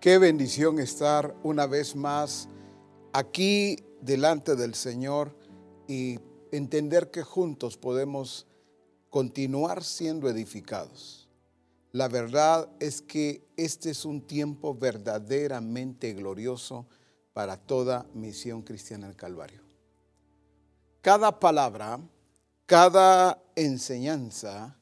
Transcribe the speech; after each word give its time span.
Qué 0.00 0.16
bendición 0.16 0.78
estar 0.78 1.36
una 1.42 1.66
vez 1.66 1.94
más 1.94 2.48
aquí 3.12 3.76
delante 4.00 4.56
del 4.56 4.74
Señor 4.74 5.36
y 5.86 6.18
entender 6.52 7.10
que 7.10 7.22
juntos 7.22 7.76
podemos 7.76 8.46
continuar 9.10 9.84
siendo 9.84 10.30
edificados. 10.30 11.28
La 11.92 12.08
verdad 12.08 12.70
es 12.80 13.02
que 13.02 13.46
este 13.58 13.90
es 13.90 14.06
un 14.06 14.26
tiempo 14.26 14.74
verdaderamente 14.74 16.14
glorioso 16.14 16.86
para 17.34 17.58
toda 17.58 18.06
misión 18.14 18.62
cristiana 18.62 19.06
del 19.06 19.16
Calvario. 19.16 19.60
Cada 21.02 21.38
palabra, 21.38 22.00
cada 22.64 23.42
enseñanza, 23.54 24.78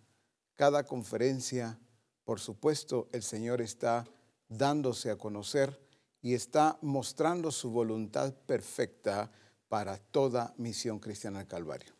cada 0.54 0.84
conferencia, 0.84 1.76
por 2.24 2.38
supuesto, 2.38 3.08
el 3.10 3.24
Señor 3.24 3.60
está 3.60 4.04
dándose 4.48 5.10
a 5.10 5.16
conocer 5.16 5.78
y 6.20 6.34
está 6.34 6.78
mostrando 6.82 7.50
su 7.50 7.70
voluntad 7.70 8.34
perfecta 8.34 9.30
para 9.68 9.98
toda 9.98 10.54
misión 10.56 10.98
cristiana 10.98 11.38
del 11.38 11.48
Calvario. 11.48 11.92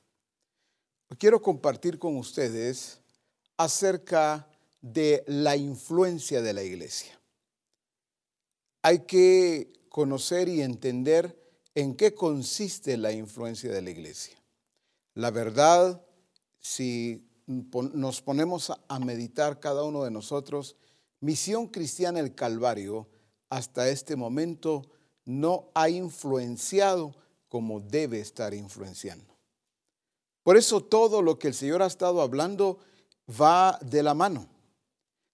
Quiero 1.19 1.41
compartir 1.41 1.99
con 1.99 2.17
ustedes 2.17 3.01
acerca 3.57 4.49
de 4.81 5.25
la 5.27 5.57
influencia 5.57 6.43
de 6.43 6.53
la 6.53 6.63
iglesia. 6.63 7.19
Hay 8.83 9.01
que 9.01 9.73
conocer 9.89 10.49
y 10.49 10.63
entender 10.63 11.37
en 11.75 11.95
qué 11.95 12.15
consiste 12.15 12.97
la 12.97 13.13
influencia 13.13 13.71
de 13.73 13.83
la 13.83 13.91
iglesia. 13.91 14.37
La 15.15 15.31
verdad, 15.31 16.05
si 16.61 17.29
nos 17.47 18.21
ponemos 18.23 18.73
a 18.89 18.99
meditar 18.99 19.61
cada 19.61 19.83
uno 19.83 20.05
de 20.05 20.11
nosotros, 20.11 20.77
Misión 21.21 21.67
Cristiana 21.67 22.21
el 22.21 22.35
Calvario 22.35 23.09
hasta 23.51 23.89
este 23.89 24.15
momento 24.15 24.83
no 25.25 25.71
ha 25.75 25.89
influenciado 25.89 27.15
como 27.49 27.81
debe 27.81 28.21
estar 28.21 28.55
influenciando. 28.55 29.37
Por 30.43 30.57
eso 30.57 30.83
todo 30.83 31.23
lo 31.23 31.39
que 31.39 31.49
el 31.49 31.55
Señor 31.55 31.83
ha 31.83 31.87
estado 31.87 32.23
hablando 32.23 32.79
va 33.29 33.79
de 33.83 34.03
la 34.03 34.15
mano. 34.15 34.49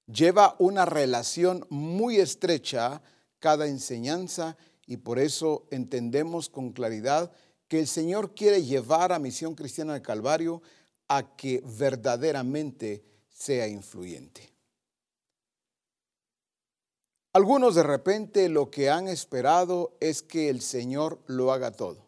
Lleva 0.06 0.56
una 0.58 0.84
relación 0.84 1.66
muy 1.70 2.16
estrecha 2.16 3.02
cada 3.38 3.66
enseñanza 3.66 4.56
y 4.86 4.98
por 4.98 5.19
eso 5.19 5.66
entendemos 5.70 6.48
con 6.48 6.72
claridad 6.72 7.30
que 7.69 7.80
el 7.80 7.86
Señor 7.86 8.34
quiere 8.34 8.62
llevar 8.62 9.12
a 9.12 9.19
Misión 9.19 9.54
Cristiana 9.54 9.94
del 9.94 10.02
Calvario 10.02 10.62
a 11.08 11.36
que 11.36 11.62
verdaderamente 11.64 13.04
sea 13.28 13.69
influyente. 13.69 14.53
Algunos 17.34 17.74
de 17.74 17.82
repente 17.82 18.48
lo 18.48 18.70
que 18.70 18.90
han 18.90 19.08
esperado 19.08 19.96
es 19.98 20.22
que 20.22 20.48
el 20.48 20.60
Señor 20.60 21.18
lo 21.27 21.52
haga 21.52 21.72
todo. 21.72 22.06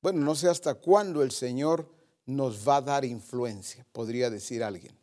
Bueno, 0.00 0.20
no 0.20 0.36
sé 0.36 0.48
hasta 0.48 0.76
cuándo 0.76 1.24
el 1.24 1.32
Señor 1.32 1.90
nos 2.24 2.66
va 2.66 2.76
a 2.76 2.82
dar 2.82 3.04
influencia, 3.04 3.84
podría 3.90 4.30
decir 4.30 4.62
alguien. 4.62 4.96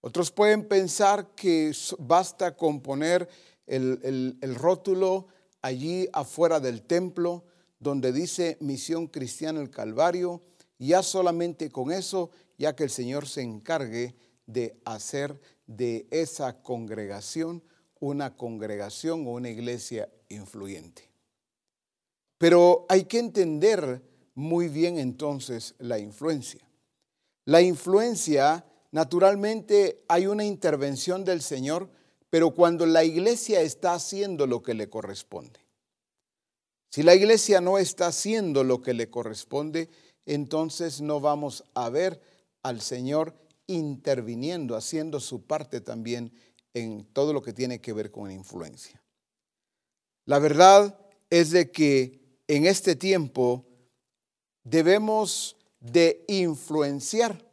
Otros 0.00 0.30
pueden 0.30 0.66
pensar 0.66 1.34
que 1.34 1.76
basta 1.98 2.56
con 2.56 2.80
poner 2.80 3.28
el, 3.66 4.38
el 4.40 4.54
rótulo 4.54 5.26
allí 5.60 6.08
afuera 6.14 6.60
del 6.60 6.80
templo 6.80 7.44
donde 7.80 8.12
dice 8.12 8.56
Misión 8.60 9.08
Cristiana 9.08 9.60
el 9.60 9.68
Calvario, 9.68 10.40
ya 10.78 11.02
solamente 11.02 11.70
con 11.70 11.92
eso, 11.92 12.30
ya 12.56 12.74
que 12.74 12.84
el 12.84 12.90
Señor 12.90 13.28
se 13.28 13.42
encargue 13.42 14.16
de 14.46 14.80
hacer 14.86 15.38
de 15.66 16.06
esa 16.10 16.62
congregación 16.62 17.62
una 18.04 18.36
congregación 18.36 19.26
o 19.26 19.30
una 19.30 19.48
iglesia 19.48 20.08
influyente. 20.28 21.08
Pero 22.38 22.84
hay 22.88 23.04
que 23.04 23.18
entender 23.18 24.02
muy 24.34 24.68
bien 24.68 24.98
entonces 24.98 25.74
la 25.78 25.98
influencia. 25.98 26.60
La 27.46 27.62
influencia, 27.62 28.66
naturalmente, 28.90 30.04
hay 30.08 30.26
una 30.26 30.44
intervención 30.44 31.24
del 31.24 31.40
Señor, 31.40 31.88
pero 32.28 32.54
cuando 32.54 32.84
la 32.84 33.04
iglesia 33.04 33.62
está 33.62 33.94
haciendo 33.94 34.46
lo 34.46 34.62
que 34.62 34.74
le 34.74 34.90
corresponde. 34.90 35.60
Si 36.90 37.02
la 37.02 37.14
iglesia 37.14 37.60
no 37.60 37.78
está 37.78 38.08
haciendo 38.08 38.64
lo 38.64 38.82
que 38.82 38.94
le 38.94 39.08
corresponde, 39.08 39.88
entonces 40.26 41.00
no 41.00 41.20
vamos 41.20 41.64
a 41.74 41.88
ver 41.88 42.20
al 42.62 42.80
Señor 42.80 43.34
interviniendo, 43.66 44.76
haciendo 44.76 45.20
su 45.20 45.42
parte 45.42 45.80
también 45.80 46.32
en 46.74 47.04
todo 47.12 47.32
lo 47.32 47.42
que 47.42 47.52
tiene 47.52 47.80
que 47.80 47.92
ver 47.92 48.10
con 48.10 48.30
influencia. 48.30 49.02
La 50.26 50.38
verdad 50.38 50.98
es 51.30 51.50
de 51.50 51.70
que 51.70 52.20
en 52.48 52.66
este 52.66 52.96
tiempo 52.96 53.64
debemos 54.64 55.56
de 55.80 56.24
influenciar. 56.28 57.44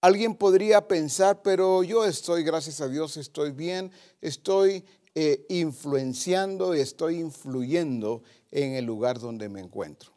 Alguien 0.00 0.34
podría 0.34 0.86
pensar, 0.86 1.42
pero 1.42 1.82
yo 1.82 2.04
estoy, 2.04 2.42
gracias 2.42 2.80
a 2.80 2.88
Dios, 2.88 3.16
estoy 3.16 3.52
bien, 3.52 3.90
estoy 4.20 4.84
eh, 5.14 5.46
influenciando, 5.48 6.74
estoy 6.74 7.20
influyendo 7.20 8.22
en 8.50 8.74
el 8.74 8.84
lugar 8.84 9.18
donde 9.18 9.48
me 9.48 9.60
encuentro. 9.60 10.12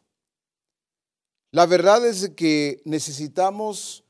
La 1.50 1.64
verdad 1.64 2.04
es 2.04 2.30
que 2.30 2.82
necesitamos 2.84 4.04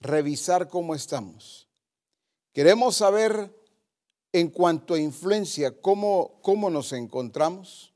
revisar 0.00 0.68
cómo 0.68 0.94
estamos. 0.94 1.66
Queremos 2.54 2.94
saber 2.94 3.52
en 4.32 4.48
cuanto 4.48 4.94
a 4.94 5.00
influencia, 5.00 5.80
¿cómo, 5.80 6.40
cómo 6.40 6.70
nos 6.70 6.92
encontramos? 6.92 7.92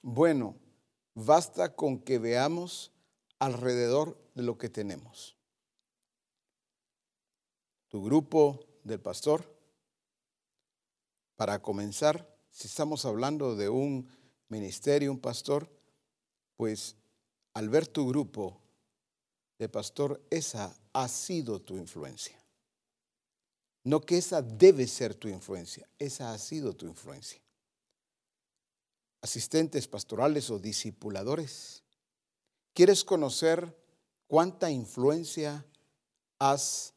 Bueno, 0.00 0.56
basta 1.14 1.76
con 1.76 1.98
que 1.98 2.18
veamos 2.18 2.90
alrededor 3.38 4.18
de 4.34 4.44
lo 4.44 4.56
que 4.56 4.70
tenemos. 4.70 5.36
Tu 7.88 8.02
grupo 8.02 8.64
del 8.82 8.98
pastor, 8.98 9.54
para 11.36 11.60
comenzar, 11.60 12.34
si 12.50 12.68
estamos 12.68 13.04
hablando 13.04 13.56
de 13.56 13.68
un 13.68 14.08
ministerio, 14.48 15.12
un 15.12 15.20
pastor, 15.20 15.70
pues 16.56 16.96
al 17.52 17.68
ver 17.68 17.86
tu 17.86 18.08
grupo 18.08 18.58
de 19.58 19.68
pastor, 19.68 20.24
esa 20.30 20.74
ha 20.94 21.08
sido 21.08 21.60
tu 21.60 21.76
influencia. 21.76 22.41
No 23.84 24.00
que 24.00 24.18
esa 24.18 24.42
debe 24.42 24.86
ser 24.86 25.14
tu 25.14 25.28
influencia, 25.28 25.88
esa 25.98 26.32
ha 26.32 26.38
sido 26.38 26.74
tu 26.74 26.86
influencia. 26.86 27.40
Asistentes 29.20 29.88
pastorales 29.88 30.50
o 30.50 30.58
discipuladores, 30.58 31.82
¿quieres 32.74 33.04
conocer 33.04 33.76
cuánta 34.26 34.70
influencia 34.70 35.64
has 36.38 36.94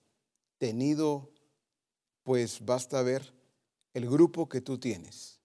tenido? 0.58 1.32
Pues 2.24 2.64
basta 2.64 3.02
ver 3.02 3.34
el 3.94 4.10
grupo 4.10 4.50
que 4.50 4.62
tú 4.62 4.78
tienes, 4.80 5.40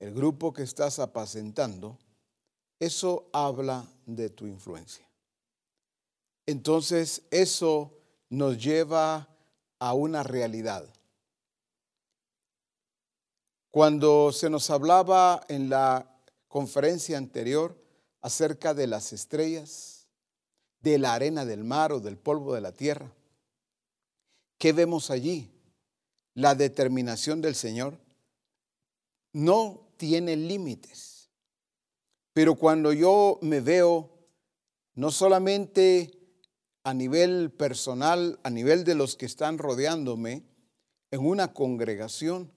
el 0.00 0.12
grupo 0.12 0.52
que 0.52 0.62
estás 0.62 0.98
apacentando, 0.98 1.98
eso 2.80 3.28
habla 3.32 3.86
de 4.06 4.28
tu 4.28 4.46
influencia. 4.46 5.08
Entonces 6.46 7.22
eso 7.30 7.96
nos 8.28 8.58
lleva 8.58 9.31
a 9.82 9.94
una 9.94 10.22
realidad. 10.22 10.88
Cuando 13.72 14.30
se 14.30 14.48
nos 14.48 14.70
hablaba 14.70 15.44
en 15.48 15.70
la 15.70 16.08
conferencia 16.46 17.18
anterior 17.18 17.76
acerca 18.20 18.74
de 18.74 18.86
las 18.86 19.12
estrellas, 19.12 20.06
de 20.82 21.00
la 21.00 21.14
arena 21.14 21.44
del 21.44 21.64
mar 21.64 21.90
o 21.90 21.98
del 21.98 22.16
polvo 22.16 22.54
de 22.54 22.60
la 22.60 22.70
tierra, 22.70 23.10
¿qué 24.56 24.72
vemos 24.72 25.10
allí? 25.10 25.50
La 26.34 26.54
determinación 26.54 27.42
del 27.42 27.56
Señor 27.56 27.98
no 29.32 29.80
tiene 29.96 30.36
límites. 30.36 31.28
Pero 32.32 32.54
cuando 32.54 32.92
yo 32.92 33.40
me 33.42 33.60
veo 33.60 34.10
no 34.94 35.10
solamente 35.10 36.21
a 36.84 36.94
nivel 36.94 37.50
personal, 37.50 38.40
a 38.42 38.50
nivel 38.50 38.84
de 38.84 38.94
los 38.94 39.16
que 39.16 39.26
están 39.26 39.58
rodeándome, 39.58 40.42
en 41.10 41.26
una 41.26 41.52
congregación, 41.52 42.50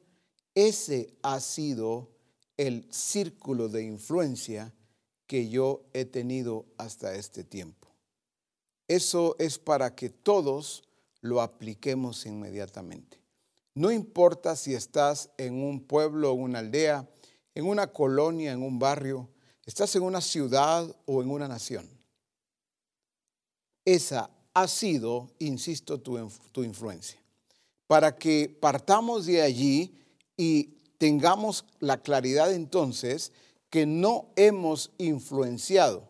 ese 0.56 1.14
ha 1.22 1.40
sido 1.40 2.10
el 2.58 2.88
círculo 2.90 3.68
de 3.68 3.84
influencia 3.84 4.74
que 5.28 5.50
yo 5.50 5.84
he 5.94 6.06
tenido 6.06 6.66
hasta 6.78 7.16
este 7.16 7.44
tiempo. 7.44 7.90
Eso 8.88 9.36
es 9.40 9.60
para 9.60 9.96
que 9.96 10.10
todos 10.10 10.84
lo 11.22 11.42
apliquemos 11.42 12.26
inmediatamente. 12.26 13.20
No 13.74 13.92
importa 13.92 14.56
si 14.56 14.74
estás 14.74 15.32
en 15.38 15.62
un 15.62 15.82
pueblo 15.82 16.34
una 16.34 16.60
aldea, 16.60 17.10
en 17.54 17.68
una 17.68 17.88
colonia, 17.88 18.54
en 18.54 18.64
un 18.64 18.80
barrio, 18.80 19.30
estás 19.66 19.96
en 19.96 20.04
una 20.04 20.22
ciudad 20.22 20.96
o 21.06 21.22
en 21.22 21.30
una 21.30 21.48
nación 21.48 21.95
esa 23.86 24.30
ha 24.54 24.68
sido, 24.68 25.30
insisto, 25.40 26.00
tu, 26.00 26.64
influencia. 26.64 27.20
Para 27.88 28.16
que 28.16 28.50
partamos 28.60 29.26
de 29.26 29.42
allí 29.42 29.94
y 30.36 30.76
tengamos 30.98 31.66
la 31.80 32.02
claridad 32.02 32.52
entonces 32.52 33.32
que 33.70 33.86
no 33.86 34.28
hemos 34.36 34.92
influenciado 34.98 36.10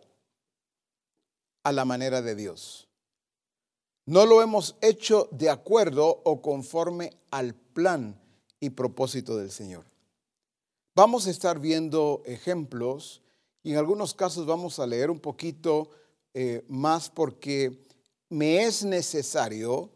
a 1.63 1.71
la 1.71 1.83
manera 1.83 2.21
de 2.21 2.35
Dios. 2.35 2.87
No 4.05 4.25
lo 4.25 4.41
hemos 4.41 4.75
hecho 4.81 5.27
de 5.31 5.49
acuerdo 5.49 6.21
o 6.23 6.41
conforme 6.41 7.11
al 7.31 7.55
plan 7.55 8.19
y 8.59 8.69
propósito 8.69 9.35
del 9.35 9.51
Señor. 9.51 9.83
Vamos 10.93 11.25
a 11.25 11.31
estar 11.31 11.59
viendo 11.59 12.21
ejemplos 12.25 13.21
y 13.63 13.71
en 13.71 13.77
algunos 13.77 14.13
casos 14.13 14.45
vamos 14.45 14.77
a 14.77 14.85
leer 14.85 15.09
un 15.09 15.19
poquito 15.19 15.89
eh, 16.37 16.65
más 16.67 17.09
porque 17.09 17.87
me 18.27 18.65
es 18.65 18.83
necesario 18.83 19.89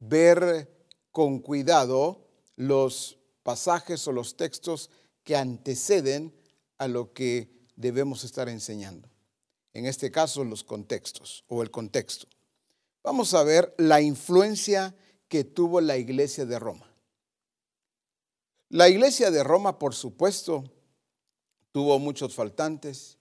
ver 0.00 0.68
con 1.12 1.38
cuidado 1.38 2.26
los 2.56 3.20
pasajes 3.44 4.08
o 4.08 4.12
los 4.12 4.36
textos 4.36 4.90
que 5.22 5.36
anteceden 5.36 6.34
a 6.76 6.88
lo 6.88 7.12
que 7.12 7.68
debemos 7.76 8.24
estar 8.24 8.48
enseñando. 8.48 9.08
En 9.72 9.86
este 9.86 10.10
caso, 10.10 10.42
los 10.42 10.64
contextos 10.64 11.44
o 11.46 11.62
el 11.62 11.70
contexto. 11.70 12.26
Vamos 13.04 13.32
a 13.32 13.44
ver 13.44 13.76
la 13.78 14.00
influencia 14.00 14.96
que 15.28 15.44
tuvo 15.44 15.80
la 15.80 15.96
iglesia 15.96 16.46
de 16.46 16.58
Roma. 16.58 16.92
La 18.70 18.88
iglesia 18.88 19.30
de 19.30 19.44
Roma, 19.44 19.78
por 19.78 19.94
supuesto, 19.94 20.64
tuvo 21.70 22.00
muchos 22.00 22.34
faltantes. 22.34 23.18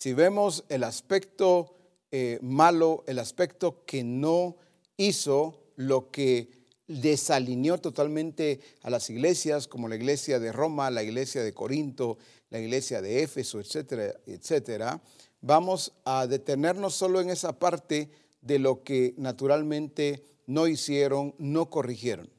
Si 0.00 0.14
vemos 0.14 0.64
el 0.70 0.84
aspecto 0.84 1.76
eh, 2.10 2.38
malo, 2.40 3.04
el 3.06 3.18
aspecto 3.18 3.84
que 3.84 4.02
no 4.02 4.56
hizo 4.96 5.72
lo 5.76 6.10
que 6.10 6.48
desalineó 6.86 7.76
totalmente 7.76 8.60
a 8.80 8.88
las 8.88 9.10
iglesias, 9.10 9.68
como 9.68 9.88
la 9.88 9.96
iglesia 9.96 10.38
de 10.38 10.52
Roma, 10.52 10.90
la 10.90 11.02
iglesia 11.02 11.42
de 11.42 11.52
Corinto, 11.52 12.16
la 12.48 12.58
iglesia 12.60 13.02
de 13.02 13.22
Éfeso, 13.22 13.60
etcétera, 13.60 14.14
etcétera, 14.24 15.02
vamos 15.42 15.92
a 16.06 16.26
detenernos 16.26 16.94
solo 16.94 17.20
en 17.20 17.28
esa 17.28 17.58
parte 17.58 18.10
de 18.40 18.58
lo 18.58 18.82
que 18.82 19.12
naturalmente 19.18 20.24
no 20.46 20.66
hicieron, 20.66 21.34
no 21.36 21.68
corrigieron. 21.68 22.30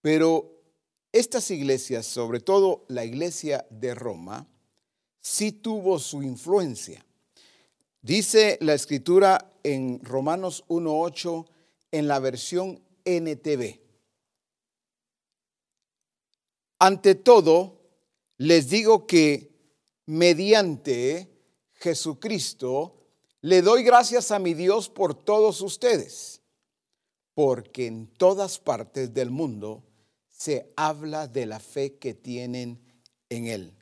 Pero 0.00 0.62
estas 1.12 1.50
iglesias, 1.50 2.06
sobre 2.06 2.40
todo 2.40 2.86
la 2.88 3.04
iglesia 3.04 3.66
de 3.68 3.94
Roma, 3.94 4.48
sí 5.20 5.52
tuvo 5.52 5.98
su 5.98 6.22
influencia. 6.22 7.04
Dice 8.00 8.58
la 8.60 8.74
escritura 8.74 9.52
en 9.62 10.02
Romanos 10.04 10.64
1.8 10.68 11.46
en 11.90 12.08
la 12.08 12.18
versión 12.20 12.80
NTV. 13.04 13.80
Ante 16.78 17.14
todo, 17.16 17.80
les 18.36 18.70
digo 18.70 19.06
que 19.06 19.50
mediante 20.06 21.28
Jesucristo 21.74 22.94
le 23.40 23.62
doy 23.62 23.82
gracias 23.82 24.30
a 24.30 24.38
mi 24.38 24.54
Dios 24.54 24.88
por 24.88 25.14
todos 25.14 25.60
ustedes, 25.60 26.40
porque 27.34 27.86
en 27.86 28.06
todas 28.06 28.58
partes 28.58 29.12
del 29.12 29.30
mundo 29.30 29.84
se 30.30 30.72
habla 30.76 31.26
de 31.26 31.46
la 31.46 31.58
fe 31.58 31.98
que 31.98 32.14
tienen 32.14 32.80
en 33.28 33.46
Él. 33.46 33.74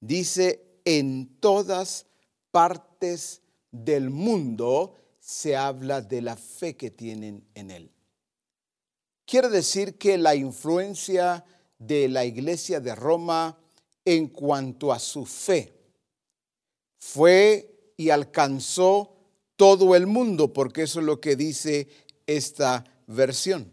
Dice, 0.00 0.67
en 0.88 1.36
todas 1.38 2.06
partes 2.50 3.42
del 3.70 4.08
mundo 4.08 4.96
se 5.20 5.54
habla 5.54 6.00
de 6.00 6.22
la 6.22 6.34
fe 6.34 6.78
que 6.78 6.90
tienen 6.90 7.46
en 7.54 7.70
Él. 7.70 7.90
Quiere 9.26 9.50
decir 9.50 9.98
que 9.98 10.16
la 10.16 10.34
influencia 10.34 11.44
de 11.78 12.08
la 12.08 12.24
iglesia 12.24 12.80
de 12.80 12.94
Roma 12.94 13.58
en 14.02 14.28
cuanto 14.28 14.90
a 14.90 14.98
su 14.98 15.26
fe 15.26 15.74
fue 16.96 17.92
y 17.98 18.08
alcanzó 18.08 19.14
todo 19.56 19.94
el 19.94 20.06
mundo, 20.06 20.54
porque 20.54 20.84
eso 20.84 21.00
es 21.00 21.04
lo 21.04 21.20
que 21.20 21.36
dice 21.36 21.86
esta 22.26 22.82
versión. 23.06 23.70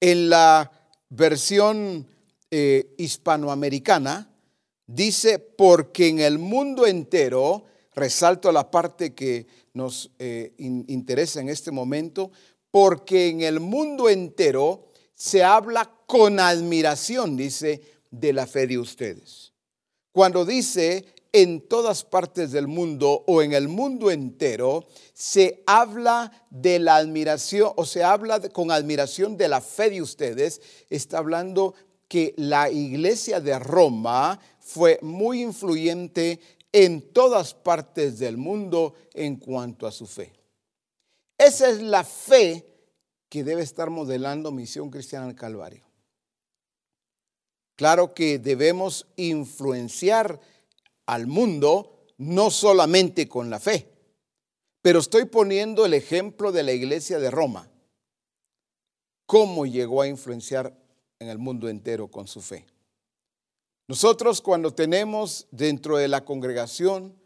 En 0.00 0.30
la 0.30 0.72
versión 1.10 2.08
eh, 2.50 2.94
hispanoamericana 2.96 4.29
dice, 4.94 5.38
porque 5.38 6.08
en 6.08 6.20
el 6.20 6.38
mundo 6.38 6.86
entero, 6.86 7.64
resalto 7.94 8.50
la 8.52 8.70
parte 8.70 9.14
que 9.14 9.46
nos 9.72 10.10
eh, 10.18 10.52
interesa 10.58 11.40
en 11.40 11.48
este 11.48 11.70
momento, 11.70 12.30
porque 12.70 13.28
en 13.28 13.42
el 13.42 13.60
mundo 13.60 14.08
entero 14.08 14.90
se 15.14 15.44
habla 15.44 15.90
con 16.06 16.40
admiración, 16.40 17.36
dice, 17.36 17.80
de 18.10 18.32
la 18.32 18.46
fe 18.46 18.66
de 18.66 18.78
ustedes. 18.78 19.52
Cuando 20.12 20.44
dice 20.44 21.04
en 21.32 21.68
todas 21.68 22.02
partes 22.02 22.50
del 22.50 22.66
mundo 22.66 23.22
o 23.28 23.42
en 23.42 23.52
el 23.52 23.68
mundo 23.68 24.10
entero, 24.10 24.84
se 25.14 25.62
habla 25.66 26.32
de 26.50 26.80
la 26.80 26.96
admiración 26.96 27.72
o 27.76 27.84
se 27.84 28.02
habla 28.02 28.40
con 28.48 28.72
admiración 28.72 29.36
de 29.36 29.46
la 29.46 29.60
fe 29.60 29.90
de 29.90 30.02
ustedes, 30.02 30.60
está 30.88 31.18
hablando 31.18 31.74
que 32.08 32.34
la 32.36 32.68
iglesia 32.68 33.40
de 33.40 33.56
Roma 33.60 34.40
fue 34.72 35.00
muy 35.02 35.42
influyente 35.42 36.40
en 36.72 37.12
todas 37.12 37.54
partes 37.54 38.18
del 38.20 38.36
mundo 38.36 38.94
en 39.14 39.36
cuanto 39.36 39.86
a 39.86 39.90
su 39.90 40.06
fe. 40.06 40.32
Esa 41.36 41.70
es 41.70 41.82
la 41.82 42.04
fe 42.04 42.64
que 43.28 43.42
debe 43.42 43.62
estar 43.62 43.90
modelando 43.90 44.52
Misión 44.52 44.90
Cristiana 44.90 45.26
del 45.26 45.34
Calvario. 45.34 45.84
Claro 47.74 48.14
que 48.14 48.38
debemos 48.38 49.06
influenciar 49.16 50.40
al 51.06 51.26
mundo 51.26 52.06
no 52.18 52.50
solamente 52.50 53.26
con 53.26 53.50
la 53.50 53.58
fe, 53.58 53.88
pero 54.82 55.00
estoy 55.00 55.24
poniendo 55.24 55.84
el 55.84 55.94
ejemplo 55.94 56.52
de 56.52 56.62
la 56.62 56.72
iglesia 56.72 57.18
de 57.18 57.30
Roma. 57.30 57.68
¿Cómo 59.26 59.66
llegó 59.66 60.02
a 60.02 60.08
influenciar 60.08 60.76
en 61.18 61.28
el 61.28 61.38
mundo 61.38 61.68
entero 61.68 62.08
con 62.08 62.28
su 62.28 62.40
fe? 62.40 62.66
Nosotros 63.90 64.40
cuando 64.40 64.72
tenemos 64.72 65.48
dentro 65.50 65.96
de 65.96 66.06
la 66.06 66.24
congregación 66.24 67.20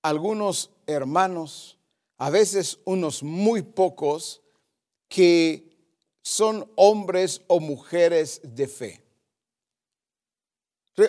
algunos 0.00 0.70
hermanos 0.86 1.76
a 2.16 2.30
veces 2.30 2.78
unos 2.86 3.22
muy 3.22 3.60
pocos 3.60 4.40
que 5.10 5.76
son 6.22 6.72
hombres 6.74 7.42
o 7.48 7.60
mujeres 7.60 8.40
de 8.42 8.66
fe. 8.66 9.04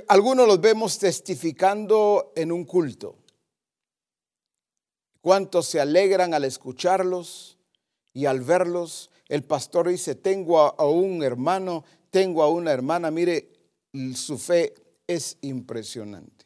Algunos 0.10 0.46
los 0.46 0.60
vemos 0.60 1.00
testificando 1.00 2.34
en 2.36 2.52
un 2.52 2.66
culto. 2.66 3.16
Cuántos 5.22 5.68
se 5.68 5.80
alegran 5.80 6.34
al 6.34 6.44
escucharlos 6.44 7.58
y 8.12 8.26
al 8.26 8.42
verlos. 8.42 9.10
El 9.30 9.46
pastor 9.46 9.88
dice, 9.88 10.16
tengo 10.16 10.60
a, 10.60 10.86
un 10.86 11.24
hermano, 11.24 11.86
tengo 12.10 12.44
a 12.44 12.50
una 12.50 12.74
hermana, 12.74 13.10
mire, 13.10 13.54
su 14.14 14.38
fe 14.38 14.74
es 15.08 15.38
impresionante. 15.42 16.46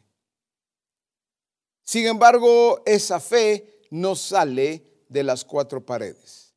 Sin 1.84 2.06
embargo, 2.08 2.82
esa 2.86 3.20
fe 3.20 3.82
no 3.89 4.15
sale 4.15 4.86
de 5.10 5.24
las 5.24 5.44
cuatro 5.44 5.86
paredes. 5.86 6.53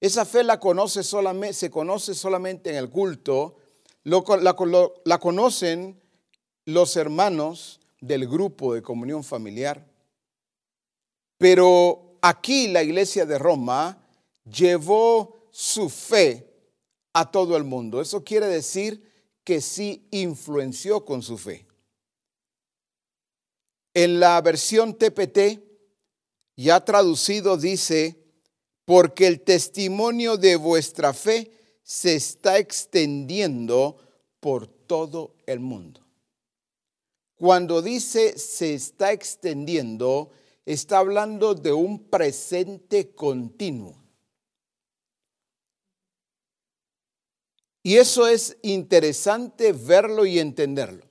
Esa 0.00 0.24
fe 0.24 0.42
la 0.42 0.58
conoce 0.58 1.02
solamente, 1.02 1.54
se 1.54 1.70
conoce 1.70 2.14
solamente 2.14 2.70
en 2.70 2.76
el 2.76 2.88
culto, 2.88 3.56
la, 4.04 5.18
conocen 5.20 6.00
los 6.64 6.96
hermanos 6.96 7.80
del 8.00 8.26
grupo 8.26 8.74
de 8.74 8.82
comunión 8.82 9.22
familiar. 9.22 9.86
Pero 11.38 12.16
aquí 12.20 12.68
la 12.68 12.82
iglesia 12.82 13.26
de 13.26 13.38
Roma 13.38 13.98
llevó 14.44 15.48
su 15.50 15.88
fe 15.88 16.48
a 17.12 17.30
todo 17.30 17.56
el 17.56 17.64
mundo. 17.64 18.00
Eso 18.00 18.24
quiere 18.24 18.46
decir 18.46 19.11
que 19.44 19.60
sí 19.60 20.06
influenció 20.10 21.04
con 21.04 21.22
su 21.22 21.38
fe. 21.38 21.66
En 23.94 24.20
la 24.20 24.40
versión 24.40 24.96
TPT 24.96 25.60
ya 26.56 26.84
traducido 26.84 27.56
dice, 27.56 28.22
porque 28.84 29.26
el 29.26 29.40
testimonio 29.40 30.36
de 30.36 30.56
vuestra 30.56 31.12
fe 31.12 31.50
se 31.82 32.14
está 32.14 32.58
extendiendo 32.58 33.96
por 34.40 34.66
todo 34.66 35.34
el 35.46 35.60
mundo. 35.60 36.00
Cuando 37.36 37.82
dice 37.82 38.38
se 38.38 38.74
está 38.74 39.12
extendiendo, 39.12 40.30
está 40.64 40.98
hablando 40.98 41.54
de 41.54 41.72
un 41.72 41.98
presente 42.08 43.14
continuo. 43.14 44.01
Y 47.82 47.96
eso 47.96 48.26
es 48.28 48.56
interesante 48.62 49.72
verlo 49.72 50.24
y 50.24 50.38
entenderlo. 50.38 51.04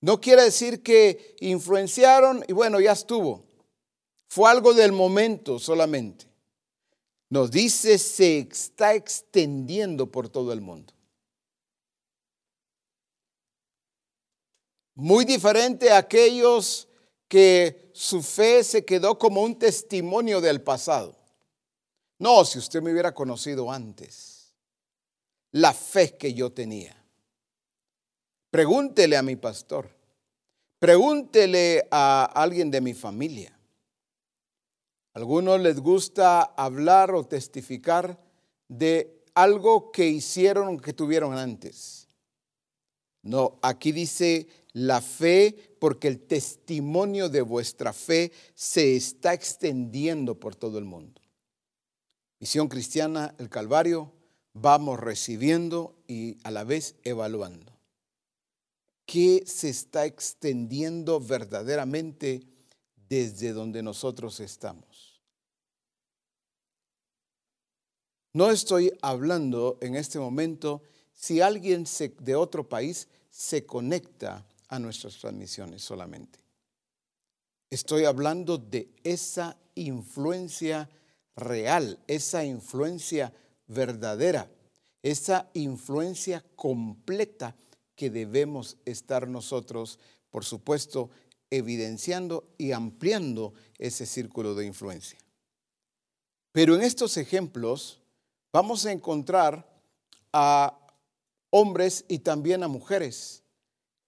No 0.00 0.20
quiere 0.20 0.42
decir 0.42 0.82
que 0.82 1.36
influenciaron 1.40 2.44
y 2.48 2.52
bueno, 2.52 2.80
ya 2.80 2.92
estuvo. 2.92 3.44
Fue 4.28 4.50
algo 4.50 4.74
del 4.74 4.92
momento 4.92 5.58
solamente. 5.58 6.26
Nos 7.28 7.50
dice 7.50 7.98
se 7.98 8.38
está 8.38 8.94
extendiendo 8.94 10.10
por 10.10 10.28
todo 10.28 10.52
el 10.52 10.60
mundo. 10.60 10.92
Muy 14.94 15.24
diferente 15.24 15.90
a 15.90 15.98
aquellos 15.98 16.88
que 17.28 17.90
su 17.92 18.22
fe 18.22 18.64
se 18.64 18.84
quedó 18.84 19.18
como 19.18 19.42
un 19.42 19.58
testimonio 19.58 20.40
del 20.40 20.62
pasado. 20.62 21.16
No, 22.18 22.44
si 22.44 22.58
usted 22.58 22.80
me 22.80 22.92
hubiera 22.92 23.12
conocido 23.12 23.70
antes, 23.70 24.35
la 25.52 25.72
fe 25.72 26.16
que 26.16 26.34
yo 26.34 26.52
tenía. 26.52 26.96
Pregúntele 28.50 29.16
a 29.16 29.22
mi 29.22 29.36
pastor, 29.36 29.90
pregúntele 30.78 31.86
a 31.90 32.24
alguien 32.24 32.70
de 32.70 32.80
mi 32.80 32.94
familia. 32.94 33.52
algunos 35.14 35.60
les 35.60 35.80
gusta 35.80 36.42
hablar 36.42 37.14
o 37.14 37.24
testificar 37.24 38.18
de 38.68 39.24
algo 39.34 39.90
que 39.90 40.06
hicieron 40.08 40.68
o 40.68 40.80
que 40.80 40.92
tuvieron 40.92 41.36
antes. 41.36 42.06
No, 43.22 43.58
aquí 43.62 43.92
dice 43.92 44.46
la 44.72 45.00
fe 45.00 45.76
porque 45.78 46.06
el 46.06 46.20
testimonio 46.20 47.28
de 47.28 47.40
vuestra 47.40 47.92
fe 47.92 48.30
se 48.54 48.94
está 48.94 49.32
extendiendo 49.32 50.38
por 50.38 50.54
todo 50.54 50.78
el 50.78 50.84
mundo. 50.84 51.20
Misión 52.38 52.68
Cristiana, 52.68 53.34
el 53.38 53.48
Calvario, 53.48 54.12
vamos 54.60 54.98
recibiendo 54.98 55.94
y 56.08 56.38
a 56.42 56.50
la 56.50 56.64
vez 56.64 56.96
evaluando. 57.04 57.72
¿Qué 59.04 59.44
se 59.46 59.68
está 59.68 60.06
extendiendo 60.06 61.20
verdaderamente 61.20 62.42
desde 63.08 63.52
donde 63.52 63.82
nosotros 63.82 64.40
estamos? 64.40 65.20
No 68.32 68.50
estoy 68.50 68.92
hablando 69.02 69.78
en 69.80 69.94
este 69.94 70.18
momento 70.18 70.82
si 71.14 71.40
alguien 71.40 71.84
de 72.20 72.34
otro 72.34 72.68
país 72.68 73.08
se 73.30 73.64
conecta 73.64 74.44
a 74.68 74.78
nuestras 74.78 75.18
transmisiones 75.18 75.82
solamente. 75.82 76.38
Estoy 77.70 78.04
hablando 78.04 78.58
de 78.58 78.88
esa 79.04 79.56
influencia 79.74 80.88
real, 81.36 81.98
esa 82.06 82.44
influencia 82.44 83.32
verdadera, 83.66 84.50
esa 85.02 85.50
influencia 85.54 86.44
completa 86.56 87.56
que 87.94 88.10
debemos 88.10 88.76
estar 88.84 89.28
nosotros, 89.28 89.98
por 90.30 90.44
supuesto, 90.44 91.10
evidenciando 91.50 92.48
y 92.58 92.72
ampliando 92.72 93.54
ese 93.78 94.06
círculo 94.06 94.54
de 94.54 94.66
influencia. 94.66 95.18
Pero 96.52 96.74
en 96.74 96.82
estos 96.82 97.16
ejemplos 97.16 98.00
vamos 98.52 98.86
a 98.86 98.92
encontrar 98.92 99.68
a 100.32 100.78
hombres 101.50 102.04
y 102.08 102.18
también 102.18 102.62
a 102.62 102.68
mujeres 102.68 103.42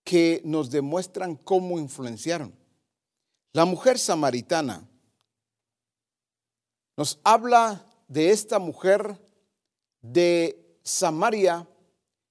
que 0.05 0.41
nos 0.45 0.71
demuestran 0.71 1.37
cómo 1.37 1.79
influenciaron. 1.79 2.55
La 3.53 3.65
mujer 3.65 3.99
samaritana 3.99 4.89
nos 6.97 7.21
habla 7.23 7.87
de 8.09 8.31
esta 8.31 8.59
mujer 8.59 9.28
de 10.13 10.79
Samaria, 10.83 11.69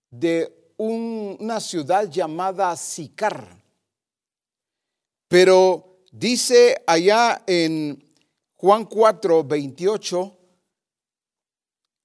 de 0.10 0.74
una 0.78 1.60
ciudad 1.60 2.10
llamada 2.10 2.76
Sicar. 2.76 3.64
Pero 5.28 6.00
dice 6.12 6.82
allá 6.88 7.44
en 7.46 8.04
Juan 8.56 8.86
4, 8.86 9.44
28, 9.44 10.38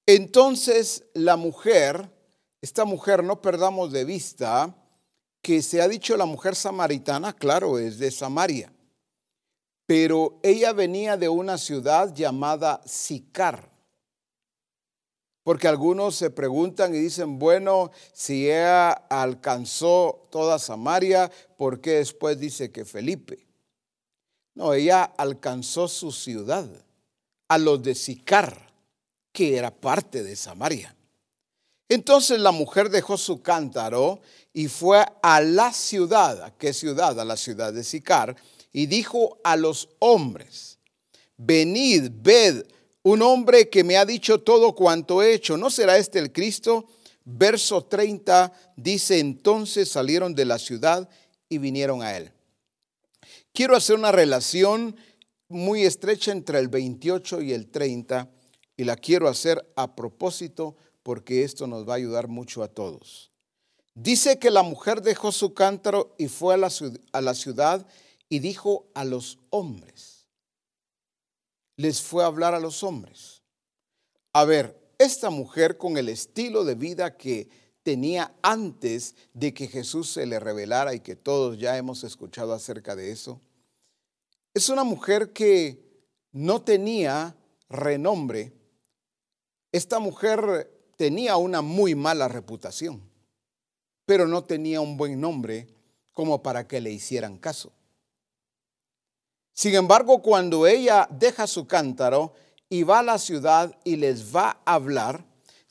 entonces 0.05 1.05
la 1.13 1.37
mujer, 1.37 2.09
esta 2.61 2.85
mujer 2.85 3.23
no 3.23 3.41
perdamos 3.41 3.91
de 3.91 4.05
vista, 4.05 4.75
que 5.41 5.61
se 5.61 5.81
ha 5.81 5.87
dicho 5.87 6.15
la 6.15 6.25
mujer 6.25 6.55
samaritana, 6.55 7.33
claro, 7.33 7.79
es 7.79 7.97
de 7.99 8.11
Samaria, 8.11 8.71
pero 9.85 10.39
ella 10.43 10.71
venía 10.71 11.17
de 11.17 11.27
una 11.27 11.57
ciudad 11.57 12.13
llamada 12.13 12.81
Sicar. 12.85 13.72
Porque 15.43 15.67
algunos 15.67 16.15
se 16.15 16.29
preguntan 16.29 16.95
y 16.95 16.99
dicen, 16.99 17.37
bueno, 17.37 17.91
si 18.13 18.45
ella 18.49 18.91
alcanzó 18.91 20.27
toda 20.31 20.57
Samaria, 20.57 21.29
¿por 21.57 21.81
qué 21.81 21.95
después 21.95 22.39
dice 22.39 22.71
que 22.71 22.85
Felipe? 22.85 23.45
No, 24.55 24.73
ella 24.73 25.03
alcanzó 25.03 25.87
su 25.87 26.11
ciudad, 26.11 26.67
a 27.49 27.57
los 27.57 27.83
de 27.83 27.93
Sicar, 27.93 28.71
que 29.33 29.57
era 29.57 29.69
parte 29.69 30.23
de 30.23 30.35
Samaria. 30.35 30.95
Entonces 31.89 32.39
la 32.39 32.51
mujer 32.51 32.89
dejó 32.89 33.17
su 33.17 33.41
cántaro 33.41 34.21
y 34.53 34.67
fue 34.67 35.05
a 35.21 35.41
la 35.41 35.73
ciudad. 35.73 36.41
¿A 36.41 36.51
qué 36.51 36.71
ciudad? 36.73 37.19
A 37.19 37.25
la 37.25 37.35
ciudad 37.35 37.73
de 37.73 37.83
Sicar. 37.83 38.35
Y 38.71 38.85
dijo 38.85 39.37
a 39.43 39.55
los 39.57 39.89
hombres, 39.99 40.79
venid, 41.37 42.09
ved, 42.11 42.65
un 43.03 43.21
hombre 43.21 43.69
que 43.69 43.83
me 43.83 43.97
ha 43.97 44.05
dicho 44.05 44.41
todo 44.41 44.73
cuanto 44.73 45.21
he 45.21 45.33
hecho. 45.33 45.57
¿No 45.57 45.69
será 45.69 45.97
este 45.97 46.19
el 46.19 46.31
Cristo? 46.31 46.87
Verso 47.25 47.85
30 47.85 48.51
dice, 48.75 49.19
entonces 49.19 49.89
salieron 49.89 50.33
de 50.33 50.45
la 50.45 50.59
ciudad 50.59 51.09
y 51.47 51.57
vinieron 51.57 52.01
a 52.01 52.17
él. 52.17 52.31
Quiero 53.53 53.75
hacer 53.75 53.95
una 53.95 54.11
relación 54.11 54.95
muy 55.47 55.83
estrecha 55.83 56.31
entre 56.31 56.59
el 56.59 56.67
28 56.67 57.41
y 57.41 57.53
el 57.53 57.69
30 57.69 58.29
y 58.75 58.83
la 58.83 58.95
quiero 58.95 59.27
hacer 59.27 59.71
a 59.75 59.95
propósito 59.95 60.75
porque 61.03 61.43
esto 61.43 61.67
nos 61.67 61.87
va 61.87 61.93
a 61.93 61.97
ayudar 61.97 62.27
mucho 62.27 62.63
a 62.63 62.67
todos. 62.67 63.31
Dice 63.95 64.39
que 64.39 64.49
la 64.49 64.63
mujer 64.63 65.01
dejó 65.01 65.31
su 65.31 65.53
cántaro 65.53 66.15
y 66.17 66.27
fue 66.27 66.55
a 66.55 66.57
la, 67.21 67.33
ciudad 67.35 67.85
y 68.27 68.39
dijo 68.39 68.87
a 68.95 69.05
los 69.05 69.37
hombres. 69.51 70.12
Les 71.75 72.01
fue 72.01 72.23
a 72.23 72.27
hablar 72.27 72.53
a 72.53 72.59
los 72.59 72.83
hombres. 72.83 73.41
A 74.33 74.45
ver, 74.45 74.79
esta 74.97 75.29
mujer 75.29 75.77
con 75.77 75.97
el 75.97 76.09
estilo 76.09 76.63
de 76.63 76.75
vida 76.75 77.17
que 77.17 77.49
tenía 77.83 78.33
antes 78.41 79.15
de 79.33 79.53
que 79.53 79.67
Jesús 79.67 80.09
se 80.09 80.25
le 80.25 80.39
revelara 80.39 80.93
y 80.93 81.01
que 81.01 81.15
todos 81.15 81.57
ya 81.57 81.77
hemos 81.77 82.03
escuchado 82.03 82.53
acerca 82.53 82.95
de 82.95 83.11
eso, 83.11 83.41
es 84.53 84.69
una 84.69 84.83
mujer 84.83 85.33
que 85.33 85.83
no 86.31 86.61
tenía 86.61 87.35
renombre. 87.69 88.53
Esta 89.71 89.99
mujer 89.99 90.71
tenía 90.95 91.37
una 91.37 91.61
muy 91.61 91.95
mala 91.95 92.27
reputación, 92.27 93.01
pero 94.05 94.27
no 94.27 94.43
tenía 94.43 94.79
un 94.79 94.95
buen 94.95 95.19
nombre 95.19 95.67
como 96.13 96.43
para 96.43 96.67
que 96.67 96.81
le 96.81 96.91
hicieran 96.91 97.37
caso. 97.37 97.73
Sin 99.53 99.75
embargo, 99.75 100.21
cuando 100.21 100.65
ella 100.65 101.07
deja 101.11 101.45
su 101.45 101.67
cántaro 101.67 102.33
y 102.69 102.83
va 102.83 102.99
a 102.99 103.03
la 103.03 103.19
ciudad 103.19 103.77
y 103.83 103.97
les 103.97 104.35
va 104.35 104.61
a 104.65 104.73
hablar, 104.73 105.25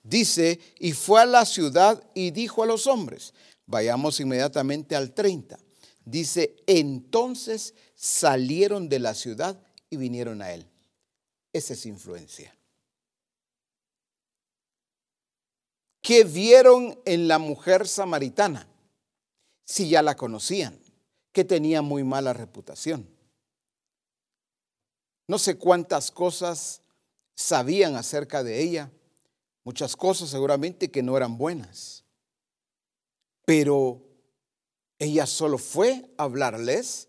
dice, 0.04 0.60
y 0.78 0.92
fue 0.92 1.22
a 1.22 1.26
la 1.26 1.44
ciudad 1.44 2.02
y 2.14 2.30
dijo 2.30 2.62
a 2.62 2.66
los 2.66 2.86
hombres, 2.86 3.34
vayamos 3.66 4.20
inmediatamente 4.20 4.94
al 4.94 5.12
30, 5.12 5.58
dice, 6.04 6.56
entonces 6.66 7.74
salieron 7.96 8.88
de 8.88 9.00
la 9.00 9.14
ciudad 9.14 9.60
y 9.90 9.96
vinieron 9.96 10.42
a 10.42 10.52
él. 10.52 10.66
Esa 11.52 11.74
es 11.74 11.84
influencia. 11.84 12.56
¿Qué 16.00 16.24
vieron 16.24 16.98
en 17.04 17.28
la 17.28 17.38
mujer 17.38 17.86
samaritana? 17.86 18.66
Si 19.64 19.88
ya 19.88 20.02
la 20.02 20.16
conocían, 20.16 20.78
que 21.32 21.44
tenía 21.44 21.82
muy 21.82 22.04
mala 22.04 22.32
reputación. 22.32 23.08
No 25.26 25.38
sé 25.38 25.56
cuántas 25.56 26.10
cosas 26.10 26.82
sabían 27.34 27.96
acerca 27.96 28.42
de 28.42 28.60
ella, 28.60 28.90
muchas 29.64 29.96
cosas 29.96 30.30
seguramente 30.30 30.90
que 30.90 31.02
no 31.02 31.16
eran 31.16 31.38
buenas, 31.38 32.04
pero 33.44 34.02
ella 34.98 35.26
solo 35.26 35.58
fue 35.58 36.12
a 36.18 36.24
hablarles 36.24 37.08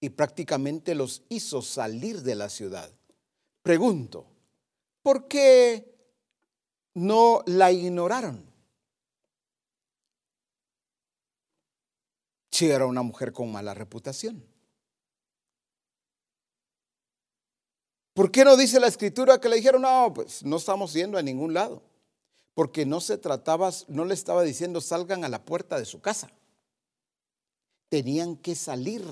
y 0.00 0.10
prácticamente 0.10 0.94
los 0.94 1.22
hizo 1.28 1.62
salir 1.62 2.22
de 2.22 2.34
la 2.34 2.48
ciudad. 2.48 2.90
Pregunto, 3.62 4.26
¿por 5.02 5.28
qué 5.28 5.94
no 6.94 7.42
la 7.46 7.72
ignoraron. 7.72 8.44
Si 12.50 12.70
era 12.70 12.86
una 12.86 13.02
mujer 13.02 13.32
con 13.32 13.50
mala 13.50 13.74
reputación. 13.74 14.44
¿Por 18.14 18.30
qué 18.30 18.44
no 18.44 18.56
dice 18.56 18.78
la 18.78 18.86
escritura 18.86 19.40
que 19.40 19.48
le 19.48 19.56
dijeron, 19.56 19.82
no, 19.82 20.12
pues 20.14 20.44
no 20.44 20.56
estamos 20.56 20.92
yendo 20.92 21.18
a 21.18 21.22
ningún 21.22 21.52
lado? 21.52 21.82
Porque 22.54 22.86
no 22.86 23.00
se 23.00 23.18
trataba, 23.18 23.72
no 23.88 24.04
le 24.04 24.14
estaba 24.14 24.44
diciendo 24.44 24.80
salgan 24.80 25.24
a 25.24 25.28
la 25.28 25.44
puerta 25.44 25.78
de 25.78 25.84
su 25.84 26.00
casa. 26.00 26.30
Tenían 27.88 28.36
que 28.36 28.54
salir. 28.54 29.04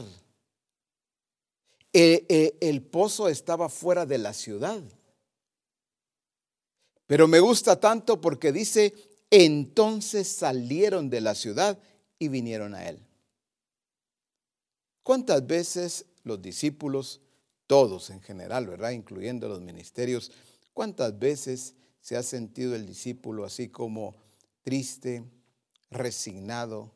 Eh, 1.93 2.25
eh, 2.29 2.57
el 2.61 2.81
pozo 2.81 3.29
estaba 3.29 3.69
fuera 3.69 4.07
de 4.07 4.19
la 4.19 4.33
ciudad. 4.33 4.81
Pero 7.09 7.27
me 7.27 7.41
gusta 7.41 7.81
tanto 7.81 8.21
porque 8.21 8.53
dice, 8.53 8.95
entonces 9.31 10.29
salieron 10.29 11.11
de 11.11 11.21
la 11.21 11.35
ciudad 11.35 11.77
y 12.21 12.29
vinieron 12.29 12.75
a 12.77 12.89
él. 12.89 13.05
¿Cuántas 15.03 15.45
veces 15.45 16.07
los 16.23 16.41
discípulos, 16.41 17.22
todos 17.73 18.11
en 18.11 18.21
general, 18.21 18.67
¿verdad? 18.67 18.91
Incluyendo 18.91 19.49
los 19.49 19.63
ministerios, 19.63 20.31
cuántas 20.75 21.19
veces 21.19 21.75
se 22.03 22.19
ha 22.19 22.23
sentido 22.23 22.77
el 22.77 22.85
discípulo 22.85 23.47
así 23.47 23.71
como 23.71 24.15
triste, 24.63 25.25
resignado? 25.91 26.93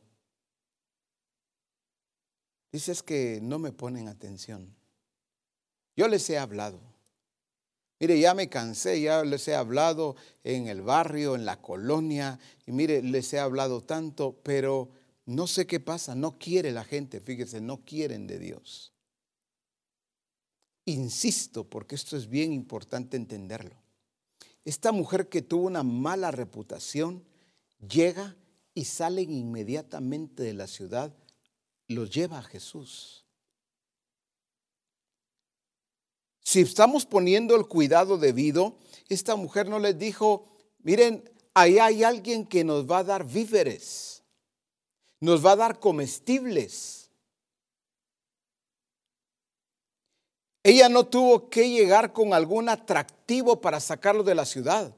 Dices 2.70 3.02
que 3.02 3.38
no 3.40 3.58
me 3.58 3.72
ponen 3.72 4.06
atención. 4.06 4.76
Yo 5.96 6.08
les 6.08 6.28
he 6.28 6.36
hablado. 6.36 6.78
Mire, 7.98 8.20
ya 8.20 8.34
me 8.34 8.50
cansé, 8.50 9.00
ya 9.00 9.24
les 9.24 9.48
he 9.48 9.54
hablado 9.54 10.14
en 10.44 10.68
el 10.68 10.82
barrio, 10.82 11.36
en 11.36 11.46
la 11.46 11.62
colonia, 11.62 12.38
y 12.66 12.72
mire, 12.72 13.00
les 13.00 13.32
he 13.32 13.38
hablado 13.38 13.82
tanto, 13.82 14.38
pero 14.42 14.90
no 15.24 15.46
sé 15.46 15.66
qué 15.66 15.80
pasa, 15.80 16.14
no 16.14 16.38
quiere 16.38 16.70
la 16.70 16.84
gente, 16.84 17.18
fíjese, 17.20 17.62
no 17.62 17.82
quieren 17.82 18.26
de 18.26 18.38
Dios. 18.38 18.92
Insisto, 20.86 21.64
porque 21.64 21.96
esto 21.96 22.16
es 22.16 22.28
bien 22.28 22.52
importante 22.52 23.16
entenderlo. 23.16 23.74
Esta 24.64 24.92
mujer 24.92 25.28
que 25.28 25.42
tuvo 25.42 25.66
una 25.66 25.82
mala 25.82 26.30
reputación 26.30 27.24
llega 27.86 28.36
y 28.72 28.84
sale 28.84 29.22
inmediatamente 29.22 30.42
de 30.42 30.54
la 30.54 30.66
ciudad, 30.66 31.14
los 31.88 32.10
lleva 32.10 32.38
a 32.38 32.42
Jesús. 32.42 33.24
Si 36.42 36.60
estamos 36.60 37.04
poniendo 37.04 37.56
el 37.56 37.66
cuidado 37.66 38.18
debido, 38.18 38.78
esta 39.08 39.34
mujer 39.34 39.68
no 39.68 39.80
les 39.80 39.98
dijo, 39.98 40.46
miren, 40.84 41.28
ahí 41.54 41.78
hay 41.78 42.04
alguien 42.04 42.46
que 42.46 42.62
nos 42.62 42.88
va 42.88 42.98
a 42.98 43.04
dar 43.04 43.26
víveres, 43.26 44.22
nos 45.20 45.44
va 45.44 45.52
a 45.52 45.56
dar 45.56 45.80
comestibles. 45.80 46.95
Ella 50.66 50.88
no 50.88 51.06
tuvo 51.06 51.48
que 51.48 51.70
llegar 51.70 52.12
con 52.12 52.34
algún 52.34 52.68
atractivo 52.68 53.60
para 53.60 53.78
sacarlo 53.78 54.24
de 54.24 54.34
la 54.34 54.44
ciudad. 54.44 54.92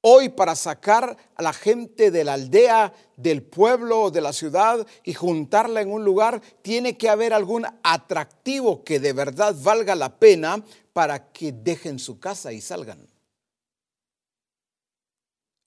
Hoy 0.00 0.30
para 0.30 0.56
sacar 0.56 1.18
a 1.34 1.42
la 1.42 1.52
gente 1.52 2.10
de 2.10 2.24
la 2.24 2.32
aldea, 2.32 2.94
del 3.14 3.42
pueblo 3.42 4.04
o 4.04 4.10
de 4.10 4.22
la 4.22 4.32
ciudad 4.32 4.86
y 5.04 5.12
juntarla 5.12 5.82
en 5.82 5.92
un 5.92 6.02
lugar, 6.02 6.40
tiene 6.62 6.96
que 6.96 7.10
haber 7.10 7.34
algún 7.34 7.66
atractivo 7.82 8.82
que 8.82 9.00
de 9.00 9.12
verdad 9.12 9.54
valga 9.60 9.94
la 9.94 10.18
pena 10.18 10.64
para 10.94 11.30
que 11.30 11.52
dejen 11.52 11.98
su 11.98 12.18
casa 12.18 12.50
y 12.50 12.62
salgan. 12.62 13.06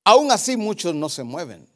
Aún 0.05 0.31
así 0.31 0.57
muchos 0.57 0.95
no 0.95 1.07
se 1.07 1.21
mueven. 1.21 1.69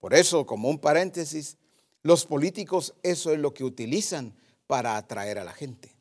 Por 0.00 0.12
eso, 0.12 0.44
como 0.44 0.68
un 0.68 0.80
paréntesis, 0.80 1.56
los 2.02 2.26
políticos 2.26 2.94
eso 3.02 3.32
es 3.32 3.38
lo 3.38 3.54
que 3.54 3.64
utilizan 3.64 4.34
para 4.66 4.96
atraer 4.96 5.38
a 5.38 5.44
la 5.44 5.52
gente. 5.52 5.94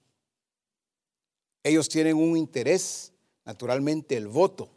Ellos 1.63 1.89
tienen 1.89 2.17
un 2.17 2.38
interés, 2.38 3.13
naturalmente 3.46 4.17
el 4.17 4.27
voto. 4.27 4.70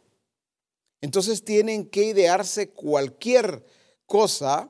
Entonces 1.01 1.43
tienen 1.43 1.89
que 1.89 2.03
idearse 2.03 2.69
cualquier 2.69 3.65
cosa 4.05 4.69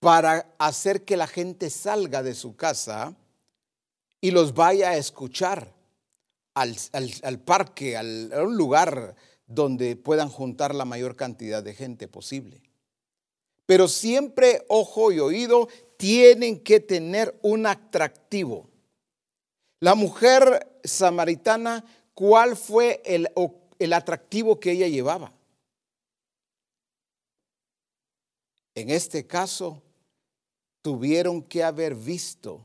para 0.00 0.54
hacer 0.58 1.04
que 1.04 1.16
la 1.16 1.26
gente 1.26 1.70
salga 1.70 2.22
de 2.22 2.34
su 2.34 2.56
casa 2.56 3.16
y 4.20 4.30
los 4.30 4.54
vaya 4.54 4.90
a 4.90 4.96
escuchar 4.96 5.74
al, 6.54 7.40
parque, 7.44 7.96
a 7.96 8.02
un 8.02 8.56
lugar 8.56 9.14
donde 9.46 9.96
puedan 9.96 10.28
juntar 10.28 10.74
la 10.74 10.84
mayor 10.84 11.16
cantidad 11.16 11.62
de 11.62 11.74
gente 11.74 12.08
posible. 12.08 12.65
Pero 13.66 13.88
siempre 13.88 14.64
ojo 14.68 15.12
y 15.12 15.18
oído 15.18 15.68
tienen 15.96 16.62
que 16.62 16.80
tener 16.80 17.38
un 17.42 17.66
atractivo. 17.66 18.68
La 19.80 19.94
mujer 19.94 20.78
samaritana, 20.84 21.84
¿cuál 22.14 22.56
fue 22.56 23.02
el, 23.04 23.28
el 23.78 23.92
atractivo 23.92 24.58
que 24.58 24.72
ella 24.72 24.88
llevaba? 24.88 25.32
En 28.74 28.90
este 28.90 29.26
caso, 29.26 29.82
tuvieron 30.82 31.42
que 31.42 31.64
haber 31.64 31.94
visto 31.94 32.64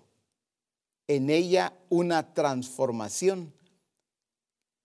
en 1.08 1.30
ella 1.30 1.74
una 1.90 2.34
transformación 2.34 3.54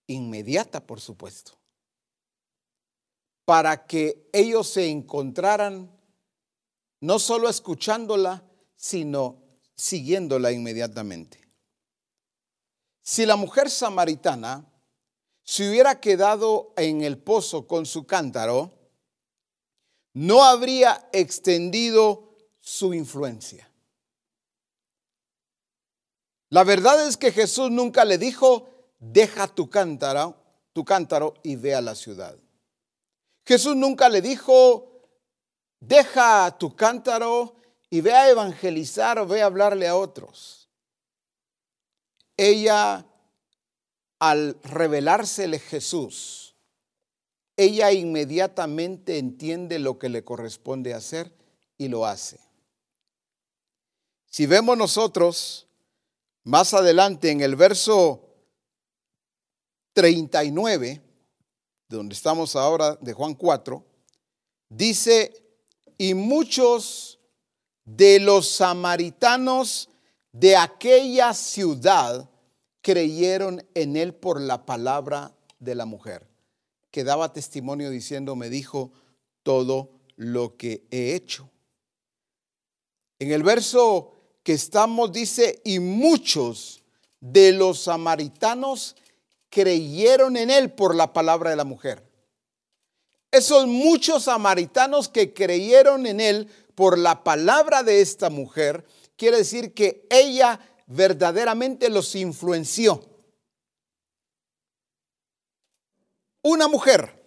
inmediata, 0.07 0.85
por 0.85 0.99
supuesto, 0.99 1.53
para 3.45 3.85
que 3.85 4.27
ellos 4.33 4.67
se 4.67 4.89
encontraran 4.89 5.96
no 7.01 7.19
solo 7.19 7.49
escuchándola, 7.49 8.43
sino 8.75 9.43
siguiéndola 9.75 10.51
inmediatamente. 10.51 11.47
Si 13.01 13.25
la 13.25 13.35
mujer 13.35 13.69
samaritana 13.69 14.65
se 15.43 15.69
hubiera 15.69 15.99
quedado 16.01 16.73
en 16.75 17.03
el 17.03 17.17
pozo 17.17 17.67
con 17.67 17.85
su 17.85 18.05
cántaro, 18.05 18.73
no 20.13 20.43
habría 20.43 21.07
extendido 21.13 22.35
su 22.59 22.93
influencia. 22.93 23.71
La 26.49 26.63
verdad 26.63 27.07
es 27.07 27.17
que 27.17 27.31
Jesús 27.31 27.71
nunca 27.71 28.03
le 28.03 28.17
dijo, 28.17 28.69
deja 28.99 29.47
tu 29.47 29.69
cántaro, 29.69 30.35
tu 30.73 30.83
cántaro 30.83 31.35
y 31.43 31.55
ve 31.55 31.75
a 31.75 31.81
la 31.81 31.95
ciudad. 31.95 32.37
Jesús 33.45 33.75
nunca 33.75 34.09
le 34.09 34.21
dijo, 34.21 34.96
deja 35.79 36.57
tu 36.57 36.75
cántaro 36.75 37.55
y 37.89 38.01
ve 38.01 38.13
a 38.13 38.29
evangelizar 38.29 39.19
o 39.19 39.27
ve 39.27 39.41
a 39.41 39.45
hablarle 39.45 39.87
a 39.87 39.95
otros 39.95 40.67
ella, 42.37 43.05
al 44.19 44.59
revelársele 44.63 45.59
Jesús, 45.59 46.55
ella 47.57 47.91
inmediatamente 47.91 49.17
entiende 49.17 49.79
lo 49.79 49.97
que 49.97 50.09
le 50.09 50.23
corresponde 50.23 50.93
hacer 50.93 51.35
y 51.77 51.87
lo 51.87 52.05
hace. 52.05 52.39
Si 54.27 54.45
vemos 54.45 54.77
nosotros 54.77 55.67
más 56.43 56.75
adelante 56.75 57.31
en 57.31 57.41
el 57.41 57.55
verso 57.55 58.23
39, 59.93 61.01
donde 61.89 62.13
estamos 62.13 62.55
ahora 62.55 62.95
de 63.01 63.13
Juan 63.13 63.33
4, 63.33 63.83
dice, 64.69 65.46
y 65.97 66.13
muchos 66.13 67.19
de 67.85 68.19
los 68.19 68.49
samaritanos 68.49 69.89
de 70.31 70.55
aquella 70.55 71.33
ciudad 71.33 72.29
creyeron 72.81 73.65
en 73.73 73.97
él 73.97 74.13
por 74.13 74.39
la 74.39 74.65
palabra 74.65 75.35
de 75.59 75.75
la 75.75 75.85
mujer, 75.85 76.27
que 76.91 77.03
daba 77.03 77.33
testimonio 77.33 77.89
diciendo, 77.89 78.35
me 78.35 78.49
dijo 78.49 78.91
todo 79.43 79.89
lo 80.15 80.57
que 80.57 80.85
he 80.91 81.15
hecho. 81.15 81.49
En 83.19 83.31
el 83.31 83.43
verso 83.43 84.13
que 84.43 84.53
estamos 84.53 85.11
dice, 85.11 85.61
y 85.65 85.79
muchos 85.79 86.83
de 87.19 87.51
los 87.51 87.79
samaritanos 87.83 88.95
creyeron 89.49 90.37
en 90.37 90.49
él 90.49 90.71
por 90.71 90.95
la 90.95 91.13
palabra 91.13 91.49
de 91.49 91.55
la 91.55 91.63
mujer. 91.63 92.06
Esos 93.31 93.67
muchos 93.67 94.23
samaritanos 94.23 95.09
que 95.09 95.33
creyeron 95.33 96.05
en 96.05 96.19
él 96.19 96.49
por 96.75 96.97
la 96.97 97.23
palabra 97.23 97.83
de 97.83 98.01
esta 98.01 98.29
mujer, 98.29 98.85
quiere 99.15 99.37
decir 99.37 99.73
que 99.73 100.05
ella 100.09 100.59
verdaderamente 100.85 101.89
los 101.89 102.15
influenció. 102.15 103.03
Una 106.43 106.67
mujer 106.67 107.17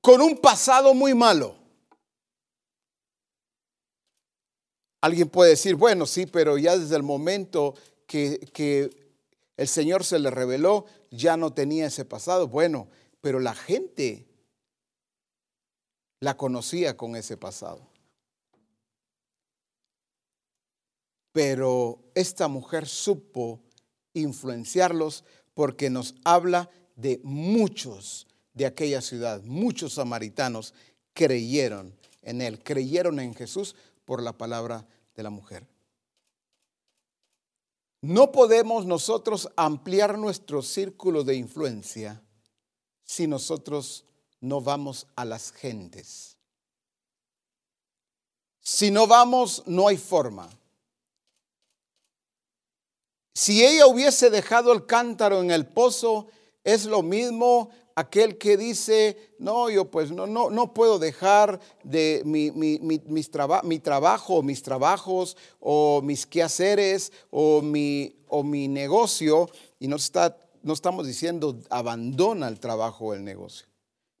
con 0.00 0.20
un 0.20 0.36
pasado 0.36 0.94
muy 0.94 1.14
malo. 1.14 1.56
Alguien 5.00 5.28
puede 5.28 5.50
decir, 5.50 5.74
bueno, 5.74 6.06
sí, 6.06 6.26
pero 6.26 6.58
ya 6.58 6.78
desde 6.78 6.94
el 6.94 7.02
momento 7.02 7.74
que, 8.06 8.38
que 8.52 9.05
el 9.56 9.68
Señor 9.68 10.04
se 10.04 10.18
le 10.18 10.30
reveló, 10.30 10.86
ya 11.10 11.36
no 11.36 11.52
tenía 11.52 11.86
ese 11.86 12.04
pasado. 12.04 12.48
Bueno, 12.48 12.88
pero 13.20 13.40
la 13.40 13.54
gente 13.54 14.26
la 16.20 16.36
conocía 16.36 16.96
con 16.96 17.16
ese 17.16 17.36
pasado. 17.36 17.88
Pero 21.32 22.00
esta 22.14 22.48
mujer 22.48 22.86
supo 22.86 23.60
influenciarlos 24.14 25.24
porque 25.54 25.90
nos 25.90 26.14
habla 26.24 26.70
de 26.94 27.20
muchos 27.22 28.26
de 28.54 28.64
aquella 28.64 29.02
ciudad, 29.02 29.42
muchos 29.42 29.94
samaritanos 29.94 30.72
creyeron 31.12 31.94
en 32.22 32.40
él, 32.40 32.62
creyeron 32.62 33.20
en 33.20 33.34
Jesús 33.34 33.76
por 34.06 34.22
la 34.22 34.32
palabra 34.32 34.86
de 35.14 35.22
la 35.22 35.30
mujer. 35.30 35.66
No 38.00 38.30
podemos 38.32 38.86
nosotros 38.86 39.48
ampliar 39.56 40.18
nuestro 40.18 40.62
círculo 40.62 41.24
de 41.24 41.36
influencia 41.36 42.22
si 43.04 43.26
nosotros 43.26 44.04
no 44.40 44.60
vamos 44.60 45.06
a 45.16 45.24
las 45.24 45.52
gentes. 45.52 46.36
Si 48.60 48.90
no 48.90 49.06
vamos, 49.06 49.62
no 49.66 49.88
hay 49.88 49.96
forma. 49.96 50.48
Si 53.32 53.64
ella 53.64 53.86
hubiese 53.86 54.30
dejado 54.30 54.72
el 54.72 54.86
cántaro 54.86 55.40
en 55.40 55.50
el 55.50 55.66
pozo, 55.66 56.26
es 56.64 56.84
lo 56.86 57.02
mismo 57.02 57.70
aquel 57.96 58.36
que 58.36 58.58
dice, 58.58 59.16
no, 59.38 59.70
yo 59.70 59.90
pues 59.90 60.10
no, 60.12 60.26
no, 60.26 60.50
no 60.50 60.74
puedo 60.74 60.98
dejar 60.98 61.58
de 61.82 62.22
mi, 62.26 62.50
mi, 62.50 62.78
mi, 62.78 63.00
mis 63.06 63.30
mi 63.64 63.78
trabajo, 63.78 64.42
mis 64.42 64.62
trabajos 64.62 65.36
o 65.58 66.02
mis 66.02 66.26
quehaceres 66.26 67.10
o 67.30 67.62
mi, 67.62 68.14
o 68.28 68.42
mi 68.42 68.68
negocio, 68.68 69.48
y 69.80 69.88
no, 69.88 69.96
está, 69.96 70.36
no 70.62 70.74
estamos 70.74 71.06
diciendo 71.06 71.58
abandona 71.70 72.48
el 72.48 72.60
trabajo 72.60 73.06
o 73.06 73.14
el 73.14 73.24
negocio, 73.24 73.66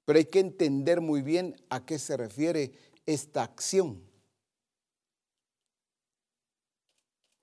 pero 0.06 0.18
hay 0.18 0.24
que 0.24 0.40
entender 0.40 1.02
muy 1.02 1.20
bien 1.20 1.54
a 1.68 1.84
qué 1.84 1.98
se 1.98 2.16
refiere 2.16 2.72
esta 3.04 3.42
acción. 3.42 4.02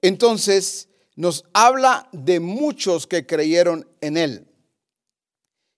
Entonces, 0.02 0.89
nos 1.15 1.46
habla 1.54 2.10
de 2.12 2.39
muchos 2.39 3.06
que 3.06 3.28
creyeron 3.28 3.88
en 4.02 4.17
él. 4.17 4.48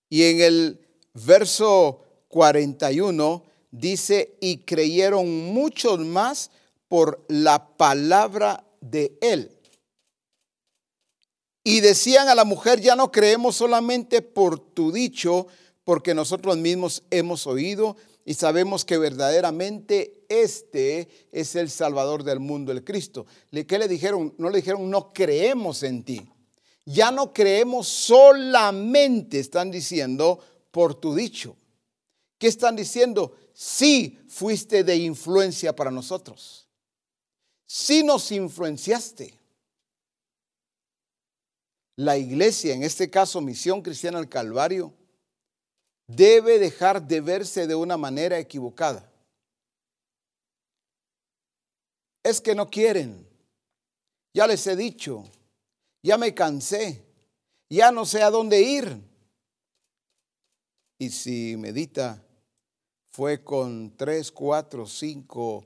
Y 0.10 0.24
en 0.24 0.41
el 0.41 0.80
verso 1.13 2.04
41 2.30 3.44
dice, 3.72 4.38
y 4.39 4.58
creyeron 4.60 5.54
muchos 5.54 6.00
más 6.00 6.52
por 6.88 7.26
la 7.28 7.76
palabra 7.78 8.65
de 8.82 9.18
él. 9.22 9.52
Y 11.63 11.80
decían 11.80 12.30
a 12.30 12.36
la 12.36 12.46
mujer, 12.46 12.80
ya 12.80 12.96
no 12.96 13.12
creemos 13.12 13.56
solamente 13.56 14.22
por 14.22 14.60
tu 14.60 14.91
dicho, 14.91 15.48
porque 15.84 16.13
nosotros 16.13 16.58
mismos 16.58 17.04
hemos 17.10 17.48
oído 17.48 17.96
y 18.26 18.34
sabemos 18.34 18.86
que 18.86 18.98
verdaderamente 18.98 20.26
este 20.30 21.08
es 21.32 21.56
el 21.56 21.70
Salvador 21.70 22.24
del 22.24 22.39
mundo, 22.39 22.72
el 22.72 22.84
Cristo. 22.84 23.26
¿Qué 23.52 23.80
le 23.80 23.88
dijeron? 23.88 24.34
No 24.38 24.50
le 24.50 24.58
dijeron, 24.58 24.89
no 24.89 25.13
creemos 25.13 25.84
en 25.84 26.04
ti. 26.04 26.28
Ya 26.86 27.12
no 27.12 27.34
creemos 27.34 27.88
solamente, 27.88 29.39
están 29.39 29.71
diciendo, 29.71 30.39
por 30.71 30.93
tu 30.93 31.15
dicho. 31.15 31.58
¿Qué 32.38 32.48
están 32.48 32.76
diciendo? 32.76 33.36
Sí 33.54 34.19
fuiste 34.28 34.84
de 34.84 34.98
influencia 34.98 35.76
para 35.76 35.89
nosotros. 35.89 36.67
Sí 37.65 38.04
nos 38.04 38.32
influenciaste. 38.32 39.34
La 41.95 42.17
iglesia, 42.17 42.74
en 42.74 42.84
este 42.84 43.10
caso 43.10 43.41
Misión 43.41 43.82
Cristiana 43.82 44.19
al 44.19 44.30
Calvario, 44.30 44.93
debe 46.08 46.60
dejar 46.60 47.02
de 47.08 47.21
verse 47.21 47.67
de 47.67 47.76
una 47.76 47.98
manera 47.98 48.38
equivocada. 48.38 49.10
Es 52.21 52.41
que 52.41 52.54
no 52.54 52.69
quieren. 52.69 53.26
Ya 54.34 54.45
les 54.45 54.67
he 54.67 54.76
dicho, 54.76 55.24
ya 56.06 56.20
me 56.20 56.36
cansé, 56.36 57.04
ya 57.68 57.91
no 57.91 58.06
sé 58.06 58.22
a 58.22 58.30
dónde 58.30 58.62
ir. 58.62 59.02
Y 61.00 61.10
si 61.10 61.58
medita, 61.58 62.24
fue 63.10 63.44
con 63.44 63.98
tres, 63.98 64.32
cuatro, 64.32 64.86
cinco 64.86 65.65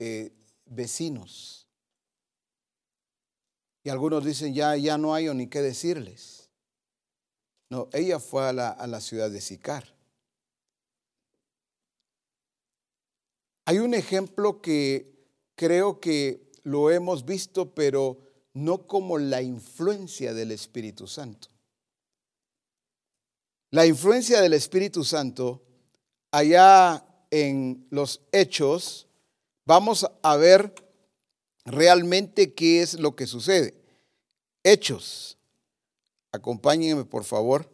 eh, 0.00 0.32
vecinos. 0.66 1.68
Y 3.84 3.90
algunos 3.90 4.24
dicen, 4.24 4.52
ya, 4.52 4.76
ya 4.76 4.98
no 4.98 5.14
hay 5.14 5.32
ni 5.32 5.46
qué 5.46 5.62
decirles. 5.62 6.50
No, 7.70 7.88
ella 7.92 8.18
fue 8.18 8.48
a 8.48 8.52
la, 8.52 8.70
a 8.70 8.88
la 8.88 9.00
ciudad 9.00 9.30
de 9.30 9.40
Sicar. 9.40 9.94
Hay 13.64 13.78
un 13.78 13.94
ejemplo 13.94 14.60
que 14.60 15.24
creo 15.54 16.00
que 16.00 16.50
lo 16.64 16.90
hemos 16.90 17.24
visto, 17.24 17.74
pero 17.76 18.27
no 18.58 18.88
como 18.88 19.18
la 19.18 19.40
influencia 19.40 20.34
del 20.34 20.50
Espíritu 20.50 21.06
Santo. 21.06 21.48
La 23.70 23.86
influencia 23.86 24.40
del 24.40 24.52
Espíritu 24.52 25.04
Santo, 25.04 25.62
allá 26.32 27.06
en 27.30 27.86
los 27.90 28.20
hechos, 28.32 29.06
vamos 29.64 30.10
a 30.22 30.36
ver 30.36 30.74
realmente 31.66 32.52
qué 32.54 32.82
es 32.82 32.98
lo 32.98 33.14
que 33.14 33.28
sucede. 33.28 33.80
Hechos. 34.64 35.38
Acompáñenme, 36.32 37.04
por 37.04 37.22
favor. 37.22 37.70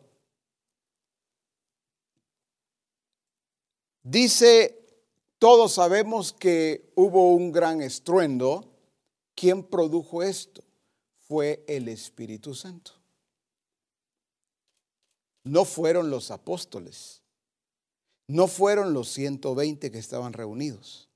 Dice, 4.02 4.78
todos 5.38 5.72
sabemos 5.72 6.34
que 6.34 6.92
hubo 6.94 7.34
un 7.34 7.52
gran 7.52 7.80
estruendo. 7.80 8.70
¿Quién 9.34 9.62
produjo 9.62 10.22
esto? 10.22 10.63
Fue 11.34 11.64
el 11.66 11.88
Espíritu 11.88 12.54
Santo. 12.54 12.92
No 15.42 15.64
fueron 15.64 16.08
los 16.08 16.30
apóstoles, 16.30 17.22
no 18.28 18.46
fueron 18.46 18.94
los 18.94 19.08
120 19.08 19.90
que 19.90 19.98
estaban 19.98 20.32
reunidos. 20.32 21.08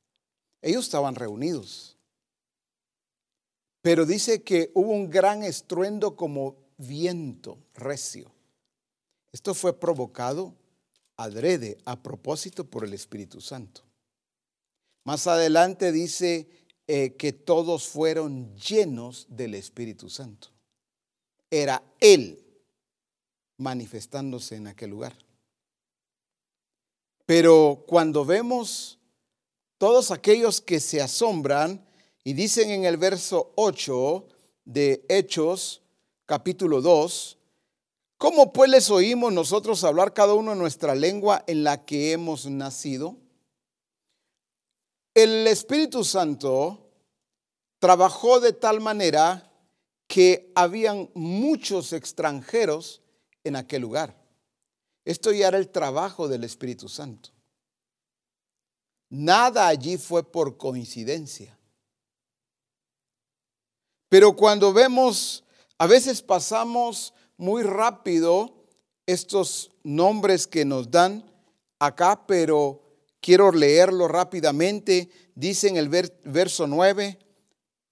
Ellos 0.60 0.86
estaban 0.86 1.14
reunidos. 1.14 1.96
Pero 3.80 4.06
dice 4.06 4.42
que 4.42 4.72
hubo 4.74 4.90
un 4.90 5.08
gran 5.08 5.44
estruendo 5.44 6.16
como 6.16 6.56
viento 6.78 7.56
recio. 7.74 8.32
Esto 9.30 9.54
fue 9.54 9.78
provocado 9.78 10.52
adrede, 11.16 11.78
a 11.84 12.02
propósito 12.02 12.64
por 12.64 12.84
el 12.84 12.92
Espíritu 12.92 13.40
Santo. 13.40 13.82
Más 15.04 15.28
adelante 15.28 15.92
dice 15.92 16.48
eh, 16.90 17.16
que 17.18 17.34
todos 17.34 17.86
fueron 17.86 18.56
llenos 18.56 19.26
del 19.28 19.54
Espíritu 19.54 20.08
Santo. 20.08 20.48
Era 21.50 21.82
Él 22.00 22.42
manifestándose 23.58 24.56
en 24.56 24.68
aquel 24.68 24.88
lugar. 24.88 25.14
Pero 27.26 27.84
cuando 27.86 28.24
vemos 28.24 28.98
todos 29.76 30.10
aquellos 30.10 30.62
que 30.62 30.80
se 30.80 31.02
asombran 31.02 31.86
y 32.24 32.32
dicen 32.32 32.70
en 32.70 32.86
el 32.86 32.96
verso 32.96 33.52
8 33.56 34.26
de 34.64 35.04
Hechos 35.10 35.82
capítulo 36.24 36.80
2, 36.80 37.36
¿cómo 38.16 38.50
pues 38.50 38.70
les 38.70 38.90
oímos 38.90 39.30
nosotros 39.30 39.84
hablar 39.84 40.14
cada 40.14 40.32
uno 40.32 40.52
en 40.52 40.58
nuestra 40.58 40.94
lengua 40.94 41.44
en 41.46 41.64
la 41.64 41.84
que 41.84 42.12
hemos 42.12 42.46
nacido? 42.46 43.18
El 45.18 45.48
Espíritu 45.48 46.04
Santo 46.04 46.92
trabajó 47.80 48.38
de 48.38 48.52
tal 48.52 48.80
manera 48.80 49.52
que 50.06 50.52
habían 50.54 51.10
muchos 51.12 51.92
extranjeros 51.92 53.02
en 53.42 53.56
aquel 53.56 53.82
lugar. 53.82 54.16
Esto 55.04 55.32
ya 55.32 55.48
era 55.48 55.58
el 55.58 55.70
trabajo 55.70 56.28
del 56.28 56.44
Espíritu 56.44 56.88
Santo. 56.88 57.30
Nada 59.10 59.66
allí 59.66 59.98
fue 59.98 60.22
por 60.22 60.56
coincidencia. 60.56 61.58
Pero 64.08 64.36
cuando 64.36 64.72
vemos, 64.72 65.42
a 65.78 65.88
veces 65.88 66.22
pasamos 66.22 67.12
muy 67.36 67.64
rápido 67.64 68.54
estos 69.04 69.72
nombres 69.82 70.46
que 70.46 70.64
nos 70.64 70.88
dan 70.88 71.28
acá, 71.80 72.24
pero 72.24 72.87
Quiero 73.20 73.52
leerlo 73.52 74.08
rápidamente. 74.08 75.10
Dice 75.34 75.68
en 75.68 75.76
el 75.76 75.88
verso 75.88 76.66
9, 76.66 77.18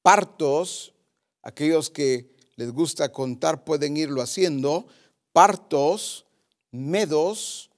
partos, 0.02 0.94
aquellos 1.42 1.90
que 1.90 2.34
les 2.56 2.72
gusta 2.72 3.12
contar 3.12 3.64
pueden 3.64 3.96
irlo 3.96 4.22
haciendo, 4.22 4.86
partos, 5.32 6.26
medos, 6.70 7.70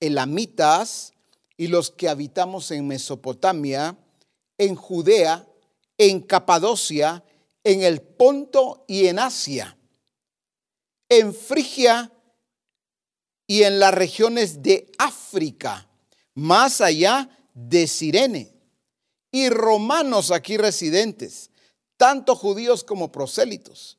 elamitas 0.00 1.12
y 1.56 1.68
los 1.68 1.90
que 1.90 2.08
habitamos 2.08 2.70
en 2.70 2.86
Mesopotamia, 2.88 3.96
en 4.58 4.74
Judea, 4.74 5.46
en 5.98 6.20
Capadocia, 6.20 7.22
en 7.62 7.82
el 7.82 8.02
Ponto 8.02 8.84
y 8.88 9.06
en 9.06 9.18
Asia, 9.18 9.76
en 11.08 11.32
Frigia 11.32 12.12
y 13.46 13.62
en 13.62 13.78
las 13.78 13.94
regiones 13.94 14.62
de 14.62 14.90
África 14.98 15.88
más 16.34 16.80
allá 16.80 17.28
de 17.54 17.86
Sirene, 17.86 18.52
y 19.30 19.48
romanos 19.48 20.30
aquí 20.30 20.56
residentes, 20.56 21.50
tanto 21.96 22.36
judíos 22.36 22.84
como 22.84 23.10
prosélitos. 23.10 23.98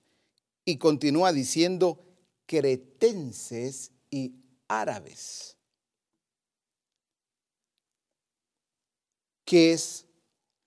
Y 0.63 0.77
continúa 0.77 1.33
diciendo 1.33 1.99
cretenses 2.45 3.91
y 4.09 4.35
árabes. 4.67 5.57
¿Qué 9.43 9.73
es 9.73 10.05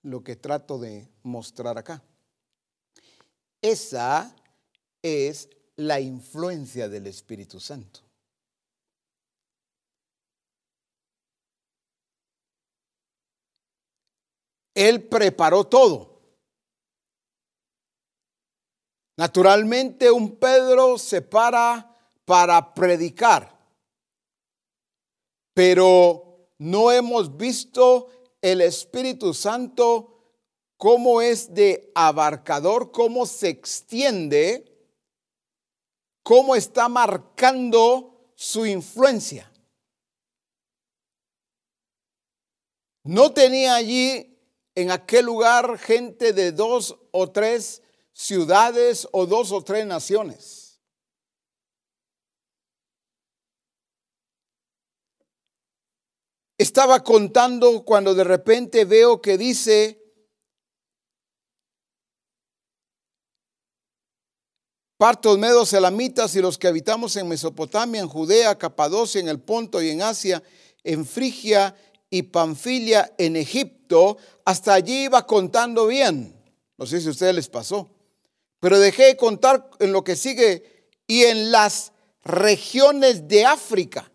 lo 0.03 0.23
que 0.23 0.35
trato 0.35 0.77
de 0.79 1.09
mostrar 1.23 1.77
acá? 1.77 2.03
Esa 3.61 4.35
es 5.01 5.49
la 5.75 5.99
influencia 5.99 6.87
del 6.87 7.07
Espíritu 7.07 7.59
Santo. 7.59 8.08
Él 14.79 15.09
preparó 15.09 15.65
todo. 15.65 16.21
Naturalmente 19.17 20.09
un 20.09 20.37
Pedro 20.37 20.97
se 20.97 21.21
para 21.21 21.93
para 22.23 22.73
predicar, 22.73 23.59
pero 25.53 26.53
no 26.59 26.93
hemos 26.93 27.35
visto 27.35 28.07
el 28.41 28.61
Espíritu 28.61 29.33
Santo 29.33 30.37
cómo 30.77 31.21
es 31.21 31.53
de 31.53 31.91
abarcador, 31.93 32.91
cómo 32.91 33.25
se 33.25 33.49
extiende, 33.49 34.63
cómo 36.23 36.55
está 36.55 36.87
marcando 36.87 38.31
su 38.35 38.65
influencia. 38.65 39.51
No 43.03 43.33
tenía 43.33 43.75
allí 43.75 44.38
en 44.79 44.91
aquel 44.91 45.25
lugar 45.25 45.77
gente 45.77 46.31
de 46.31 46.53
dos 46.53 46.97
o 47.11 47.29
tres 47.29 47.81
ciudades 48.13 49.05
o 49.11 49.25
dos 49.25 49.51
o 49.51 49.61
tres 49.61 49.85
naciones. 49.85 50.79
Estaba 56.57 57.03
contando 57.03 57.83
cuando 57.83 58.15
de 58.15 58.23
repente 58.23 58.85
veo 58.85 59.21
que 59.21 59.37
dice, 59.37 60.01
partos, 64.97 65.37
medos, 65.37 65.73
elamitas 65.73 66.35
y 66.35 66.41
los 66.41 66.57
que 66.57 66.67
habitamos 66.69 67.17
en 67.17 67.27
Mesopotamia, 67.27 67.99
en 67.99 68.07
Judea, 68.07 68.57
Capadocia, 68.57 69.19
en 69.19 69.27
el 69.27 69.41
Ponto 69.41 69.81
y 69.81 69.89
en 69.89 70.01
Asia, 70.01 70.41
en 70.85 71.05
Frigia 71.05 71.75
y 72.09 72.23
Panfilia, 72.23 73.13
en 73.17 73.35
Egipto, 73.35 74.17
hasta 74.45 74.73
allí 74.73 75.05
iba 75.05 75.25
contando 75.25 75.87
bien. 75.87 76.35
No 76.77 76.85
sé 76.85 76.99
si 77.01 77.07
a 77.07 77.11
ustedes 77.11 77.35
les 77.35 77.49
pasó. 77.49 77.89
Pero 78.59 78.79
dejé 78.79 79.05
de 79.05 79.17
contar 79.17 79.69
en 79.79 79.91
lo 79.91 80.03
que 80.03 80.15
sigue 80.15 80.89
y 81.07 81.23
en 81.23 81.51
las 81.51 81.93
regiones 82.23 83.27
de 83.27 83.45
África. 83.45 84.11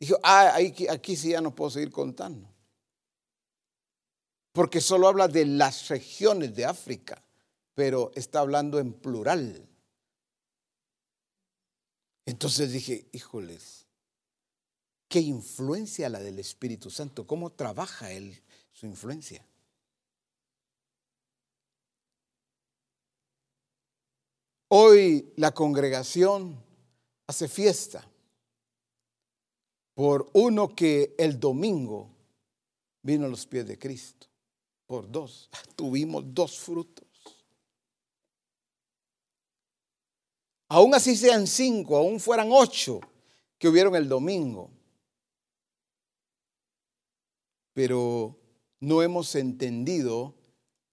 Dijo, 0.00 0.18
ah, 0.22 0.54
aquí, 0.56 0.88
aquí 0.88 1.16
sí 1.16 1.30
ya 1.30 1.40
no 1.40 1.54
puedo 1.54 1.70
seguir 1.70 1.90
contando. 1.90 2.48
Porque 4.52 4.80
solo 4.80 5.08
habla 5.08 5.28
de 5.28 5.44
las 5.44 5.88
regiones 5.88 6.54
de 6.54 6.64
África, 6.64 7.22
pero 7.74 8.10
está 8.14 8.40
hablando 8.40 8.78
en 8.78 8.92
plural. 8.92 9.68
Entonces 12.26 12.72
dije, 12.72 13.06
híjoles, 13.12 13.83
qué 15.08 15.20
influencia 15.20 16.08
la 16.08 16.20
del 16.20 16.38
Espíritu 16.38 16.90
Santo, 16.90 17.26
cómo 17.26 17.52
trabaja 17.52 18.12
él 18.12 18.42
su 18.72 18.86
influencia. 18.86 19.44
Hoy 24.68 25.32
la 25.36 25.52
congregación 25.52 26.60
hace 27.26 27.48
fiesta 27.48 28.04
por 29.94 30.28
uno 30.32 30.74
que 30.74 31.14
el 31.16 31.38
domingo 31.38 32.10
vino 33.02 33.26
a 33.26 33.28
los 33.28 33.46
pies 33.46 33.66
de 33.66 33.78
Cristo. 33.78 34.26
Por 34.86 35.10
dos. 35.10 35.48
Tuvimos 35.76 36.24
dos 36.26 36.58
frutos. 36.58 37.06
Aún 40.68 40.94
así 40.94 41.16
sean 41.16 41.46
cinco, 41.46 41.96
aún 41.96 42.18
fueran 42.18 42.48
ocho 42.50 43.00
que 43.58 43.68
hubieron 43.68 43.94
el 43.94 44.08
domingo. 44.08 44.70
Pero 47.74 48.40
no 48.80 49.02
hemos 49.02 49.34
entendido 49.34 50.34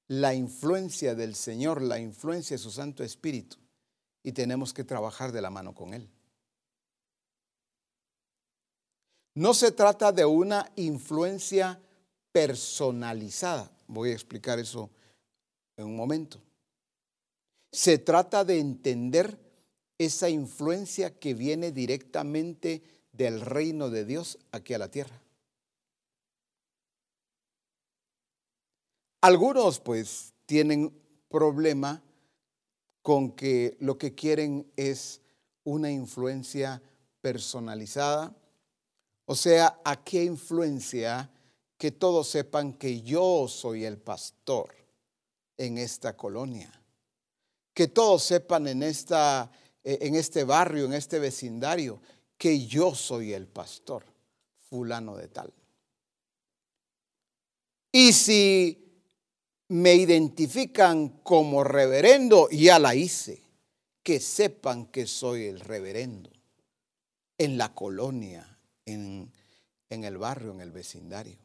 la 0.07 0.33
influencia 0.33 1.15
del 1.15 1.35
Señor, 1.35 1.81
la 1.81 1.99
influencia 1.99 2.55
de 2.55 2.61
su 2.61 2.71
Santo 2.71 3.01
Espíritu 3.01 3.55
y 4.23 4.33
tenemos 4.33 4.73
que 4.73 4.83
trabajar 4.83 5.31
de 5.31 5.41
la 5.41 5.49
mano 5.49 5.73
con 5.73 5.93
Él. 5.93 6.09
No 9.33 9.53
se 9.53 9.71
trata 9.71 10.11
de 10.11 10.25
una 10.25 10.69
influencia 10.75 11.79
personalizada. 12.31 13.71
Voy 13.87 14.09
a 14.09 14.13
explicar 14.13 14.59
eso 14.59 14.89
en 15.77 15.85
un 15.85 15.95
momento. 15.95 16.41
Se 17.71 17.97
trata 17.97 18.43
de 18.43 18.59
entender 18.59 19.39
esa 19.97 20.29
influencia 20.29 21.17
que 21.17 21.33
viene 21.33 21.71
directamente 21.71 22.83
del 23.13 23.39
reino 23.39 23.89
de 23.89 24.03
Dios 24.03 24.37
aquí 24.51 24.73
a 24.73 24.79
la 24.79 24.91
tierra. 24.91 25.21
Algunos 29.21 29.79
pues 29.79 30.33
tienen 30.47 30.91
problema 31.29 32.01
con 33.03 33.31
que 33.31 33.77
lo 33.79 33.97
que 33.97 34.15
quieren 34.15 34.71
es 34.75 35.21
una 35.63 35.91
influencia 35.91 36.81
personalizada. 37.21 38.35
O 39.25 39.35
sea, 39.35 39.79
¿a 39.85 40.03
qué 40.03 40.23
influencia 40.23 41.29
que 41.77 41.91
todos 41.91 42.29
sepan 42.29 42.73
que 42.73 43.01
yo 43.01 43.47
soy 43.47 43.85
el 43.85 43.99
pastor 43.99 44.75
en 45.55 45.77
esta 45.77 46.17
colonia? 46.17 46.71
Que 47.75 47.87
todos 47.87 48.23
sepan 48.23 48.67
en, 48.67 48.81
esta, 48.81 49.51
eh, 49.83 49.99
en 50.01 50.15
este 50.15 50.43
barrio, 50.43 50.85
en 50.85 50.93
este 50.93 51.19
vecindario, 51.19 52.01
que 52.39 52.65
yo 52.65 52.95
soy 52.95 53.33
el 53.33 53.47
pastor, 53.47 54.03
fulano 54.67 55.15
de 55.15 55.27
tal. 55.27 55.53
Y 57.91 58.13
si 58.13 58.90
me 59.71 59.95
identifican 59.95 61.07
como 61.23 61.63
reverendo, 61.63 62.49
ya 62.49 62.77
la 62.77 62.93
hice. 62.93 63.41
Que 64.03 64.19
sepan 64.19 64.87
que 64.87 65.07
soy 65.07 65.45
el 65.45 65.61
reverendo 65.61 66.29
en 67.37 67.57
la 67.57 67.73
colonia, 67.73 68.59
en, 68.85 69.31
en 69.89 70.03
el 70.03 70.17
barrio, 70.17 70.51
en 70.51 70.59
el 70.59 70.71
vecindario. 70.71 71.37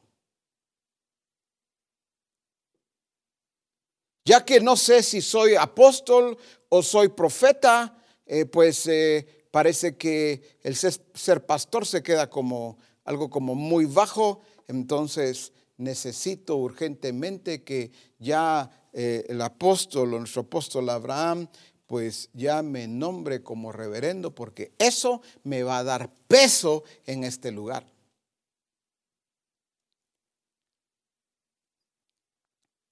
Ya 4.25 4.45
que 4.45 4.61
no 4.61 4.77
sé 4.77 5.05
si 5.05 5.21
soy 5.23 5.55
apóstol 5.55 6.37
o 6.69 6.83
soy 6.83 7.09
profeta, 7.09 7.97
eh, 8.25 8.45
pues 8.45 8.89
eh, 8.89 9.47
parece 9.53 9.97
que 9.97 10.59
el 10.63 10.75
ser 10.75 11.47
pastor 11.47 11.87
se 11.87 12.03
queda 12.03 12.29
como 12.29 12.79
algo 13.05 13.31
como 13.31 13.55
muy 13.55 13.85
bajo, 13.85 14.41
entonces 14.67 15.53
necesito 15.79 16.57
urgentemente 16.57 17.63
que 17.63 17.91
ya 18.19 18.71
eh, 18.93 19.25
el 19.29 19.41
apóstol, 19.43 20.11
nuestro 20.11 20.43
apóstol 20.43 20.89
Abraham, 20.89 21.49
pues 21.87 22.31
ya 22.33 22.63
me 22.63 22.89
nombre 22.89 23.43
como 23.43 23.73
reverendo, 23.73 24.35
porque 24.35 24.73
eso 24.79 25.23
me 25.45 25.63
va 25.63 25.79
a 25.79 25.85
dar 25.85 26.13
peso 26.27 26.83
en 27.05 27.25
este 27.25 27.53
lugar. 27.53 27.87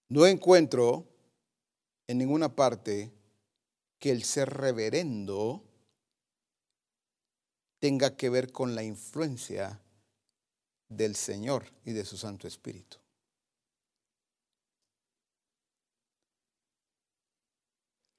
No 0.09 0.27
encuentro 0.27 1.09
en 2.07 2.19
ninguna 2.19 2.55
parte 2.55 3.11
que 3.99 4.11
el 4.11 4.23
ser 4.23 4.51
reverendo 4.51 5.65
tenga 7.81 8.17
que 8.17 8.29
ver 8.29 8.53
con 8.53 8.75
la 8.75 8.85
influencia 8.85 9.81
del 10.97 11.17
Señor 11.17 11.67
y 11.85 11.93
de 11.93 12.05
su 12.05 12.17
Santo 12.17 12.47
Espíritu. 12.47 12.99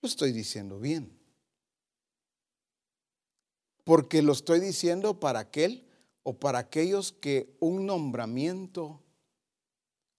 Lo 0.01 0.07
estoy 0.07 0.31
diciendo 0.31 0.79
bien. 0.79 1.17
Porque 3.83 4.21
lo 4.21 4.33
estoy 4.33 4.59
diciendo 4.59 5.19
para 5.19 5.39
aquel 5.39 5.88
o 6.23 6.39
para 6.39 6.59
aquellos 6.59 7.11
que 7.11 7.55
un 7.59 7.85
nombramiento 7.85 9.01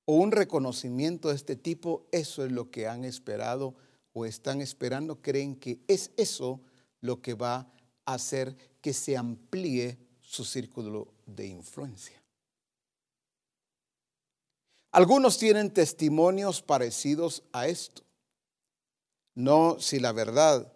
o 0.04 0.14
un 0.14 0.32
reconocimiento 0.32 1.28
de 1.28 1.34
este 1.34 1.56
tipo, 1.56 2.06
eso 2.12 2.44
es 2.44 2.52
lo 2.52 2.70
que 2.70 2.86
han 2.86 3.04
esperado 3.04 3.74
o 4.12 4.24
están 4.24 4.60
esperando, 4.60 5.20
creen 5.20 5.56
que 5.56 5.80
es 5.88 6.10
eso 6.16 6.60
lo 7.00 7.20
que 7.20 7.34
va 7.34 7.72
a 8.06 8.14
hacer 8.14 8.56
que 8.80 8.92
se 8.92 9.16
amplíe 9.16 9.98
su 10.20 10.44
círculo 10.44 11.12
de 11.26 11.46
influencia. 11.46 12.25
Algunos 14.96 15.36
tienen 15.36 15.74
testimonios 15.74 16.62
parecidos 16.62 17.42
a 17.52 17.66
esto. 17.66 18.02
No, 19.34 19.78
si 19.78 20.00
la 20.00 20.10
verdad, 20.12 20.72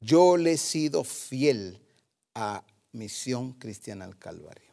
yo 0.00 0.36
le 0.36 0.52
he 0.52 0.56
sido 0.58 1.02
fiel 1.02 1.80
a 2.34 2.62
Misión 2.92 3.54
Cristiana 3.54 4.04
al 4.04 4.18
Calvario. 4.18 4.70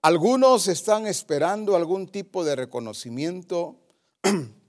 Algunos 0.00 0.68
están 0.68 1.06
esperando 1.06 1.76
algún 1.76 2.08
tipo 2.08 2.44
de 2.44 2.56
reconocimiento. 2.56 3.78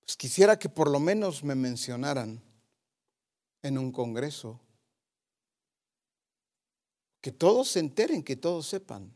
Pues 0.00 0.16
quisiera 0.16 0.58
que 0.58 0.68
por 0.68 0.90
lo 0.90 0.98
menos 0.98 1.44
me 1.44 1.54
mencionaran 1.54 2.42
en 3.62 3.78
un 3.78 3.92
congreso 3.92 4.58
que 7.20 7.32
todos 7.32 7.68
se 7.68 7.80
enteren, 7.80 8.22
que 8.22 8.36
todos 8.36 8.66
sepan 8.66 9.12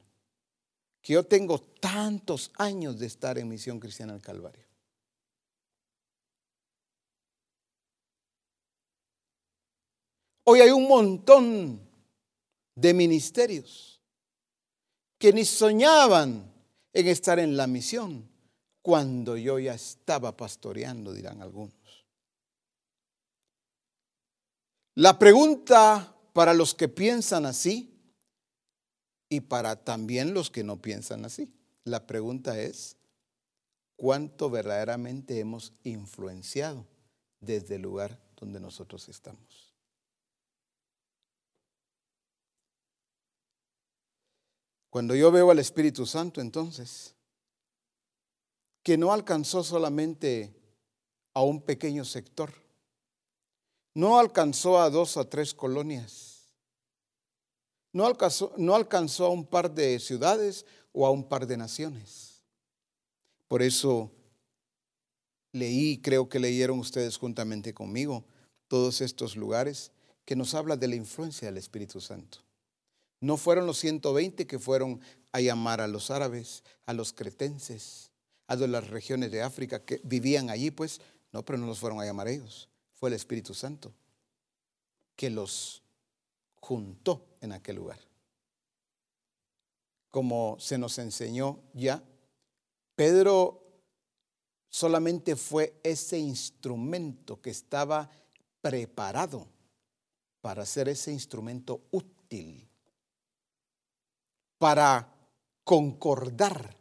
que 1.05 1.12
yo 1.12 1.23
tengo 1.23 1.61
tantos 1.61 2.51
años 2.57 2.99
de 2.99 3.07
estar 3.07 3.37
en 3.37 3.47
Misión 3.47 3.79
Cristiana 3.79 4.14
al 4.14 4.23
Calvario. 4.23 4.64
Hoy 10.45 10.61
hay 10.61 10.71
un 10.71 10.88
montón 10.88 11.81
de 12.75 12.95
ministerios 12.95 14.01
que 15.19 15.33
ni 15.35 15.45
soñaban 15.45 16.51
en 16.93 17.09
estar 17.09 17.38
en 17.38 17.55
la 17.55 17.67
misión 17.67 18.27
cuando 18.81 19.37
yo 19.37 19.59
ya 19.59 19.75
estaba 19.75 20.35
pastoreando, 20.35 21.12
dirán 21.12 21.43
algunos. 21.43 21.75
La 24.95 25.19
pregunta 25.19 26.14
para 26.33 26.55
los 26.55 26.75
que 26.75 26.88
piensan 26.88 27.45
así 27.45 27.94
y 29.35 29.40
para 29.40 29.75
también 29.77 30.33
los 30.33 30.51
que 30.51 30.62
no 30.62 30.81
piensan 30.81 31.25
así, 31.25 31.53
la 31.83 32.07
pregunta 32.07 32.61
es, 32.61 32.97
¿cuánto 33.97 34.49
verdaderamente 34.49 35.40
hemos 35.40 35.73
influenciado 35.83 36.87
desde 37.40 37.75
el 37.75 37.83
lugar 37.83 38.20
donde 38.37 38.61
nosotros 38.61 39.09
estamos? 39.09 39.75
Cuando 44.88 45.16
yo 45.16 45.33
veo 45.33 45.51
al 45.51 45.59
Espíritu 45.59 46.07
Santo 46.07 46.40
entonces, 46.40 47.16
que 48.85 48.97
no 48.97 49.12
alcanzó 49.12 49.64
solamente 49.64 50.55
a 51.33 51.42
un 51.42 51.61
pequeño 51.61 52.05
sector, 52.05 52.55
no 53.94 54.20
alcanzó 54.20 54.81
a 54.81 54.90
dos 54.90 55.16
o 55.16 55.27
tres 55.27 55.53
colonias, 55.53 56.34
no 57.95 58.07
alcanzó, 58.07 59.25
a 59.25 59.31
un 59.31 59.47
par 59.47 59.73
de 59.73 60.01
ciudades 60.01 60.67
o 60.93 61.07
a 61.07 61.11
un 61.11 61.29
par 61.29 61.47
de 61.47 61.57
naciones. 61.57 62.43
Por 63.47 63.63
eso 63.63 64.11
leí, 65.53 65.99
creo 65.99 66.29
que 66.29 66.41
leyeron 66.41 66.81
ustedes 66.81 67.17
juntamente 67.17 67.73
conmigo, 67.73 68.25
todos 68.67 69.01
estos 69.01 69.37
lugares 69.37 69.93
que 70.25 70.35
nos 70.35 70.55
habla 70.55 70.77
de 70.77 70.89
la 70.89 70.97
influencia 70.97 71.47
del 71.47 71.57
Espíritu 71.57 72.01
Santo. 72.01 72.39
No 73.21 73.37
fueron 73.37 73.65
los 73.65 73.79
120 73.79 74.47
que 74.49 74.59
fueron 74.59 75.01
a 75.31 75.41
llamar 75.41 75.81
a 75.81 75.87
los 75.87 76.11
árabes, 76.11 76.65
a 76.87 76.95
los 76.95 77.13
cretenses, 77.13 78.11
a 78.49 78.57
las 78.57 78.89
regiones 78.89 79.31
de 79.31 79.43
África 79.43 79.85
que 79.85 80.01
vivían 80.03 80.51
allí, 80.51 80.73
pues 80.73 81.01
no, 81.31 81.45
pero 81.45 81.59
no 81.59 81.67
los 81.67 81.79
fueron 81.79 82.01
a 82.01 82.05
llamar 82.05 82.27
ellos. 82.27 82.69
Fue 82.93 83.09
el 83.09 83.15
Espíritu 83.15 83.55
Santo 83.55 83.95
que 85.15 85.31
los 85.31 85.84
juntó 86.64 87.37
en 87.42 87.53
aquel 87.53 87.77
lugar. 87.77 88.00
Como 90.11 90.57
se 90.59 90.79
nos 90.79 90.98
enseñó 90.98 91.61
ya, 91.74 92.03
Pedro 92.96 93.61
solamente 94.70 95.37
fue 95.37 95.79
ese 95.83 96.18
instrumento 96.18 97.42
que 97.42 97.50
estaba 97.50 98.11
preparado 98.62 99.46
para 100.40 100.64
ser 100.64 100.88
ese 100.88 101.12
instrumento 101.12 101.83
útil, 101.90 102.66
para 104.59 105.12
concordar 105.64 106.79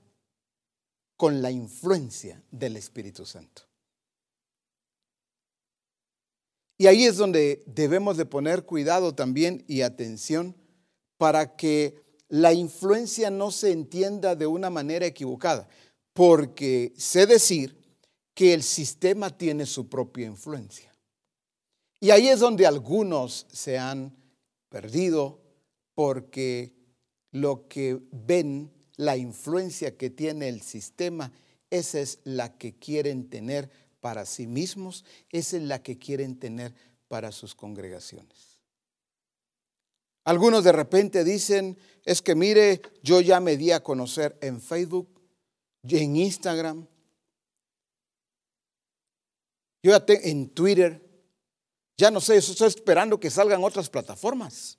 con 1.17 1.41
la 1.41 1.51
influencia 1.51 2.41
del 2.51 2.77
Espíritu 2.77 3.25
Santo. 3.25 3.72
Y 6.77 6.87
ahí 6.87 7.05
es 7.05 7.17
donde 7.17 7.63
debemos 7.65 8.17
de 8.17 8.25
poner 8.25 8.65
cuidado 8.65 9.13
también 9.13 9.63
y 9.67 9.81
atención 9.81 10.55
para 11.17 11.55
que 11.55 12.03
la 12.29 12.53
influencia 12.53 13.29
no 13.29 13.51
se 13.51 13.71
entienda 13.71 14.35
de 14.35 14.47
una 14.47 14.69
manera 14.69 15.05
equivocada, 15.05 15.67
porque 16.13 16.93
sé 16.97 17.27
decir 17.27 17.77
que 18.33 18.53
el 18.53 18.63
sistema 18.63 19.29
tiene 19.37 19.65
su 19.65 19.87
propia 19.87 20.25
influencia. 20.25 20.91
Y 21.99 22.11
ahí 22.11 22.27
es 22.27 22.39
donde 22.39 22.65
algunos 22.65 23.45
se 23.51 23.77
han 23.77 24.17
perdido 24.69 25.41
porque 25.93 26.73
lo 27.31 27.67
que 27.67 27.99
ven 28.11 28.71
la 28.97 29.15
influencia 29.15 29.95
que 29.95 30.09
tiene 30.09 30.49
el 30.49 30.61
sistema, 30.61 31.31
esa 31.69 31.99
es 31.99 32.19
la 32.23 32.57
que 32.57 32.77
quieren 32.77 33.29
tener 33.29 33.69
para 34.03 34.25
sí 34.25 34.47
mismos, 34.47 35.05
esa 35.29 35.55
es 35.55 35.63
la 35.63 35.81
que 35.81 35.97
quieren 35.97 36.37
tener 36.37 36.75
para 37.07 37.31
sus 37.31 37.55
congregaciones. 37.55 38.59
Algunos 40.25 40.65
de 40.65 40.73
repente 40.73 41.23
dicen, 41.23 41.77
es 42.03 42.21
que 42.21 42.35
mire, 42.35 42.81
yo 43.01 43.21
ya 43.21 43.39
me 43.39 43.55
di 43.55 43.71
a 43.71 43.81
conocer 43.81 44.37
en 44.41 44.59
Facebook, 44.59 45.07
en 45.83 46.17
Instagram, 46.17 46.85
yo 49.81 49.91
ya 49.91 50.05
tengo 50.05 50.21
en 50.25 50.49
Twitter, 50.49 51.01
ya 51.95 52.11
no 52.11 52.19
sé, 52.19 52.35
estoy 52.35 52.67
esperando 52.67 53.21
que 53.21 53.29
salgan 53.29 53.63
otras 53.63 53.89
plataformas. 53.89 54.77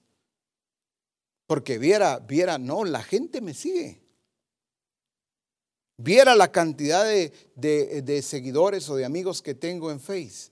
Porque 1.47 1.79
viera, 1.79 2.19
viera, 2.19 2.59
no, 2.59 2.85
la 2.85 3.03
gente 3.03 3.41
me 3.41 3.55
sigue 3.55 4.04
viera 5.97 6.35
la 6.35 6.51
cantidad 6.51 7.05
de, 7.05 8.23
seguidores 8.23 8.89
o 8.89 8.97
de 8.97 9.05
amigos 9.05 9.43
que 9.43 9.55
tengo 9.55 9.91
en 9.91 10.01
Face. 10.01 10.51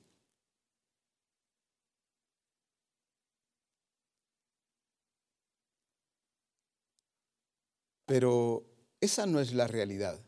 Pero 8.07 8.64
esa 9.00 9.26
no 9.26 9.40
es 9.40 9.52
la 9.52 9.66
realidad. 9.66 10.20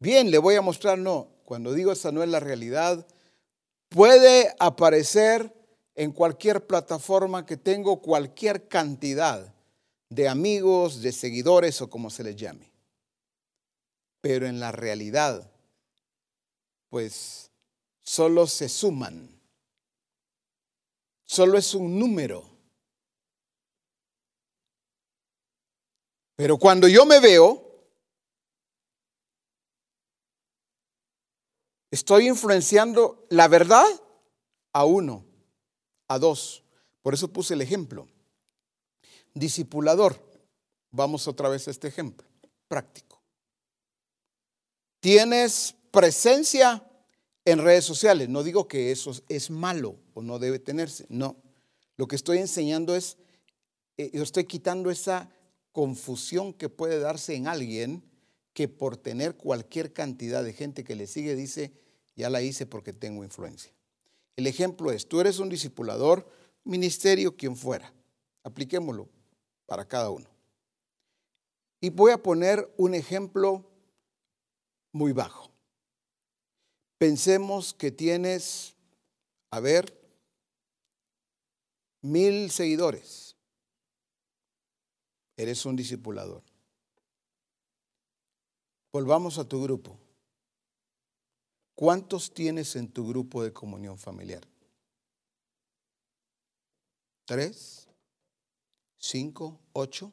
Bien, 0.00 0.30
le 0.30 0.38
voy 0.38 0.56
a 0.56 0.62
mostrar, 0.62 0.98
no, 0.98 1.28
cuando 1.44 1.72
digo 1.72 1.92
esa 1.92 2.10
no 2.10 2.22
es 2.22 2.28
la 2.28 2.40
realidad, 2.40 3.06
puede 3.90 4.54
aparecer 4.58 5.54
en 5.94 6.10
cualquier 6.10 6.66
plataforma 6.66 7.46
que 7.46 7.56
tengo 7.56 8.02
cualquier 8.02 8.66
cantidad 8.66 9.54
de 10.10 10.28
amigos, 10.28 11.00
de 11.00 11.12
seguidores 11.12 11.80
o 11.80 11.88
como 11.88 12.10
se 12.10 12.24
les 12.24 12.36
llame 12.36 12.73
pero 14.24 14.46
en 14.46 14.58
la 14.58 14.72
realidad, 14.72 15.52
pues 16.88 17.50
solo 18.00 18.46
se 18.46 18.70
suman, 18.70 19.38
solo 21.24 21.58
es 21.58 21.74
un 21.74 21.98
número. 21.98 22.48
Pero 26.36 26.56
cuando 26.56 26.88
yo 26.88 27.04
me 27.04 27.20
veo, 27.20 27.86
estoy 31.90 32.28
influenciando 32.28 33.26
la 33.28 33.46
verdad 33.46 33.84
a 34.72 34.86
uno, 34.86 35.26
a 36.08 36.18
dos. 36.18 36.64
Por 37.02 37.12
eso 37.12 37.30
puse 37.30 37.52
el 37.52 37.60
ejemplo. 37.60 38.08
Discipulador. 39.34 40.18
Vamos 40.92 41.28
otra 41.28 41.50
vez 41.50 41.68
a 41.68 41.72
este 41.72 41.88
ejemplo 41.88 42.26
práctico. 42.68 43.13
Tienes 45.04 45.74
presencia 45.90 46.82
en 47.44 47.58
redes 47.58 47.84
sociales. 47.84 48.30
No 48.30 48.42
digo 48.42 48.66
que 48.66 48.90
eso 48.90 49.12
es 49.28 49.50
malo 49.50 49.98
o 50.14 50.22
no 50.22 50.38
debe 50.38 50.58
tenerse. 50.58 51.04
No. 51.10 51.36
Lo 51.98 52.08
que 52.08 52.16
estoy 52.16 52.38
enseñando 52.38 52.96
es, 52.96 53.18
eh, 53.98 54.10
yo 54.14 54.22
estoy 54.22 54.44
quitando 54.44 54.90
esa 54.90 55.28
confusión 55.72 56.54
que 56.54 56.70
puede 56.70 57.00
darse 57.00 57.34
en 57.34 57.48
alguien 57.48 58.02
que 58.54 58.66
por 58.66 58.96
tener 58.96 59.36
cualquier 59.36 59.92
cantidad 59.92 60.42
de 60.42 60.54
gente 60.54 60.84
que 60.84 60.96
le 60.96 61.06
sigue 61.06 61.36
dice, 61.36 61.74
ya 62.16 62.30
la 62.30 62.40
hice 62.40 62.64
porque 62.64 62.94
tengo 62.94 63.24
influencia. 63.24 63.74
El 64.36 64.46
ejemplo 64.46 64.90
es, 64.90 65.06
tú 65.06 65.20
eres 65.20 65.38
un 65.38 65.50
discipulador, 65.50 66.26
ministerio, 66.64 67.36
quien 67.36 67.58
fuera. 67.58 67.92
Apliquémoslo 68.42 69.10
para 69.66 69.86
cada 69.86 70.08
uno. 70.08 70.30
Y 71.82 71.90
voy 71.90 72.12
a 72.12 72.22
poner 72.22 72.72
un 72.78 72.94
ejemplo 72.94 73.70
muy 74.94 75.12
bajo. 75.12 75.50
Pensemos 76.98 77.74
que 77.74 77.90
tienes, 77.90 78.76
a 79.50 79.60
ver, 79.60 79.92
mil 82.00 82.50
seguidores. 82.50 83.36
Eres 85.36 85.66
un 85.66 85.74
discipulador. 85.74 86.44
Volvamos 88.92 89.36
a 89.38 89.48
tu 89.48 89.60
grupo. 89.60 89.98
¿Cuántos 91.74 92.32
tienes 92.32 92.76
en 92.76 92.88
tu 92.88 93.08
grupo 93.08 93.42
de 93.42 93.52
comunión 93.52 93.98
familiar? 93.98 94.46
¿Tres? 97.24 97.88
¿Cinco? 98.96 99.58
¿Ocho? 99.72 100.12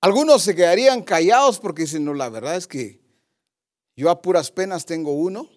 Algunos 0.00 0.42
se 0.42 0.54
quedarían 0.54 1.02
callados 1.02 1.58
porque 1.58 1.82
dicen, 1.82 2.04
no, 2.04 2.14
la 2.14 2.28
verdad 2.28 2.56
es 2.56 2.66
que 2.66 3.00
yo 3.96 4.08
a 4.08 4.22
puras 4.22 4.50
penas 4.50 4.86
tengo 4.86 5.12
uno. 5.12 5.50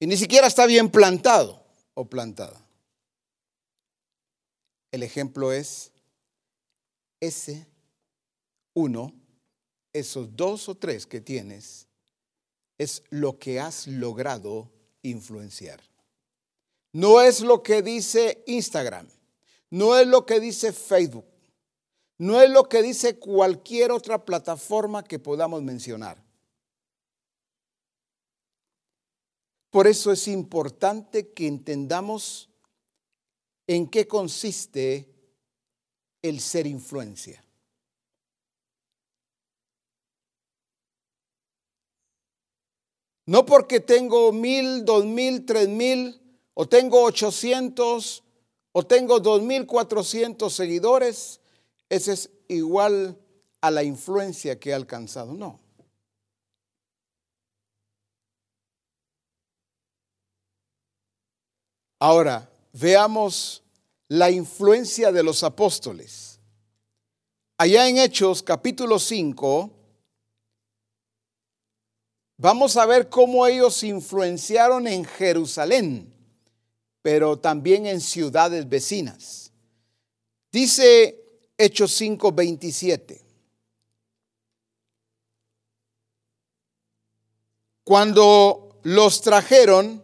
Y 0.00 0.06
ni 0.06 0.16
siquiera 0.16 0.46
está 0.46 0.66
bien 0.66 0.90
plantado 0.90 1.64
o 1.94 2.08
plantada. 2.08 2.66
El 4.90 5.02
ejemplo 5.02 5.52
es 5.52 5.92
ese 7.20 7.66
uno, 8.74 9.14
esos 9.92 10.34
dos 10.34 10.68
o 10.68 10.74
tres 10.74 11.06
que 11.06 11.20
tienes, 11.20 11.86
es 12.78 13.02
lo 13.10 13.38
que 13.38 13.60
has 13.60 13.86
logrado 13.86 14.72
influenciar. 15.02 15.80
No 16.92 17.20
es 17.20 17.40
lo 17.40 17.62
que 17.62 17.82
dice 17.82 18.42
Instagram, 18.46 19.08
no 19.70 19.96
es 19.96 20.06
lo 20.06 20.26
que 20.26 20.40
dice 20.40 20.72
Facebook, 20.72 21.26
no 22.22 22.40
es 22.40 22.48
lo 22.48 22.68
que 22.68 22.82
dice 22.82 23.18
cualquier 23.18 23.90
otra 23.90 24.24
plataforma 24.24 25.02
que 25.02 25.18
podamos 25.18 25.60
mencionar. 25.60 26.22
Por 29.70 29.88
eso 29.88 30.12
es 30.12 30.28
importante 30.28 31.32
que 31.32 31.48
entendamos 31.48 32.48
en 33.66 33.88
qué 33.88 34.06
consiste 34.06 35.12
el 36.22 36.38
ser 36.38 36.68
influencia. 36.68 37.44
No 43.26 43.44
porque 43.44 43.80
tengo 43.80 44.30
mil, 44.30 44.84
dos 44.84 45.04
mil, 45.04 45.44
tres 45.44 45.68
mil, 45.68 46.22
o 46.54 46.68
tengo 46.68 47.02
ochocientos, 47.02 48.22
o 48.70 48.86
tengo 48.86 49.18
dos 49.18 49.42
mil 49.42 49.66
cuatrocientos 49.66 50.54
seguidores, 50.54 51.40
ese 51.92 52.14
es 52.14 52.30
igual 52.48 53.18
a 53.60 53.70
la 53.70 53.82
influencia 53.82 54.58
que 54.58 54.70
he 54.70 54.74
alcanzado. 54.74 55.34
No. 55.34 55.60
Ahora, 61.98 62.50
veamos 62.72 63.62
la 64.08 64.30
influencia 64.30 65.12
de 65.12 65.22
los 65.22 65.42
apóstoles. 65.42 66.40
Allá 67.58 67.86
en 67.86 67.98
Hechos 67.98 68.42
capítulo 68.42 68.98
5, 68.98 69.70
vamos 72.38 72.78
a 72.78 72.86
ver 72.86 73.10
cómo 73.10 73.46
ellos 73.46 73.82
influenciaron 73.82 74.88
en 74.88 75.04
Jerusalén, 75.04 76.10
pero 77.02 77.38
también 77.38 77.84
en 77.84 78.00
ciudades 78.00 78.66
vecinas. 78.66 79.52
Dice 80.50 81.21
Hechos 81.62 81.92
5, 81.92 82.32
27. 82.32 83.24
Cuando 87.84 88.80
los 88.82 89.20
trajeron, 89.20 90.02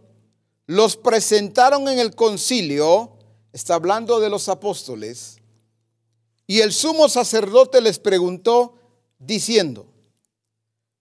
los 0.67 0.97
presentaron 0.97 1.89
en 1.89 1.99
el 1.99 2.15
concilio, 2.15 3.19
está 3.53 3.75
hablando 3.75 4.21
de 4.21 4.31
los 4.31 4.49
apóstoles, 4.49 5.39
y 6.47 6.61
el 6.61 6.73
sumo 6.73 7.09
sacerdote 7.09 7.81
les 7.81 7.99
preguntó 7.99 8.77
diciendo, 9.19 9.93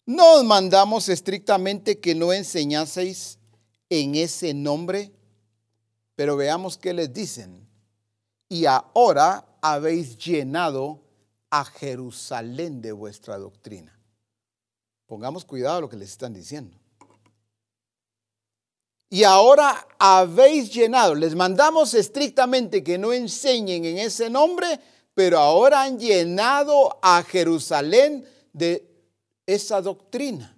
¿no 0.08 0.38
os 0.38 0.44
mandamos 0.44 1.08
estrictamente 1.08 2.00
que 2.00 2.16
no 2.16 2.34
enseñaseis 2.34 3.38
en 3.92 4.16
ese 4.16 4.56
nombre? 4.56 5.12
Pero 6.16 6.36
veamos 6.36 6.80
qué 6.80 6.96
les 6.96 7.14
dicen. 7.14 7.70
Y 8.50 8.66
ahora 8.66 9.47
habéis 9.62 10.18
llenado 10.18 11.04
a 11.50 11.66
Jerusalén 11.66 12.82
de 12.82 12.92
vuestra 12.92 13.38
doctrina. 13.38 13.98
Pongamos 15.06 15.46
cuidado 15.46 15.78
a 15.78 15.82
lo 15.82 15.90
que 15.90 15.98
les 15.98 16.10
están 16.10 16.34
diciendo 16.34 16.78
y 19.10 19.24
ahora 19.24 19.88
habéis 19.98 20.74
llenado. 20.74 21.16
Les 21.16 21.36
mandamos 21.36 21.94
estrictamente 21.94 22.84
que 22.84 22.98
no 22.98 23.14
enseñen 23.14 23.86
en 23.86 23.98
ese 24.00 24.30
nombre, 24.30 24.80
pero 25.14 25.40
ahora 25.40 25.84
han 25.84 25.98
llenado 25.98 27.00
a 27.02 27.24
Jerusalén 27.24 28.26
de 28.54 28.86
esa 29.46 29.82
doctrina. 29.82 30.54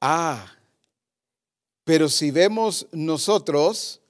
Ah, 0.00 0.53
pero 1.84 2.08
si 2.08 2.30
vemos 2.30 2.86
nosotros, 2.92 4.00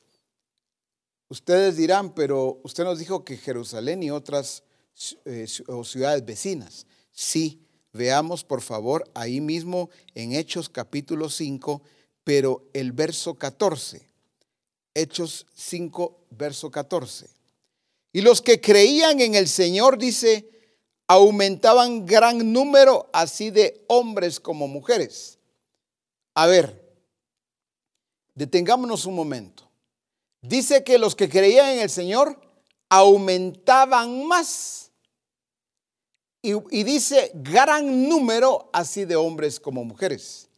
ustedes 1.29 1.77
dirán, 1.77 2.15
pero 2.15 2.61
usted 2.63 2.85
nos 2.85 2.99
dijo 2.99 3.25
que 3.25 3.37
Jerusalén 3.37 4.03
y 4.03 4.11
otras 4.11 4.63
eh, 5.25 5.47
ciudades 5.47 6.25
vecinas. 6.25 6.87
Sí, 7.13 7.65
Veamos 7.95 8.43
por 8.43 8.61
favor 8.61 9.09
ahí 9.15 9.41
mismo 9.41 9.89
en 10.17 10.33
Hechos 10.33 10.69
capítulo 10.69 11.31
5, 11.31 11.81
pero 12.25 12.69
el 12.73 12.91
verso 12.91 13.37
14. 13.37 14.11
Hechos 14.95 15.47
5, 15.55 16.27
verso 16.31 16.73
14. 16.73 17.31
Y 18.13 18.21
los 18.21 18.43
que 18.43 18.61
creían 18.61 19.21
en 19.21 19.37
el 19.37 19.47
Señor, 19.47 19.97
dice, 19.97 20.51
aumentaban 21.07 22.05
gran 22.05 22.53
número 22.53 23.09
así 23.13 23.51
de 23.51 23.85
hombres 23.87 24.41
como 24.41 24.67
mujeres. 24.67 25.39
A 26.35 26.47
ver, 26.47 26.84
detengámonos 28.35 29.07
un 29.07 29.15
momento. 29.15 29.69
Dice 30.43 30.85
que 30.85 30.99
los 30.99 31.15
que 31.15 31.29
creían 31.29 31.71
en 31.71 31.81
el 31.81 31.91
Señor 31.91 32.41
aumentaban 32.89 34.27
más 34.27 34.85
y, 36.45 36.85
dice 36.85 37.31
gran 37.37 38.07
número 38.07 38.69
así 38.75 39.07
de 39.07 39.17
hombres 39.17 39.59
como 39.59 39.83
mujeres. 39.83 40.51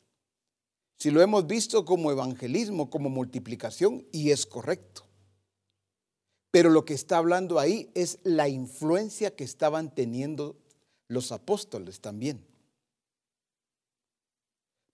Si 0.98 1.12
lo 1.12 1.22
hemos 1.22 1.46
visto 1.46 1.84
como 1.84 2.10
evangelismo, 2.10 2.90
como 2.90 3.08
multiplicación, 3.08 4.04
y 4.10 4.32
es 4.32 4.46
correcto. 4.46 5.04
Pero 6.50 6.70
lo 6.70 6.84
que 6.84 6.94
está 6.94 7.18
hablando 7.18 7.60
ahí 7.60 7.88
es 7.94 8.18
la 8.24 8.48
influencia 8.48 9.36
que 9.36 9.44
estaban 9.44 9.94
teniendo 9.94 10.56
los 11.06 11.30
apóstoles 11.30 12.00
también. 12.00 12.44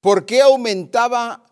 ¿Por 0.02 0.26
qué 0.26 0.42
aumentaba, 0.42 1.42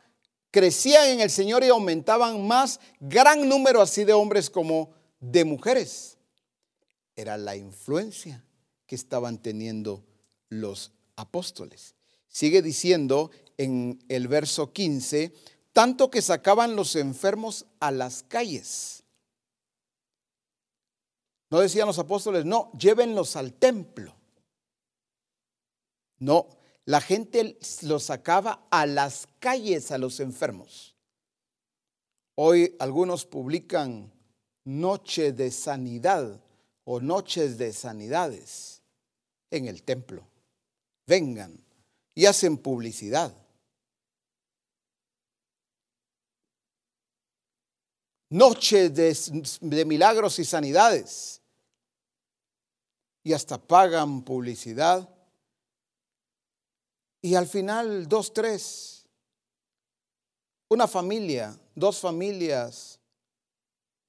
crecían 0.51 1.09
en 1.09 1.21
el 1.21 1.31
Señor 1.31 1.65
y 1.65 1.69
aumentaban 1.69 2.47
más 2.47 2.81
gran 3.01 3.49
número 3.49 3.81
así 3.81 4.05
de 4.05 4.13
hombres 4.13 4.51
como 4.51 4.93
de 5.21 5.45
mujeres? 5.45 6.19
Era 7.17 7.37
la 7.37 7.57
influencia 7.57 8.45
que 8.87 8.95
estaban 8.95 9.39
teniendo 9.39 10.05
los 10.49 10.93
apóstoles. 11.17 11.95
Sigue 12.29 12.63
diciendo 12.63 13.31
en 13.59 14.03
el 14.09 14.29
verso 14.29 14.73
15, 14.73 15.33
tanto 15.73 16.11
que 16.11 16.23
sacaban 16.23 16.77
los 16.77 16.97
enfermos 16.97 17.67
a 17.79 17.91
las 17.91 18.23
calles. 18.23 19.05
No 21.51 21.59
decían 21.61 21.87
los 21.87 21.99
apóstoles, 21.99 22.45
no, 22.45 22.71
llévenlos 22.79 23.37
al 23.37 23.53
templo. 23.53 24.15
No, 26.19 26.47
la 26.91 27.01
gente 27.01 27.57
los 27.83 28.03
sacaba 28.03 28.67
a 28.69 28.85
las 28.85 29.29
calles 29.39 29.93
a 29.93 29.99
los 29.99 30.19
enfermos. 30.19 30.97
Hoy 32.35 32.75
algunos 32.81 33.25
publican 33.25 34.13
noche 34.65 35.31
de 35.33 35.53
sanidad 35.53 36.43
o 36.83 37.01
noches 37.01 37.59
de 37.59 37.73
sanidades 37.73 38.83
en 39.53 39.69
el 39.69 39.85
templo. 39.85 40.27
Vengan 41.07 41.65
y 42.13 42.27
hacen 42.27 42.59
publicidad. 42.59 43.33
Noche 48.31 48.91
de, 48.91 49.85
milagros 49.85 50.41
y 50.41 50.45
sanidades. 50.45 51.41
Y 53.23 53.33
hasta 53.33 53.59
pagan 53.59 54.25
publicidad. 54.25 55.09
Y 57.23 57.35
al 57.35 57.47
final, 57.47 58.09
dos, 58.09 58.33
tres, 58.33 59.05
una 60.69 60.87
familia, 60.87 61.59
dos 61.75 62.01
familias 62.01 62.99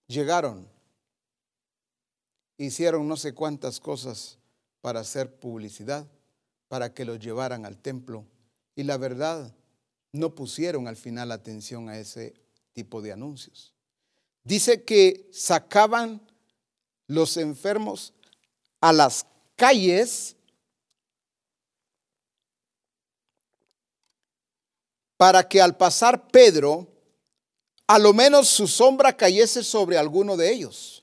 llegaron, 0.08 0.68
hicieron 2.58 3.08
no 3.08 3.18
sé 3.18 3.34
cuántas 3.34 3.80
cosas 3.80 4.38
para 4.80 5.02
hacer 5.02 5.40
publicidad, 5.40 6.08
para 6.68 6.94
que 6.94 7.04
los 7.04 7.20
llevaran 7.20 7.66
al 7.66 7.78
templo. 7.78 8.26
Y 8.76 8.84
la 8.84 8.98
verdad, 8.98 9.54
no 10.14 10.36
pusieron 10.36 10.88
al 10.88 10.96
final 10.96 11.32
atención 11.32 11.90
a 11.90 11.98
ese 11.98 12.34
tipo 12.74 13.02
de 13.02 13.12
anuncios. 13.12 13.74
Dice 14.44 14.84
que 14.84 15.30
sacaban 15.32 16.22
los 17.08 17.38
enfermos 17.38 18.14
a 18.80 18.94
las 18.94 19.26
calles 19.56 20.36
para 25.22 25.48
que 25.48 25.62
al 25.62 25.78
pasar 25.78 26.30
Pedro, 26.30 26.88
a 27.86 28.00
lo 28.00 28.12
menos 28.12 28.48
su 28.48 28.68
sombra 28.68 29.16
cayese 29.16 29.64
sobre 29.64 29.96
alguno 29.96 30.36
de 30.36 30.52
ellos. 30.52 31.00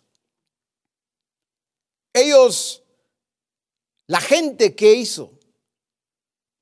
Ellos 2.13 2.83
la 4.09 4.21
gente 4.21 4.75
que 4.75 4.93
hizo, 4.95 5.39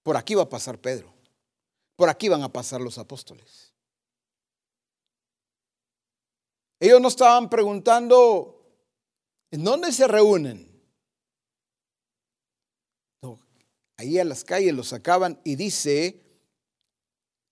por 0.03 0.19
aquí 0.19 0.35
va 0.35 0.43
a 0.43 0.49
pasar 0.51 0.79
Pedro, 0.79 1.15
por 1.97 2.11
aquí 2.11 2.29
van 2.29 2.43
a 2.43 2.53
pasar 2.53 2.83
los 2.83 2.99
apóstoles. 2.99 3.73
Ellos 6.79 7.01
no 7.01 7.09
estaban 7.09 7.49
preguntando, 7.49 8.69
¿en 9.51 9.65
dónde 9.65 9.93
se 9.93 10.07
reúnen? 10.07 10.77
ahí 13.97 14.19
a 14.19 14.25
las 14.27 14.45
calles 14.45 14.75
los 14.75 14.89
sacaban 14.89 15.41
y 15.43 15.57
dice, 15.57 16.26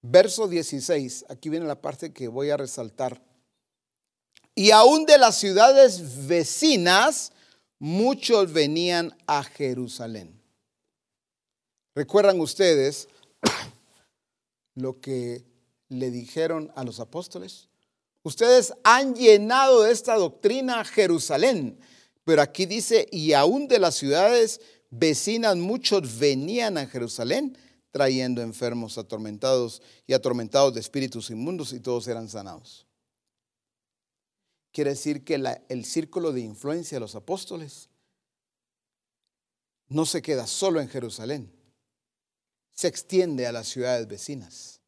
verso 0.04 0.46
16, 0.48 1.24
aquí 1.30 1.48
viene 1.48 1.66
la 1.66 1.80
parte 1.80 2.12
que 2.12 2.28
voy 2.28 2.50
a 2.50 2.58
resaltar. 2.58 3.22
Y 4.54 4.70
aún 4.70 5.06
de 5.06 5.18
las 5.18 5.38
ciudades 5.38 6.26
vecinas, 6.26 7.32
muchos 7.78 8.52
venían 8.52 9.16
a 9.26 9.42
Jerusalén. 9.42 10.40
¿Recuerdan 11.94 12.40
ustedes 12.40 13.08
lo 14.74 15.00
que 15.00 15.44
le 15.88 16.10
dijeron 16.10 16.70
a 16.76 16.84
los 16.84 17.00
apóstoles? 17.00 17.68
Ustedes 18.22 18.74
han 18.84 19.14
llenado 19.14 19.82
de 19.82 19.92
esta 19.92 20.16
doctrina 20.16 20.84
Jerusalén, 20.84 21.78
pero 22.24 22.42
aquí 22.42 22.66
dice, 22.66 23.08
y 23.10 23.32
aún 23.32 23.68
de 23.68 23.78
las 23.78 23.94
ciudades 23.94 24.60
vecinas 24.90 25.56
muchos 25.56 26.18
venían 26.18 26.76
a 26.78 26.86
Jerusalén 26.86 27.56
trayendo 27.94 28.42
enfermos 28.42 28.98
atormentados 28.98 29.80
y 30.04 30.14
atormentados 30.14 30.74
de 30.74 30.80
espíritus 30.80 31.30
inmundos 31.30 31.72
y 31.72 31.78
todos 31.78 32.08
eran 32.08 32.28
sanados. 32.28 32.88
Quiere 34.72 34.90
decir 34.90 35.22
que 35.22 35.36
el 35.68 35.84
círculo 35.84 36.32
de 36.32 36.40
influencia 36.40 36.96
de 36.96 37.00
los 37.00 37.14
apóstoles 37.14 37.88
no 39.86 40.04
se 40.06 40.22
queda 40.22 40.48
solo 40.48 40.80
en 40.80 40.88
Jerusalén, 40.88 41.52
se 42.72 42.88
extiende 42.88 43.46
a 43.46 43.52
las 43.52 43.68
ciudades 43.68 44.08
vecinas. 44.08 44.80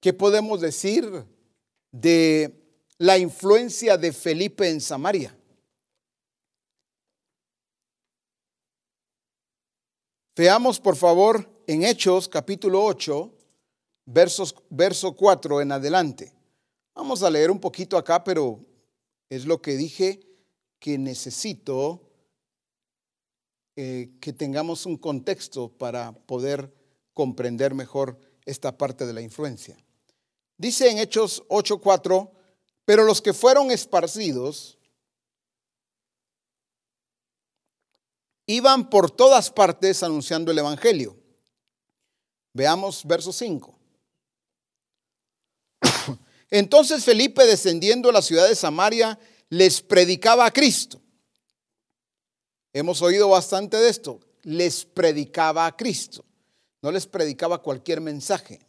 ¿Qué 0.00 0.12
podemos 0.12 0.60
decir 0.60 1.24
de 1.92 2.62
la 2.98 3.16
influencia 3.16 3.96
de 3.96 4.12
Felipe 4.12 4.68
en 4.68 4.82
Samaria. 4.82 5.34
Veamos 10.34 10.80
por 10.80 10.96
favor 10.96 11.46
en 11.66 11.84
Hechos 11.84 12.26
capítulo 12.26 12.82
8, 12.82 13.30
versos, 14.06 14.54
verso 14.70 15.14
4 15.14 15.60
en 15.60 15.72
adelante. 15.72 16.32
Vamos 16.94 17.22
a 17.22 17.28
leer 17.28 17.50
un 17.50 17.60
poquito 17.60 17.98
acá, 17.98 18.24
pero 18.24 18.64
es 19.28 19.44
lo 19.44 19.60
que 19.60 19.76
dije 19.76 20.20
que 20.78 20.96
necesito 20.96 22.00
eh, 23.76 24.12
que 24.22 24.32
tengamos 24.32 24.86
un 24.86 24.96
contexto 24.96 25.68
para 25.68 26.12
poder 26.12 26.72
comprender 27.12 27.74
mejor 27.74 28.18
esta 28.46 28.78
parte 28.78 29.04
de 29.04 29.12
la 29.12 29.20
influencia. 29.20 29.76
Dice 30.56 30.90
en 30.90 30.98
Hechos 30.98 31.42
8:4, 31.48 32.30
pero 32.86 33.04
los 33.04 33.20
que 33.20 33.34
fueron 33.34 33.70
esparcidos 33.70 34.78
iban 38.52 38.90
por 38.90 39.10
todas 39.10 39.50
partes 39.50 40.02
anunciando 40.02 40.52
el 40.52 40.58
Evangelio. 40.58 41.16
Veamos 42.52 43.04
verso 43.04 43.32
5. 43.32 43.78
Entonces 46.50 47.04
Felipe, 47.04 47.46
descendiendo 47.46 48.10
a 48.10 48.12
la 48.12 48.22
ciudad 48.22 48.48
de 48.48 48.54
Samaria, 48.54 49.18
les 49.48 49.80
predicaba 49.80 50.44
a 50.44 50.50
Cristo. 50.50 51.00
Hemos 52.74 53.00
oído 53.02 53.28
bastante 53.28 53.76
de 53.78 53.88
esto. 53.88 54.20
Les 54.42 54.84
predicaba 54.84 55.66
a 55.66 55.76
Cristo. 55.76 56.24
No 56.82 56.90
les 56.90 57.06
predicaba 57.06 57.62
cualquier 57.62 58.00
mensaje. 58.00 58.60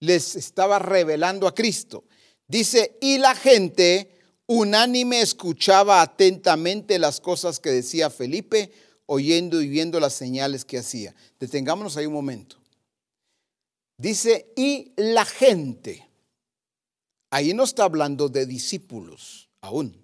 Les 0.00 0.34
estaba 0.34 0.78
revelando 0.78 1.46
a 1.46 1.54
Cristo. 1.54 2.04
Dice, 2.48 2.98
y 3.00 3.18
la 3.18 3.34
gente 3.34 4.21
unánime 4.52 5.22
escuchaba 5.22 6.02
atentamente 6.02 6.98
las 6.98 7.20
cosas 7.20 7.58
que 7.58 7.70
decía 7.70 8.10
Felipe, 8.10 8.70
oyendo 9.06 9.62
y 9.62 9.68
viendo 9.68 9.98
las 9.98 10.12
señales 10.12 10.64
que 10.64 10.78
hacía. 10.78 11.14
Detengámonos 11.40 11.96
ahí 11.96 12.06
un 12.06 12.12
momento. 12.12 12.56
Dice, 13.96 14.52
y 14.56 14.92
la 14.96 15.24
gente. 15.24 16.08
Ahí 17.30 17.54
no 17.54 17.64
está 17.64 17.84
hablando 17.84 18.28
de 18.28 18.44
discípulos 18.44 19.48
aún. 19.62 19.96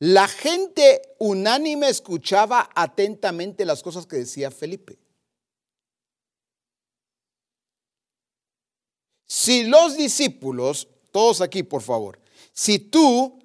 La 0.00 0.26
gente 0.26 1.00
unánime 1.18 1.88
escuchaba 1.88 2.70
atentamente 2.74 3.64
las 3.64 3.84
cosas 3.84 4.04
que 4.06 4.16
decía 4.16 4.50
Felipe. 4.50 4.98
Si 9.28 9.64
los 9.64 9.96
discípulos 9.96 10.88
todos 11.12 11.40
aquí, 11.40 11.62
por 11.62 11.82
favor. 11.82 12.21
Si 12.52 12.78
tú 12.78 13.38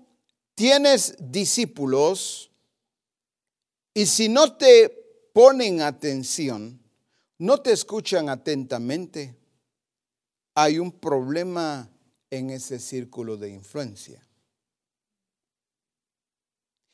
tienes 0.55 1.16
discípulos 1.20 2.51
y 3.93 4.05
si 4.05 4.30
no 4.30 4.58
te 4.58 4.89
ponen 5.34 5.82
atención, 5.82 6.82
no 7.38 7.62
te 7.62 7.72
escuchan 7.72 8.30
atentamente, 8.30 9.36
hay 10.55 10.80
un 10.80 10.91
problema 10.91 11.89
en 12.30 12.49
ese 12.49 12.80
círculo 12.80 13.38
de 13.38 13.49
influencia. 13.49 14.28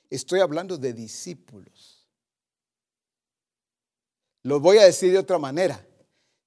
Estoy 0.09 0.41
hablando 0.41 0.77
de 0.77 0.93
discípulos. 0.93 2.05
Lo 4.43 4.59
voy 4.59 4.77
a 4.77 4.83
decir 4.83 5.11
de 5.11 5.17
otra 5.17 5.39
manera. 5.39 5.87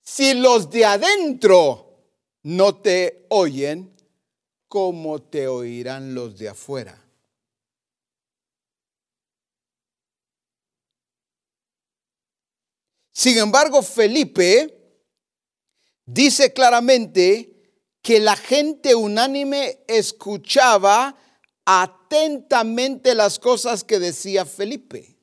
Si 0.03 0.35
los 0.35 0.71
de 0.71 0.85
adentro 0.85 2.05
no 2.43 2.77
te 2.81 3.27
oyen, 3.31 3.96
¿cómo 4.77 5.23
te 5.23 5.49
oirán 5.49 6.15
los 6.15 6.37
de 6.37 6.51
afuera? 6.51 7.03
Sin 13.11 13.39
embargo, 13.39 13.83
Felipe 13.83 15.01
dice 16.05 16.53
claramente 16.53 17.73
que 18.03 18.21
la 18.21 18.37
gente 18.37 18.95
unánime 18.95 19.83
escuchaba 19.89 21.17
atentamente 21.65 23.15
las 23.15 23.39
cosas 23.39 23.83
que 23.83 23.99
decía 23.99 24.45
Felipe. 24.45 25.17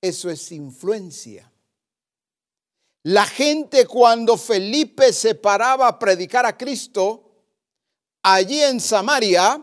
Eso 0.00 0.30
es 0.30 0.52
influencia. 0.52 1.52
La 3.02 3.26
gente 3.26 3.86
cuando 3.86 4.36
Felipe 4.36 5.12
se 5.12 5.34
paraba 5.34 5.88
a 5.88 5.98
predicar 5.98 6.46
a 6.46 6.56
Cristo, 6.56 7.25
allí 8.26 8.60
en 8.60 8.80
Samaria, 8.80 9.62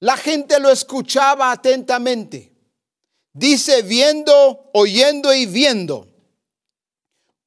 la 0.00 0.16
gente 0.16 0.58
lo 0.58 0.70
escuchaba 0.70 1.52
atentamente. 1.52 2.50
Dice 3.32 3.82
viendo, 3.82 4.70
oyendo 4.72 5.34
y 5.34 5.44
viendo. 5.44 6.08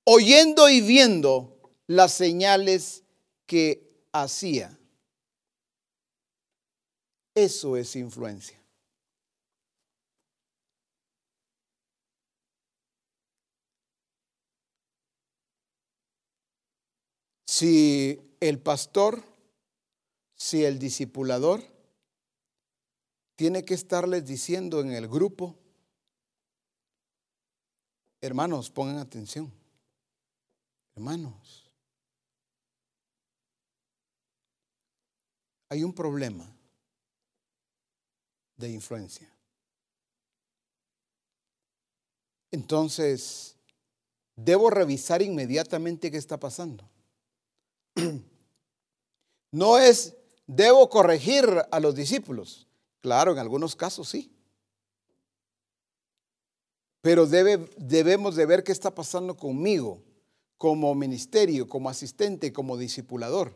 Oyendo 0.04 0.70
y 0.70 0.82
viendo 0.82 1.60
las 1.88 2.14
señales 2.14 3.04
que 3.48 4.06
hacía. 4.12 4.78
Eso 7.34 7.78
es 7.78 7.96
influencia. 7.96 8.58
Si 17.46 18.27
el 18.40 18.60
pastor, 18.60 19.24
si 20.36 20.64
el 20.64 20.80
discipulador, 20.80 21.64
tiene 23.36 23.64
que 23.64 23.74
estarles 23.74 24.26
diciendo 24.26 24.82
en 24.82 24.92
el 24.92 25.08
grupo, 25.08 25.56
hermanos, 28.22 28.72
pongan 28.72 28.98
atención, 28.98 29.52
hermanos, 30.96 31.72
hay 35.70 35.84
un 35.84 35.94
problema 35.94 36.50
de 38.56 38.70
influencia. 38.70 39.32
Entonces, 42.52 43.56
debo 44.36 44.70
revisar 44.70 45.22
inmediatamente 45.22 46.10
qué 46.10 46.18
está 46.18 46.40
pasando. 46.40 46.90
No 49.52 49.78
es, 49.78 50.16
debo 50.46 50.90
corregir 50.90 51.46
a 51.72 51.80
los 51.80 51.96
discípulos. 51.96 52.68
Claro, 53.00 53.32
en 53.32 53.40
algunos 53.40 53.76
casos 53.76 54.10
sí. 54.10 54.32
Pero 57.02 57.26
debe, 57.26 57.58
debemos 57.78 58.36
de 58.36 58.46
ver 58.46 58.64
qué 58.64 58.72
está 58.72 58.94
pasando 58.94 59.38
conmigo 59.38 60.04
como 60.58 60.94
ministerio, 60.96 61.68
como 61.70 61.90
asistente, 61.90 62.52
como 62.52 62.78
discipulador. 62.78 63.56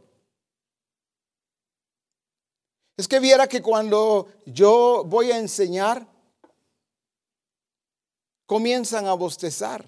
Es 2.95 3.07
que 3.07 3.19
viera 3.19 3.47
que 3.47 3.61
cuando 3.61 4.27
yo 4.45 5.03
voy 5.05 5.31
a 5.31 5.39
enseñar, 5.39 6.07
comienzan 8.45 9.07
a 9.07 9.13
bostezar. 9.13 9.85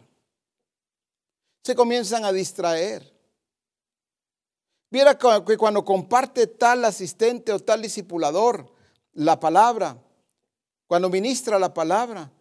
se 1.63 1.75
comienzan 1.75 2.25
a 2.25 2.33
distraer. 2.33 3.12
Viera 4.93 5.17
que 5.17 5.57
cuando 5.57 5.83
comparte 5.83 6.45
tal 6.45 6.85
asistente 6.85 7.51
o 7.51 7.59
tal 7.59 7.81
discipulador 7.81 8.71
la 9.13 9.39
palabra, 9.39 9.99
cuando 10.85 11.09
ministra 11.09 11.57
la 11.57 11.73
palabra, 11.73 12.31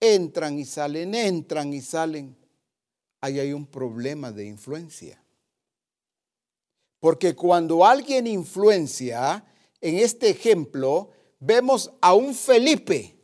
entran 0.00 0.58
y 0.58 0.64
salen, 0.64 1.14
entran 1.14 1.72
y 1.72 1.80
salen. 1.80 2.36
Ahí 3.20 3.38
hay 3.38 3.52
un 3.52 3.66
problema 3.66 4.32
de 4.32 4.46
influencia. 4.46 5.22
Porque 6.98 7.36
cuando 7.36 7.86
alguien 7.86 8.26
influencia, 8.26 9.44
en 9.80 9.98
este 10.00 10.28
ejemplo, 10.28 11.10
vemos 11.38 11.92
a 12.00 12.14
un 12.14 12.34
Felipe 12.34 13.16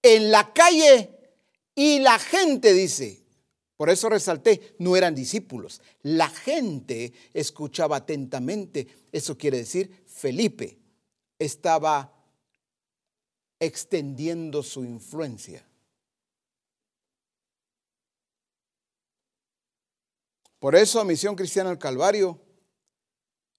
en 0.00 0.30
la 0.30 0.54
calle 0.54 1.10
y 1.74 1.98
la 1.98 2.18
gente 2.18 2.72
dice, 2.72 3.23
por 3.76 3.90
eso 3.90 4.08
resalté, 4.08 4.76
no 4.78 4.96
eran 4.96 5.14
discípulos. 5.14 5.80
La 6.02 6.28
gente 6.28 7.12
escuchaba 7.32 7.96
atentamente. 7.96 8.86
Eso 9.10 9.36
quiere 9.36 9.58
decir, 9.58 10.04
Felipe 10.06 10.78
estaba 11.38 12.12
extendiendo 13.58 14.62
su 14.62 14.84
influencia. 14.84 15.66
Por 20.60 20.76
eso 20.76 21.04
Misión 21.04 21.34
Cristiana 21.36 21.70
del 21.70 21.78
Calvario 21.78 22.40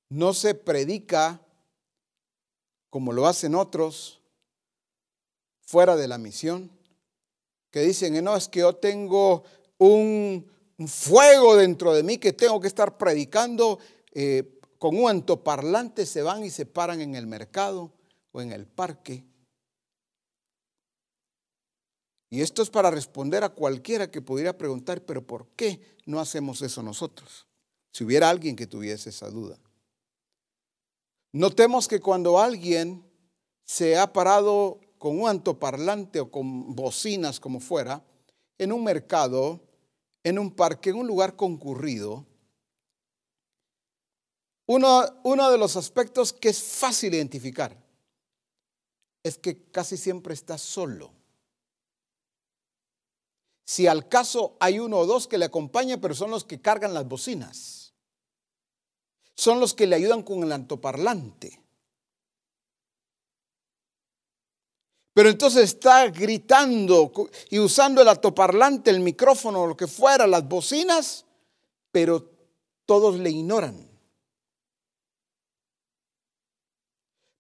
no 0.10 0.34
se 0.34 0.56
predica 0.56 1.42
como 2.90 3.12
lo 3.12 3.28
hacen 3.28 3.54
otros 3.54 4.22
fuera 5.62 5.98
de 5.98 6.08
la 6.08 6.18
misión, 6.18 6.72
que 7.70 7.82
dicen, 7.82 8.24
no, 8.24 8.38
es 8.38 8.48
que 8.48 8.62
yo 8.62 8.74
tengo 8.74 9.44
un, 9.78 10.52
fuego 10.88 11.56
dentro 11.56 11.94
de 11.94 12.04
mí 12.04 12.18
que 12.18 12.34
tengo 12.34 12.60
que 12.60 12.68
estar 12.68 12.98
predicando. 12.98 13.80
Eh, 14.12 14.56
con 14.78 14.98
un 14.98 15.10
antoparlante 15.10 16.06
se 16.06 16.22
van 16.22 16.44
y 16.44 16.50
se 16.50 16.66
paran 16.66 17.02
en 17.02 17.16
el 17.16 17.28
mercado 17.28 17.94
o 18.32 18.42
en 18.42 18.52
el 18.52 18.68
parque. 18.68 19.24
Y 22.30 22.42
esto 22.42 22.62
es 22.62 22.70
para 22.70 22.92
responder 22.92 23.44
a 23.44 23.50
cualquiera 23.50 24.12
que 24.12 24.22
pudiera 24.22 24.58
preguntar, 24.58 25.02
pero 25.06 25.26
¿por 25.26 25.48
qué 25.56 25.80
no 26.06 26.20
hacemos 26.20 26.62
eso 26.62 26.84
nosotros? 26.84 27.48
Si 27.94 28.04
hubiera 28.04 28.30
alguien 28.30 28.56
que 28.56 28.68
tuviese 28.68 29.10
esa 29.10 29.30
duda. 29.30 29.58
Notemos 31.32 31.88
que 31.88 32.00
cuando 32.00 32.40
alguien 32.40 33.06
se 33.64 33.98
ha 33.98 34.12
parado 34.12 34.80
con 34.98 35.20
un 35.20 35.30
antoparlante 35.30 36.20
o 36.20 36.32
con 36.32 36.76
bocinas 36.76 37.40
como 37.40 37.60
fuera, 37.60 38.04
en 38.58 38.72
un 38.72 38.84
mercado, 38.84 39.62
en 40.26 40.40
un 40.40 40.52
parque, 40.52 40.90
en 40.90 40.96
un 40.98 41.08
lugar 41.08 41.36
concurrido, 41.36 42.26
uno, 44.66 45.52
de 45.52 45.58
los 45.60 45.76
aspectos 45.76 46.34
que 46.34 46.50
es 46.50 46.62
fácil 46.62 47.14
identificar 47.14 47.78
es 49.22 49.38
que 49.38 49.70
casi 49.70 49.98
siempre 49.98 50.34
está 50.34 50.58
solo. 50.58 51.12
Si 53.66 53.86
al 53.86 54.10
caso 54.10 54.58
hay 54.60 54.80
uno 54.80 54.98
o 54.98 55.06
dos 55.06 55.28
que 55.28 55.38
le 55.38 55.46
acompañan, 55.46 56.02
pero 56.02 56.16
son 56.16 56.32
los 56.32 56.44
que 56.44 56.60
cargan 56.60 56.96
las 56.96 57.08
bocinas. 57.08 57.94
Son 59.36 59.60
los 59.60 59.76
que 59.76 59.86
le 59.86 59.96
ayudan 59.96 60.24
con 60.24 60.42
el 60.42 60.52
antoparlante. 60.52 61.62
Pero 65.16 65.30
entonces 65.30 65.64
está 65.64 66.10
gritando 66.10 67.10
y 67.50 67.58
usando 67.58 68.02
el 68.02 68.10
altoparlante, 68.10 68.92
el 68.92 69.00
micrófono, 69.00 69.66
lo 69.66 69.78
que 69.78 69.88
fuera, 69.88 70.28
las 70.28 70.46
bocinas, 70.46 71.24
pero 71.90 72.30
todos 72.86 73.18
le 73.18 73.30
ignoran. 73.30 73.90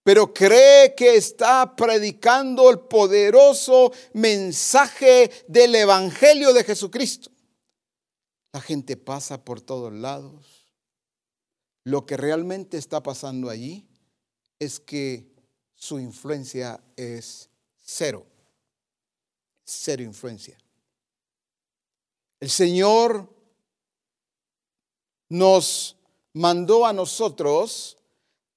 Pero 0.03 0.34
cree 0.34 0.95
que 0.95 1.17
está 1.17 1.76
predicando 1.76 2.69
el 2.69 2.80
poderoso 2.80 3.91
mensaje 4.13 5.30
del 5.49 5.76
Evangelio 5.76 6.53
de 6.53 6.63
Jesucristo. 6.63 7.30
La 8.53 8.61
gente 8.61 8.95
pasa 8.95 9.43
por 9.43 9.59
todos 9.59 9.91
lados. 9.91 10.65
Lo 11.84 12.05
que 12.05 12.15
realmente 12.15 12.78
está 12.78 13.03
pasando 13.03 13.49
allí 13.49 13.86
es 14.59 14.80
que 14.80 15.28
su 15.73 15.99
influencia 15.99 16.82
es 16.95 17.49
Cero. 17.86 18.25
Cero 19.63 20.01
influencia. 20.01 20.57
El 22.39 22.49
Señor 22.49 23.29
nos 25.29 25.95
mandó 26.33 26.86
a 26.86 26.93
nosotros 26.93 27.97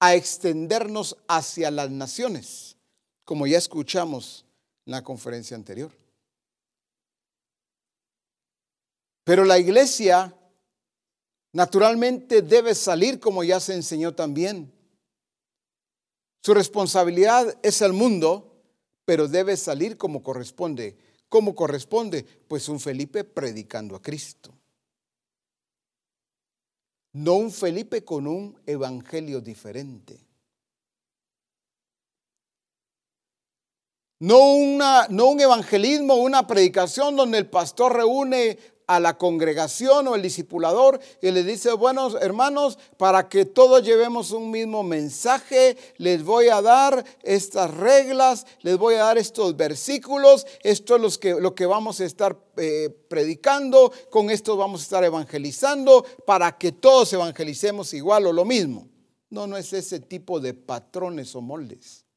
a 0.01 0.15
extendernos 0.15 1.17
hacia 1.29 1.71
las 1.71 1.91
naciones, 1.91 2.77
como 3.25 3.47
ya 3.47 3.59
escuchamos 3.59 4.45
en 4.87 4.93
la 4.93 5.05
conferencia 5.05 5.57
anterior. 5.57 5.93
Pero 9.25 9.45
la 9.45 9.59
iglesia 9.59 10.35
naturalmente 11.53 12.41
debe 12.41 12.75
salir 12.75 13.21
como 13.21 13.45
ya 13.45 13.61
se 13.61 13.75
enseñó 13.75 14.15
también. 14.15 14.73
Su 16.43 16.55
responsabilidad 16.55 17.59
es 17.63 17.83
el 17.83 17.93
mundo, 17.93 18.48
pero 19.09 19.27
debe 19.27 19.57
salir 19.57 19.97
como 19.97 20.23
corresponde. 20.23 20.95
¿Cómo 21.31 21.55
corresponde? 21.55 22.27
Pues 22.47 22.69
un 22.69 22.79
Felipe 22.79 23.25
predicando 23.25 23.97
a 23.97 24.03
Cristo. 24.03 24.53
No 27.15 27.37
un 27.37 27.51
Felipe 27.51 28.05
con 28.05 28.27
un 28.27 28.61
evangelio 28.67 29.41
diferente. 29.41 30.21
No, 34.19 34.57
una, 34.57 35.07
no 35.09 35.29
un 35.29 35.41
evangelismo, 35.41 36.17
una 36.17 36.47
predicación 36.47 37.17
donde 37.17 37.39
el 37.39 37.49
pastor 37.49 37.97
reúne 37.97 38.59
a 38.89 38.99
la 38.99 39.17
congregación 39.17 40.09
o 40.09 40.15
el 40.15 40.23
discipulador 40.23 40.99
y 41.23 41.31
le 41.31 41.45
dice, 41.45 41.73
buenos 41.73 42.17
hermanos, 42.21 42.79
para 42.97 43.29
que 43.29 43.45
todos 43.45 43.85
llevemos 43.85 44.33
un 44.33 44.51
mismo 44.51 44.83
mensaje, 44.83 45.77
les 45.99 46.25
voy 46.25 46.49
a 46.49 46.61
dar 46.63 47.05
estas 47.23 47.73
reglas, 47.73 48.47
les 48.63 48.79
voy 48.79 48.97
a 48.97 49.05
dar 49.05 49.19
estos 49.19 49.57
versículos, 49.57 50.47
esto 50.63 50.97
es 50.97 51.03
lo 51.03 51.11
que, 51.21 51.41
lo 51.41 51.55
que 51.55 51.67
vamos 51.67 52.01
a 52.01 52.07
estar 52.07 52.37
eh, 52.57 52.89
predicando, 53.09 53.93
con 54.11 54.31
esto 54.31 54.57
vamos 54.57 54.81
a 54.81 54.85
estar 54.85 55.05
evangelizando, 55.05 56.05
para 56.27 56.57
que 56.57 56.73
todos 56.73 57.13
evangelicemos 57.13 57.93
igual 57.93 58.27
o 58.27 58.33
lo 58.33 58.45
mismo. 58.45 58.89
No, 59.31 59.47
no 59.47 59.59
es 59.59 59.75
ese 59.75 60.01
tipo 60.01 60.41
de 60.41 60.55
patrones 60.55 61.35
o 61.35 61.43
moldes. 61.43 62.08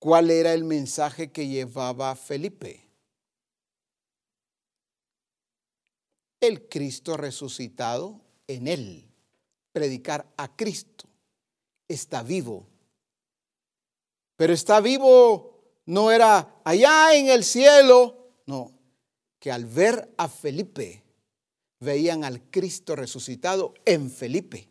¿Cuál 0.00 0.30
era 0.30 0.54
el 0.54 0.64
mensaje 0.64 1.30
que 1.30 1.46
llevaba 1.46 2.16
Felipe? 2.16 2.88
El 6.40 6.68
Cristo 6.68 7.16
resucitado 7.16 8.20
en 8.48 8.66
él. 8.66 9.06
Predicar 9.72 10.26
a 10.38 10.56
Cristo. 10.56 11.04
Está 11.86 12.22
vivo. 12.22 12.66
Pero 14.36 14.54
está 14.54 14.80
vivo 14.80 15.50
no 15.84 16.10
era 16.10 16.62
allá 16.64 17.14
en 17.14 17.28
el 17.28 17.44
cielo, 17.44 18.32
no, 18.46 18.72
que 19.38 19.50
al 19.50 19.66
ver 19.66 20.14
a 20.16 20.28
Felipe 20.28 21.02
veían 21.80 22.24
al 22.24 22.48
Cristo 22.50 22.94
resucitado 22.94 23.74
en 23.84 24.10
Felipe. 24.10 24.68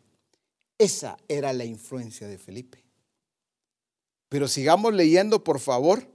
Esa 0.78 1.18
era 1.28 1.52
la 1.52 1.64
influencia 1.64 2.26
de 2.26 2.38
Felipe. 2.38 2.89
Pero 4.30 4.46
sigamos 4.46 4.94
leyendo, 4.94 5.42
por 5.42 5.58
favor, 5.58 6.08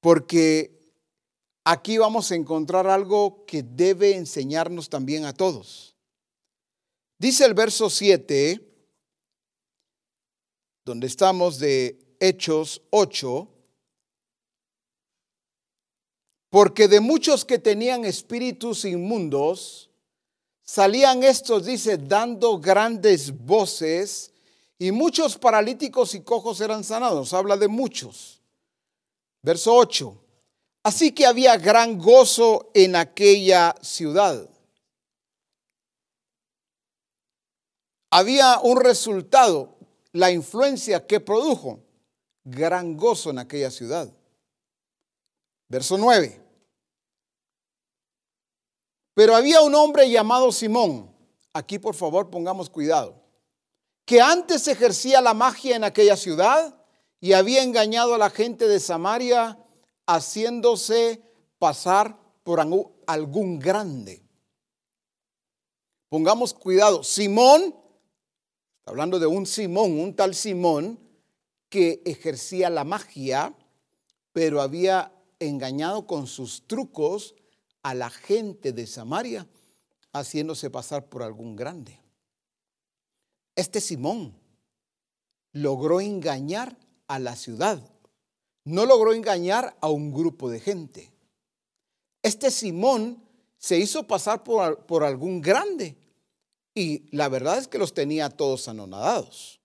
porque 0.00 0.92
aquí 1.64 1.98
vamos 1.98 2.32
a 2.32 2.34
encontrar 2.34 2.88
algo 2.88 3.46
que 3.46 3.62
debe 3.62 4.16
enseñarnos 4.16 4.88
también 4.88 5.24
a 5.24 5.32
todos. 5.32 5.96
Dice 7.16 7.44
el 7.44 7.54
verso 7.54 7.88
7, 7.88 8.60
donde 10.84 11.06
estamos 11.06 11.60
de 11.60 12.16
Hechos 12.18 12.82
8, 12.90 13.48
porque 16.50 16.88
de 16.88 16.98
muchos 16.98 17.44
que 17.44 17.60
tenían 17.60 18.04
espíritus 18.04 18.84
inmundos, 18.84 19.90
salían 20.64 21.22
estos, 21.22 21.66
dice, 21.66 21.98
dando 21.98 22.58
grandes 22.58 23.30
voces 23.30 24.33
y 24.78 24.92
muchos 24.92 25.38
paralíticos 25.38 26.14
y 26.14 26.22
cojos 26.22 26.60
eran 26.60 26.84
sanados. 26.84 27.32
Habla 27.32 27.56
de 27.56 27.68
muchos. 27.68 28.40
Verso 29.42 29.74
8. 29.74 30.20
Así 30.82 31.12
que 31.12 31.26
había 31.26 31.56
gran 31.56 31.98
gozo 31.98 32.70
en 32.74 32.96
aquella 32.96 33.74
ciudad. 33.80 34.48
Había 38.10 38.60
un 38.60 38.80
resultado, 38.80 39.76
la 40.12 40.30
influencia 40.30 41.06
que 41.06 41.20
produjo 41.20 41.80
gran 42.44 42.96
gozo 42.96 43.30
en 43.30 43.38
aquella 43.38 43.70
ciudad. 43.70 44.12
Verso 45.68 45.96
9. 45.98 46.40
Pero 49.14 49.34
había 49.34 49.62
un 49.62 49.74
hombre 49.74 50.10
llamado 50.10 50.52
Simón, 50.52 51.10
aquí 51.52 51.78
por 51.78 51.94
favor 51.94 52.30
pongamos 52.30 52.68
cuidado, 52.68 53.14
que 54.04 54.20
antes 54.20 54.68
ejercía 54.68 55.20
la 55.20 55.34
magia 55.34 55.76
en 55.76 55.84
aquella 55.84 56.16
ciudad 56.16 56.76
y 57.20 57.32
había 57.32 57.62
engañado 57.62 58.14
a 58.14 58.18
la 58.18 58.30
gente 58.30 58.68
de 58.68 58.80
Samaria 58.80 59.58
haciéndose 60.06 61.22
pasar 61.58 62.18
por 62.42 62.60
algún 63.06 63.58
grande. 63.58 64.22
Pongamos 66.10 66.52
cuidado, 66.52 67.02
Simón, 67.02 67.74
hablando 68.84 69.18
de 69.18 69.26
un 69.26 69.46
Simón, 69.46 69.98
un 69.98 70.14
tal 70.14 70.34
Simón 70.34 71.00
que 71.70 72.02
ejercía 72.04 72.68
la 72.70 72.84
magia, 72.84 73.54
pero 74.32 74.60
había 74.60 75.12
engañado 75.40 76.06
con 76.06 76.26
sus 76.26 76.66
trucos 76.66 77.34
a 77.82 77.94
la 77.94 78.10
gente 78.10 78.72
de 78.72 78.86
Samaria, 78.86 79.48
haciéndose 80.12 80.70
pasar 80.70 81.08
por 81.08 81.22
algún 81.22 81.56
grande. 81.56 82.03
Este 83.56 83.80
Simón 83.80 84.34
logró 85.52 86.00
engañar 86.00 86.76
a 87.06 87.18
la 87.18 87.36
ciudad, 87.36 87.80
no 88.64 88.86
logró 88.86 89.12
engañar 89.12 89.76
a 89.80 89.88
un 89.88 90.12
grupo 90.12 90.50
de 90.50 90.60
gente. 90.60 91.12
Este 92.22 92.50
Simón 92.50 93.22
se 93.58 93.78
hizo 93.78 94.06
pasar 94.06 94.42
por, 94.42 94.86
por 94.86 95.04
algún 95.04 95.40
grande 95.40 95.96
y 96.74 97.04
la 97.16 97.28
verdad 97.28 97.58
es 97.58 97.68
que 97.68 97.78
los 97.78 97.94
tenía 97.94 98.30
todos 98.30 98.68
anonadados. 98.68 99.60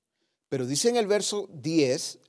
Pero 0.49 0.65
dice 0.65 0.89
en 0.89 0.97
el 0.97 1.07
verso 1.07 1.47
10, 1.53 2.19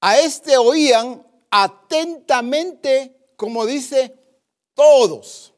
a 0.00 0.18
este 0.18 0.56
oían 0.56 1.26
atentamente 1.50 3.22
como 3.42 3.66
dice, 3.66 4.14
todos. 4.72 5.52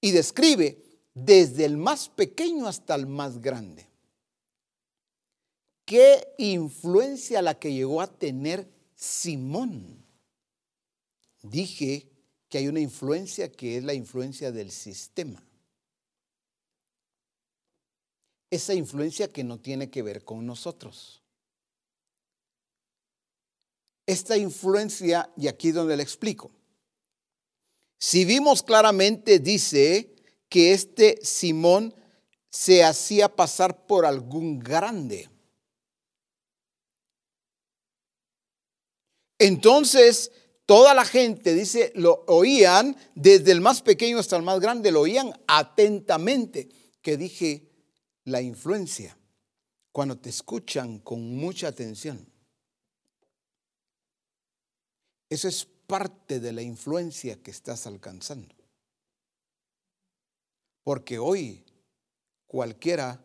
Y 0.00 0.12
describe 0.12 0.83
desde 1.14 1.64
el 1.64 1.76
más 1.76 2.08
pequeño 2.08 2.66
hasta 2.66 2.94
el 2.96 3.06
más 3.06 3.40
grande. 3.40 3.86
¿Qué 5.84 6.34
influencia 6.38 7.40
la 7.40 7.58
que 7.58 7.72
llegó 7.72 8.00
a 8.00 8.06
tener 8.06 8.68
Simón? 8.94 10.04
Dije 11.42 12.10
que 12.48 12.58
hay 12.58 12.68
una 12.68 12.80
influencia 12.80 13.52
que 13.52 13.76
es 13.76 13.84
la 13.84 13.94
influencia 13.94 14.50
del 14.50 14.70
sistema. 14.70 15.42
Esa 18.50 18.74
influencia 18.74 19.28
que 19.28 19.44
no 19.44 19.58
tiene 19.58 19.90
que 19.90 20.02
ver 20.02 20.24
con 20.24 20.46
nosotros. 20.46 21.22
Esta 24.06 24.36
influencia, 24.36 25.30
y 25.36 25.48
aquí 25.48 25.70
donde 25.70 25.96
le 25.96 26.02
explico, 26.02 26.50
si 27.98 28.24
vimos 28.24 28.62
claramente, 28.62 29.38
dice 29.38 30.13
que 30.48 30.72
este 30.72 31.18
Simón 31.22 31.94
se 32.50 32.84
hacía 32.84 33.34
pasar 33.34 33.86
por 33.86 34.06
algún 34.06 34.60
grande. 34.60 35.28
Entonces, 39.38 40.30
toda 40.64 40.94
la 40.94 41.04
gente, 41.04 41.54
dice, 41.54 41.92
lo 41.96 42.24
oían, 42.28 42.96
desde 43.14 43.52
el 43.52 43.60
más 43.60 43.82
pequeño 43.82 44.18
hasta 44.18 44.36
el 44.36 44.42
más 44.42 44.60
grande, 44.60 44.92
lo 44.92 45.00
oían 45.00 45.32
atentamente, 45.46 46.68
que 47.02 47.16
dije, 47.16 47.68
la 48.24 48.40
influencia, 48.40 49.18
cuando 49.92 50.16
te 50.16 50.30
escuchan 50.30 50.98
con 51.00 51.36
mucha 51.36 51.68
atención. 51.68 52.26
Eso 55.28 55.48
es 55.48 55.66
parte 55.86 56.38
de 56.38 56.52
la 56.52 56.62
influencia 56.62 57.42
que 57.42 57.50
estás 57.50 57.86
alcanzando. 57.86 58.53
Porque 60.84 61.18
hoy 61.18 61.64
cualquiera 62.46 63.24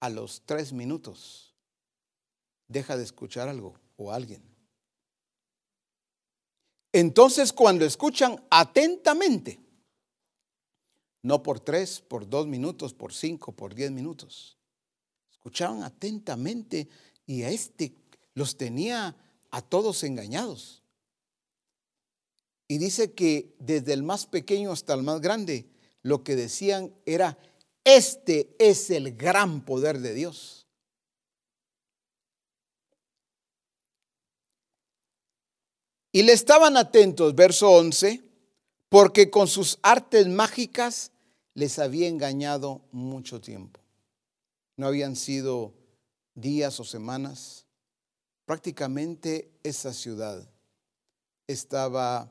a 0.00 0.10
los 0.10 0.42
tres 0.44 0.72
minutos 0.72 1.54
deja 2.66 2.96
de 2.96 3.04
escuchar 3.04 3.48
algo 3.48 3.78
o 3.96 4.12
alguien. 4.12 4.42
Entonces 6.92 7.52
cuando 7.52 7.84
escuchan 7.84 8.42
atentamente, 8.50 9.60
no 11.22 11.42
por 11.42 11.60
tres, 11.60 12.00
por 12.00 12.28
dos 12.28 12.46
minutos, 12.46 12.94
por 12.94 13.12
cinco, 13.12 13.52
por 13.52 13.74
diez 13.74 13.90
minutos, 13.90 14.56
escuchaban 15.30 15.82
atentamente 15.82 16.88
y 17.26 17.42
a 17.42 17.50
este 17.50 17.94
los 18.34 18.56
tenía 18.56 19.14
a 19.50 19.62
todos 19.62 20.04
engañados. 20.04 20.82
Y 22.68 22.78
dice 22.78 23.12
que 23.12 23.54
desde 23.58 23.92
el 23.94 24.02
más 24.02 24.26
pequeño 24.26 24.72
hasta 24.72 24.94
el 24.94 25.02
más 25.02 25.20
grande, 25.20 25.66
lo 26.02 26.24
que 26.24 26.36
decían 26.36 26.94
era, 27.06 27.38
este 27.84 28.54
es 28.58 28.90
el 28.90 29.16
gran 29.16 29.64
poder 29.64 30.00
de 30.00 30.14
Dios. 30.14 30.66
Y 36.12 36.22
le 36.22 36.32
estaban 36.32 36.76
atentos, 36.76 37.34
verso 37.34 37.70
11, 37.70 38.22
porque 38.88 39.30
con 39.30 39.46
sus 39.46 39.78
artes 39.82 40.26
mágicas 40.26 41.12
les 41.54 41.78
había 41.78 42.08
engañado 42.08 42.82
mucho 42.92 43.40
tiempo. 43.40 43.80
No 44.76 44.86
habían 44.86 45.16
sido 45.16 45.74
días 46.34 46.80
o 46.80 46.84
semanas. 46.84 47.66
Prácticamente 48.46 49.50
esa 49.62 49.92
ciudad 49.92 50.48
estaba 51.46 52.30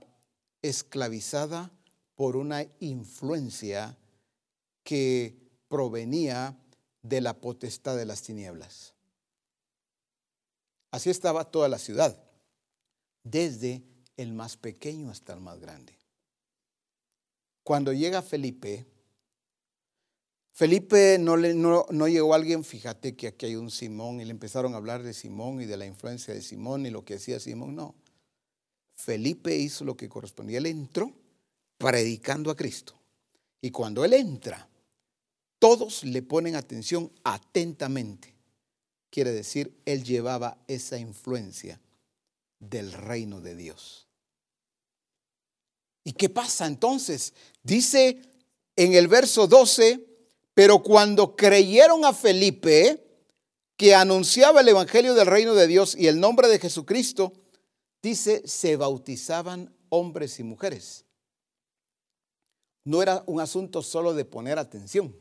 esclavizada 0.61 1.71
por 2.17 2.35
una 2.35 2.65
influencia 2.79 3.95
que 4.83 5.37
provenía 5.67 6.57
de 7.03 7.21
la 7.21 7.39
potestad 7.39 7.95
de 7.95 8.07
las 8.07 8.23
tinieblas. 8.23 8.95
Así 10.89 11.11
estaba 11.11 11.45
toda 11.45 11.69
la 11.69 11.77
ciudad, 11.77 12.19
desde 13.23 13.83
el 14.17 14.33
más 14.33 14.57
pequeño 14.57 15.11
hasta 15.11 15.33
el 15.33 15.41
más 15.41 15.59
grande. 15.59 15.95
Cuando 17.61 17.93
llega 17.93 18.23
Felipe, 18.23 18.87
Felipe 20.53 21.19
no, 21.19 21.37
le, 21.37 21.53
no, 21.53 21.85
no, 21.91 22.07
llegó 22.07 22.33
alguien, 22.33 22.63
fíjate 22.63 23.15
que 23.15 23.27
aquí 23.27 23.45
hay 23.45 23.55
un 23.57 23.69
Simón, 23.69 24.21
y 24.21 24.25
le 24.25 24.31
empezaron 24.31 24.73
a 24.73 24.77
hablar 24.77 25.03
de 25.03 25.13
Simón 25.13 25.61
y 25.61 25.65
de 25.65 25.77
la 25.77 25.85
influencia 25.85 26.33
de 26.33 26.41
Simón 26.41 26.87
y 26.87 26.89
lo 26.89 27.05
que 27.05 27.15
hacía 27.15 27.39
Simón, 27.39 27.75
no. 27.75 27.93
Felipe 28.95 29.55
hizo 29.55 29.85
lo 29.85 29.95
que 29.95 30.09
correspondía. 30.09 30.57
Él 30.57 30.65
entró 30.65 31.13
predicando 31.77 32.51
a 32.51 32.55
Cristo. 32.55 32.93
Y 33.61 33.71
cuando 33.71 34.05
él 34.05 34.13
entra, 34.13 34.67
todos 35.59 36.03
le 36.03 36.21
ponen 36.21 36.55
atención 36.55 37.11
atentamente. 37.23 38.35
Quiere 39.09 39.31
decir, 39.31 39.75
él 39.85 40.03
llevaba 40.03 40.57
esa 40.67 40.97
influencia 40.97 41.81
del 42.59 42.91
reino 42.91 43.41
de 43.41 43.55
Dios. 43.55 44.07
¿Y 46.03 46.13
qué 46.13 46.29
pasa 46.29 46.67
entonces? 46.67 47.33
Dice 47.63 48.21
en 48.75 48.93
el 48.93 49.07
verso 49.07 49.47
12, 49.47 50.05
pero 50.53 50.81
cuando 50.81 51.35
creyeron 51.35 52.05
a 52.05 52.13
Felipe, 52.13 53.03
que 53.75 53.93
anunciaba 53.93 54.61
el 54.61 54.69
Evangelio 54.69 55.13
del 55.13 55.27
reino 55.27 55.53
de 55.53 55.67
Dios 55.67 55.95
y 55.95 56.07
el 56.07 56.19
nombre 56.19 56.47
de 56.47 56.59
Jesucristo, 56.59 57.33
dice, 58.01 58.47
se 58.47 58.75
bautizaban 58.75 59.75
hombres 59.89 60.39
y 60.39 60.43
mujeres. 60.43 61.06
No 62.87 63.01
era 63.01 63.21
un 63.27 63.41
asunto 63.41 63.81
solo 63.81 64.13
de 64.13 64.23
poner 64.23 64.57
atención. 64.57 65.13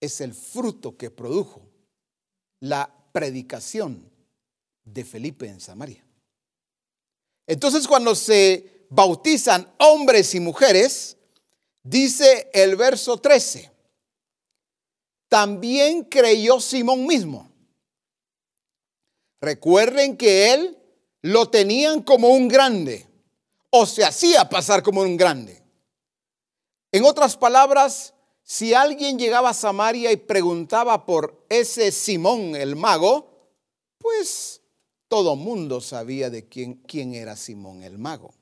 Es 0.00 0.20
el 0.20 0.32
fruto 0.32 0.96
que 0.96 1.10
produjo 1.10 1.62
la 2.60 2.90
predicación 3.12 4.10
de 4.84 5.04
Felipe 5.04 5.46
en 5.46 5.60
Samaria. 5.60 6.02
Entonces 7.46 7.86
cuando 7.86 8.14
se 8.14 8.86
bautizan 8.88 9.70
hombres 9.78 10.34
y 10.34 10.40
mujeres, 10.40 11.18
dice 11.82 12.50
el 12.54 12.76
verso 12.76 13.18
13, 13.18 13.70
también 15.28 16.04
creyó 16.04 16.58
Simón 16.60 17.06
mismo 17.06 17.54
Recuerden 19.44 20.16
que 20.16 20.54
él 20.54 20.78
lo 21.20 21.50
tenían 21.50 22.00
como 22.00 22.28
un 22.28 22.48
grande 22.48 23.06
o 23.76 23.86
se 23.86 24.04
hacía 24.04 24.48
pasar 24.48 24.84
como 24.84 25.00
un 25.00 25.16
grande. 25.16 25.60
En 26.92 27.04
otras 27.04 27.36
palabras, 27.36 28.14
si 28.44 28.72
alguien 28.72 29.18
llegaba 29.18 29.50
a 29.50 29.54
Samaria 29.54 30.12
y 30.12 30.16
preguntaba 30.16 31.04
por 31.04 31.44
ese 31.48 31.90
Simón 31.90 32.54
el 32.54 32.76
mago, 32.76 33.50
pues 33.98 34.62
todo 35.08 35.34
mundo 35.34 35.80
sabía 35.80 36.30
de 36.30 36.48
quién, 36.48 36.74
quién 36.86 37.14
era 37.14 37.34
Simón 37.34 37.82
el 37.82 37.98
mago. 37.98 38.32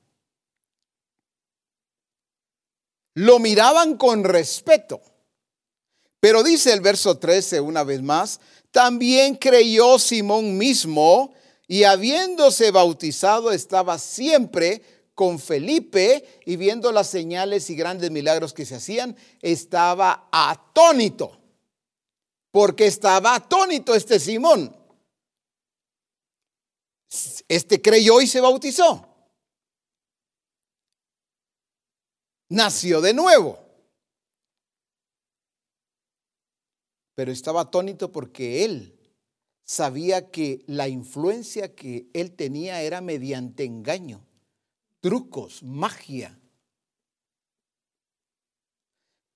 Lo 3.15 3.39
miraban 3.39 3.97
con 3.97 4.23
respeto. 4.23 5.01
Pero 6.19 6.43
dice 6.43 6.71
el 6.73 6.81
verso 6.81 7.17
13 7.17 7.59
una 7.59 7.83
vez 7.83 8.03
más, 8.03 8.39
también 8.69 9.35
creyó 9.37 9.97
Simón 9.97 10.59
mismo 10.59 11.33
y 11.67 11.85
habiéndose 11.85 12.69
bautizado 12.69 13.51
estaba 13.51 13.97
siempre 13.97 14.92
con 15.15 15.39
Felipe 15.39 16.41
y 16.45 16.55
viendo 16.55 16.91
las 16.91 17.07
señales 17.09 17.69
y 17.69 17.75
grandes 17.75 18.11
milagros 18.11 18.53
que 18.53 18.65
se 18.65 18.75
hacían, 18.75 19.15
estaba 19.41 20.29
atónito. 20.31 21.39
Porque 22.51 22.85
estaba 22.85 23.35
atónito 23.35 23.95
este 23.95 24.19
Simón. 24.19 24.75
Este 27.47 27.81
creyó 27.81 28.21
y 28.21 28.27
se 28.27 28.41
bautizó. 28.41 29.07
Nació 32.49 33.01
de 33.01 33.13
nuevo. 33.13 33.59
Pero 37.15 37.31
estaba 37.31 37.61
atónito 37.61 38.11
porque 38.11 38.65
él 38.65 38.99
sabía 39.63 40.29
que 40.29 40.63
la 40.67 40.87
influencia 40.87 41.73
que 41.75 42.07
él 42.13 42.35
tenía 42.35 42.81
era 42.81 43.01
mediante 43.01 43.63
engaño, 43.63 44.25
trucos, 45.03 45.61
magia. 45.63 46.39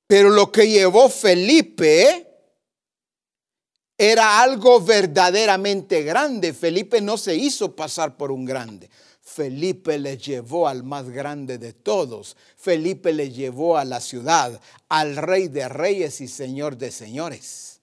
Pero 0.07 0.29
lo 0.29 0.49
que 0.49 0.69
llevó 0.69 1.09
Felipe 1.09 2.25
era 3.97 4.39
algo 4.39 4.79
verdaderamente 4.79 6.03
grande. 6.03 6.53
Felipe 6.53 7.01
no 7.01 7.17
se 7.17 7.35
hizo 7.35 7.75
pasar 7.75 8.15
por 8.15 8.31
un 8.31 8.45
grande. 8.45 8.89
Felipe 9.19 9.99
le 9.99 10.17
llevó 10.17 10.69
al 10.69 10.83
más 10.83 11.09
grande 11.09 11.57
de 11.57 11.73
todos. 11.73 12.37
Felipe 12.55 13.11
le 13.11 13.29
llevó 13.29 13.77
a 13.77 13.83
la 13.83 13.99
ciudad, 13.99 14.61
al 14.87 15.17
rey 15.17 15.49
de 15.49 15.67
reyes 15.67 16.21
y 16.21 16.29
señor 16.29 16.77
de 16.77 16.91
señores. 16.91 17.81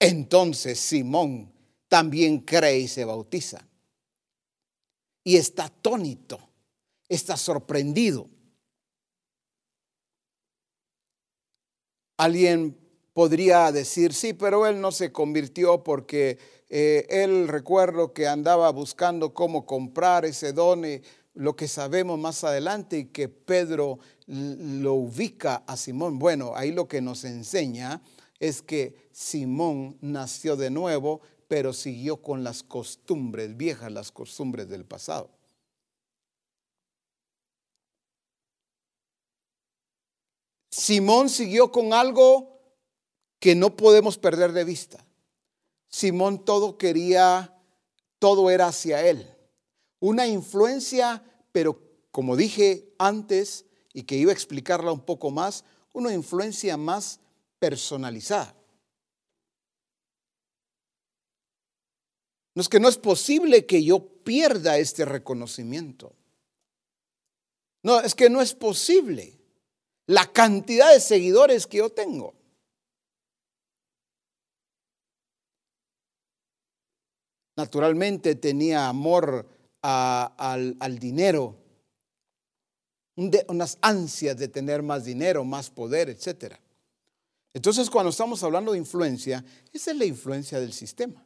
Entonces 0.00 0.80
Simón 0.80 1.52
también 1.86 2.40
cree 2.40 2.80
y 2.80 2.88
se 2.88 3.04
bautiza. 3.04 3.64
Y 5.22 5.36
está 5.36 5.66
atónito, 5.66 6.40
está 7.14 7.36
sorprendido. 7.36 8.28
Alguien 12.16 12.78
podría 13.12 13.72
decir, 13.72 14.12
sí, 14.14 14.32
pero 14.32 14.66
él 14.66 14.80
no 14.80 14.92
se 14.92 15.12
convirtió 15.12 15.82
porque 15.82 16.38
eh, 16.68 17.06
él 17.10 17.48
recuerdo 17.48 18.12
que 18.12 18.26
andaba 18.26 18.70
buscando 18.70 19.34
cómo 19.34 19.66
comprar 19.66 20.24
ese 20.24 20.52
don, 20.52 20.82
lo 21.34 21.56
que 21.56 21.68
sabemos 21.68 22.18
más 22.18 22.44
adelante 22.44 22.98
y 22.98 23.04
que 23.06 23.28
Pedro 23.28 23.98
lo 24.26 24.94
ubica 24.94 25.64
a 25.66 25.76
Simón. 25.76 26.18
Bueno, 26.18 26.52
ahí 26.54 26.72
lo 26.72 26.88
que 26.88 27.00
nos 27.00 27.24
enseña 27.24 28.02
es 28.38 28.62
que 28.62 29.08
Simón 29.12 29.98
nació 30.00 30.56
de 30.56 30.70
nuevo, 30.70 31.20
pero 31.48 31.72
siguió 31.72 32.22
con 32.22 32.44
las 32.44 32.62
costumbres 32.62 33.56
viejas, 33.56 33.92
las 33.92 34.10
costumbres 34.10 34.68
del 34.68 34.84
pasado. 34.84 35.30
Simón 40.72 41.28
siguió 41.28 41.70
con 41.70 41.92
algo 41.92 42.58
que 43.38 43.54
no 43.54 43.76
podemos 43.76 44.16
perder 44.16 44.52
de 44.52 44.64
vista. 44.64 45.06
Simón 45.88 46.46
todo 46.46 46.78
quería, 46.78 47.54
todo 48.18 48.50
era 48.50 48.68
hacia 48.68 49.06
él. 49.06 49.36
Una 50.00 50.26
influencia, 50.26 51.22
pero 51.52 51.78
como 52.10 52.36
dije 52.36 52.94
antes 52.98 53.66
y 53.92 54.04
que 54.04 54.16
iba 54.16 54.30
a 54.30 54.34
explicarla 54.34 54.92
un 54.92 55.04
poco 55.04 55.30
más, 55.30 55.66
una 55.92 56.14
influencia 56.14 56.78
más 56.78 57.20
personalizada. 57.58 58.56
No 62.54 62.62
es 62.62 62.68
que 62.70 62.80
no 62.80 62.88
es 62.88 62.96
posible 62.96 63.66
que 63.66 63.84
yo 63.84 64.00
pierda 64.24 64.78
este 64.78 65.04
reconocimiento. 65.04 66.14
No, 67.82 68.00
es 68.00 68.14
que 68.14 68.30
no 68.30 68.40
es 68.40 68.54
posible 68.54 69.41
la 70.06 70.26
cantidad 70.32 70.92
de 70.92 71.00
seguidores 71.00 71.66
que 71.66 71.78
yo 71.78 71.90
tengo. 71.90 72.34
naturalmente 77.56 78.34
tenía 78.34 78.88
amor 78.88 79.46
al, 79.82 80.98
dinero, 80.98 81.56
unas 83.48 83.78
ansias 83.80 84.36
de 84.36 84.48
tener 84.48 84.82
más 84.82 85.04
dinero, 85.04 85.44
más 85.44 85.70
poder, 85.70 86.08
etc. 86.08 86.54
Entonces 87.52 87.90
cuando 87.90 88.10
estamos 88.10 88.42
hablando 88.42 88.72
de 88.72 88.78
influencia, 88.78 89.44
esa 89.72 89.90
es 89.90 89.96
la 89.96 90.04
influencia 90.04 90.58
del 90.60 90.72
sistema. 90.72 91.24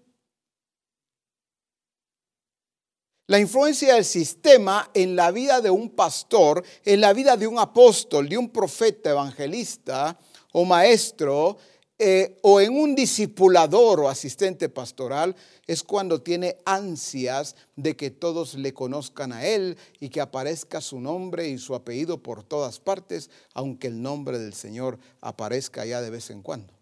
La 3.29 3.41
influencia 3.41 3.95
del 3.95 4.05
sistema 4.05 4.89
en 4.95 5.17
la 5.17 5.33
vida 5.33 5.61
de 5.61 5.69
un 5.69 5.91
pastor, 5.91 6.63
en 6.85 7.01
la 7.01 7.13
vida 7.13 7.37
de 7.37 7.49
un 7.49 7.59
apóstol, 7.59 8.29
de 8.29 8.39
un 8.39 8.51
profeta, 8.51 9.11
evangelista 9.11 10.17
o 10.53 10.65
maestro, 10.65 11.59
eh, 11.99 12.37
o 12.43 12.61
en 12.61 12.79
un 12.79 12.95
discipulador 12.95 14.01
o 14.01 14.09
asistente 14.09 14.69
pastoral 14.69 15.35
es 15.67 15.83
cuando 15.83 16.23
tiene 16.23 16.59
ansias 16.67 17.57
de 17.75 17.97
que 17.97 18.11
todos 18.11 18.55
le 18.55 18.75
conozcan 18.75 19.33
a 19.33 19.45
él 19.47 19.79
y 19.99 20.11
que 20.11 20.21
aparezca 20.21 20.81
su 20.81 21.01
nombre 21.01 21.49
y 21.49 21.59
su 21.59 21.75
apellido 21.75 22.23
por 22.23 22.45
todas 22.45 22.79
partes, 22.79 23.31
aunque 23.55 23.89
el 23.89 24.03
nombre 24.03 24.39
del 24.39 24.55
Señor 24.55 25.01
aparezca 25.21 25.85
ya 25.85 26.01
de 26.01 26.11
vez 26.11 26.31
en 26.31 26.43
cuando. 26.43 26.76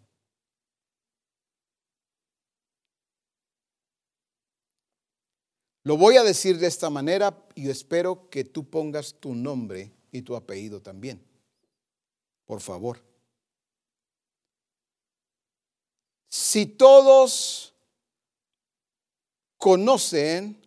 Lo 5.84 5.98
voy 5.98 6.16
a 6.16 6.22
decir 6.22 6.58
de 6.58 6.66
esta 6.66 6.88
manera 6.88 7.46
y 7.54 7.68
espero 7.68 8.30
que 8.30 8.42
tú 8.42 8.68
pongas 8.70 9.14
tu 9.20 9.34
nombre 9.34 9.92
y 10.10 10.22
tu 10.22 10.34
apellido 10.34 10.80
también. 10.80 11.22
Por 12.46 12.62
favor. 12.62 13.04
Si 16.30 16.64
todos 16.64 17.74
conocen 19.58 20.58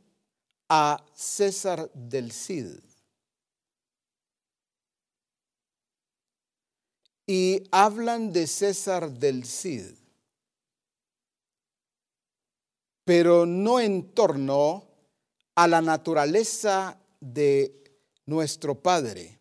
a 0.70 1.04
César 1.16 1.92
del 1.94 2.32
Cid 2.32 2.78
y 7.26 7.64
hablan 7.72 8.32
de 8.32 8.46
César 8.46 9.10
del 9.10 9.46
Cid, 9.46 9.96
pero 13.04 13.48
no 13.48 13.80
en 13.80 14.12
torno 14.14 14.88
a 15.58 15.68
la 15.68 15.82
naturaleza 15.82 17.00
de 17.20 17.74
nuestro 18.28 18.80
Padre, 18.80 19.40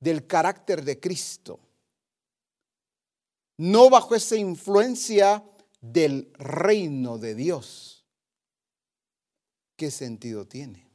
del 0.00 0.26
carácter 0.26 0.82
de 0.82 0.98
Cristo, 0.98 1.60
no 3.58 3.90
bajo 3.90 4.14
esa 4.14 4.36
influencia 4.36 5.44
del 5.82 6.32
reino 6.38 7.18
de 7.18 7.34
Dios, 7.34 8.06
¿qué 9.76 9.90
sentido 9.90 10.46
tiene? 10.46 10.88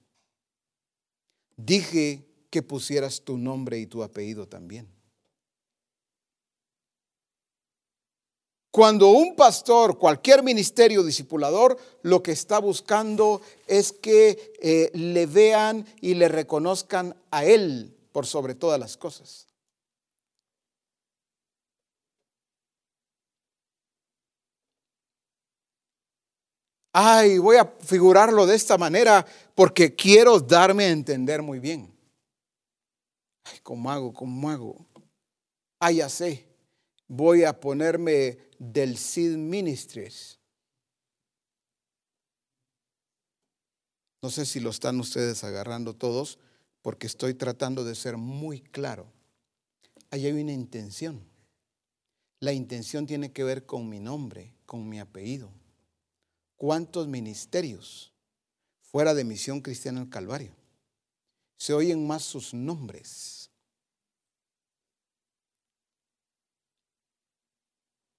Dije 1.55 2.25
que 2.49 2.63
pusieras 2.63 3.21
tu 3.21 3.37
nombre 3.37 3.77
y 3.77 3.85
tu 3.85 4.01
apellido 4.01 4.47
también. 4.47 4.92
Cuando 8.73 9.09
un 9.09 9.35
pastor, 9.35 9.99
cualquier 9.99 10.41
ministerio 10.41 11.03
discipulador, 11.03 11.77
lo 12.01 12.23
que 12.23 12.31
está 12.31 12.57
buscando 12.57 13.39
es 13.67 13.91
que 13.91 14.55
eh, 14.59 14.89
le 14.95 15.27
vean 15.27 15.85
y 16.01 16.15
le 16.15 16.27
reconozcan 16.27 17.15
a 17.29 17.45
Él 17.45 17.95
por 18.11 18.25
sobre 18.25 18.55
todas 18.55 18.79
las 18.79 18.97
cosas. 18.97 19.45
ay, 26.93 27.37
voy 27.37 27.57
a 27.57 27.65
figurarlo 27.65 28.47
de 28.47 28.55
esta 28.55 28.77
manera 28.77 29.23
porque 29.53 29.95
quiero 29.95 30.39
darme 30.39 30.85
a 30.85 30.89
entender 30.89 31.43
muy 31.43 31.59
bien. 31.59 31.91
Ay, 33.43 33.59
¿cómo 33.61 33.91
hago? 33.91 34.13
¿Cómo 34.13 34.49
hago? 34.49 34.85
Ah, 35.79 35.91
ya 35.91 36.07
sé, 36.07 36.52
voy 37.07 37.43
a 37.43 37.59
ponerme 37.59 38.37
del 38.59 38.97
Seed 38.97 39.37
Ministries. 39.37 40.39
No 44.21 44.29
sé 44.29 44.45
si 44.45 44.59
lo 44.59 44.69
están 44.69 44.99
ustedes 44.99 45.43
agarrando 45.43 45.95
todos, 45.95 46.39
porque 46.81 47.07
estoy 47.07 47.33
tratando 47.33 47.83
de 47.83 47.95
ser 47.95 48.17
muy 48.17 48.61
claro. 48.61 49.11
Ahí 50.11 50.25
hay 50.25 50.41
una 50.41 50.53
intención. 50.53 51.21
La 52.39 52.53
intención 52.53 53.05
tiene 53.05 53.31
que 53.31 53.43
ver 53.43 53.65
con 53.65 53.89
mi 53.89 53.99
nombre, 53.99 54.53
con 54.65 54.87
mi 54.87 54.99
apellido 54.99 55.51
cuántos 56.63 57.09
ministerios 57.09 58.13
fuera 58.79 59.13
de 59.13 59.25
Misión 59.25 59.59
Cristiana 59.59 59.99
del 59.99 60.09
Calvario 60.09 60.55
se 61.57 61.73
oyen 61.73 62.07
más 62.07 62.23
sus 62.23 62.53
nombres. 62.53 63.42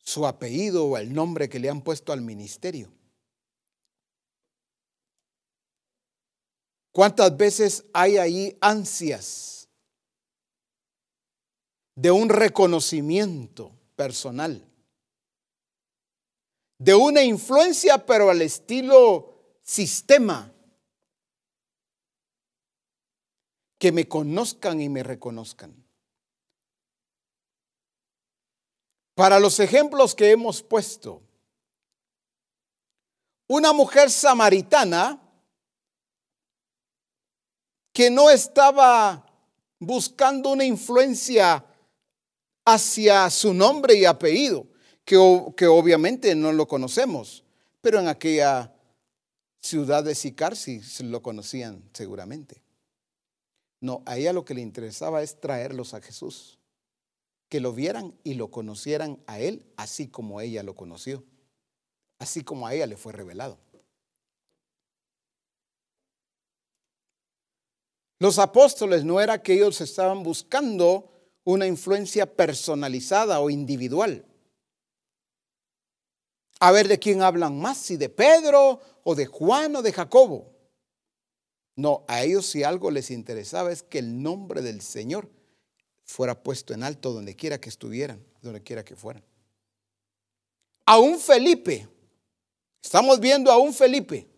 Su 0.05 0.27
apellido 0.27 0.85
o 0.87 0.99
el 0.99 1.13
nombre 1.13 1.49
que 1.49 1.59
le 1.59 1.71
han 1.71 1.83
puesto 1.83 2.13
al 2.13 2.21
ministerio. 2.21 2.93
¿Cuántas 6.93 7.37
veces 7.37 7.85
hay 7.93 8.19
ahí 8.19 8.57
ansias 8.61 9.69
de 11.97 12.13
un 12.13 12.29
reconocimiento 12.29 13.73
personal? 13.97 14.65
De 16.79 16.95
una 16.95 17.25
influencia, 17.25 18.07
pero 18.07 18.31
al 18.31 18.43
estilo 18.43 19.59
sistema. 19.63 20.53
Que 23.79 23.91
me 23.91 24.07
conozcan 24.07 24.81
y 24.81 24.89
me 24.89 25.03
reconozcan. 25.03 25.84
Para 29.15 29.39
los 29.39 29.61
ejemplos 29.61 30.15
que 30.15 30.31
hemos 30.31 30.63
puesto, 30.63 31.23
una 33.47 33.73
mujer 33.73 34.11
samaritana 34.11 35.21
que 37.93 38.11
no 38.11 38.29
estaba 38.31 39.25
buscando 39.79 40.51
una 40.51 40.65
influencia 40.65 41.65
hacia 42.65 43.31
su 43.31 43.55
nombre 43.55 43.95
y 43.95 44.05
apellido, 44.05 44.67
que, 45.05 45.17
que 45.57 45.67
obviamente 45.67 46.35
no 46.35 46.51
lo 46.53 46.67
conocemos, 46.67 47.45
pero 47.81 48.01
en 48.01 48.09
aquella 48.09 48.75
ciudad 49.61 50.03
de 50.03 50.15
Sicar 50.15 50.57
sí 50.57 50.81
lo 51.01 51.23
conocían 51.23 51.89
seguramente. 51.93 52.63
No, 53.81 54.03
a 54.07 54.17
ella 54.17 54.33
lo 54.33 54.45
que 54.45 54.55
le 54.55 54.63
interesaba 54.63 55.23
es 55.23 55.39
traerlos 55.39 55.95
a 55.95 56.01
Jesús, 56.01 56.59
que 57.55 57.61
lo 57.61 57.73
vieran 57.73 58.19
y 58.25 58.35
lo 58.35 58.51
conocieran 58.51 59.23
a 59.29 59.39
él, 59.39 59.65
así 59.77 60.09
como 60.09 60.41
ella 60.41 60.65
lo 60.65 60.75
conoció, 60.75 61.23
así 62.19 62.43
como 62.43 62.67
a 62.67 62.75
ella 62.75 62.89
le 62.89 62.97
fue 62.97 63.13
revelado. 63.13 63.61
Los 68.19 68.41
apóstoles 68.41 69.05
no 69.05 69.21
era 69.21 69.41
que 69.41 69.53
ellos 69.53 69.81
estaban 69.81 70.25
buscando 70.25 71.13
una 71.45 71.69
influencia 71.69 72.27
personalizada 72.27 73.39
o 73.39 73.49
individual. 73.51 74.27
A 76.59 76.73
ver 76.73 76.89
de 76.89 76.99
quién 76.99 77.23
hablan 77.23 77.61
más, 77.61 77.79
si 77.79 77.97
de 77.97 78.09
Pedro 78.09 78.81
o 79.05 79.15
de 79.15 79.27
Juan 79.27 79.77
o 79.77 79.83
de 79.83 79.93
Jacobo. 79.93 80.51
No, 81.77 82.05
a 82.09 82.25
ellos 82.25 82.47
si 82.47 82.65
algo 82.65 82.91
les 82.91 83.13
interesaba 83.13 83.71
es 83.71 83.85
que 83.85 84.01
el 84.01 84.25
nombre 84.25 84.61
del 84.61 84.81
Señor 84.81 85.31
fuera 86.05 86.43
puesto 86.43 86.75
en 86.75 86.83
alto 86.83 87.13
donde 87.13 87.35
quiera 87.35 87.61
que 87.61 87.69
estuvieran, 87.69 88.25
donde 88.43 88.63
quiera 88.63 88.85
que 88.85 88.97
fueran. 88.97 89.25
A 90.87 90.99
un 90.99 91.19
Felipe, 91.19 91.89
estamos 92.83 93.19
viendo 93.21 93.51
a 93.51 93.59
un 93.59 93.73
Felipe, 93.73 94.29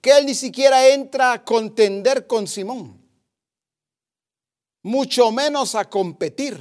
que 0.00 0.16
él 0.16 0.26
ni 0.26 0.34
siquiera 0.34 0.88
entra 0.88 1.32
a 1.32 1.44
contender 1.44 2.26
con 2.26 2.46
Simón, 2.46 3.02
mucho 4.82 5.30
menos 5.32 5.74
a 5.74 5.88
competir. 5.88 6.58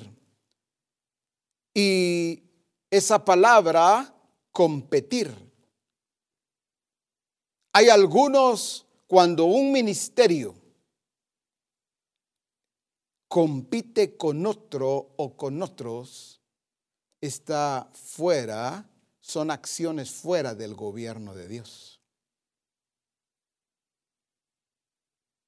Y 1.74 2.44
esa 2.90 3.24
palabra, 3.24 4.14
competir. 4.52 5.32
Hay 7.72 7.90
algunos 7.90 8.88
cuando 9.06 9.46
un 9.46 9.72
ministerio 9.72 10.56
compite 13.28 14.18
con 14.18 14.46
otro 14.46 15.14
o 15.18 15.36
con 15.36 15.62
otros, 15.62 16.42
está 17.20 17.90
fuera, 17.94 18.90
son 19.20 19.52
acciones 19.52 20.12
fuera 20.12 20.56
del 20.56 20.76
gobierno 20.76 21.34
de 21.34 21.48
Dios. 21.48 21.98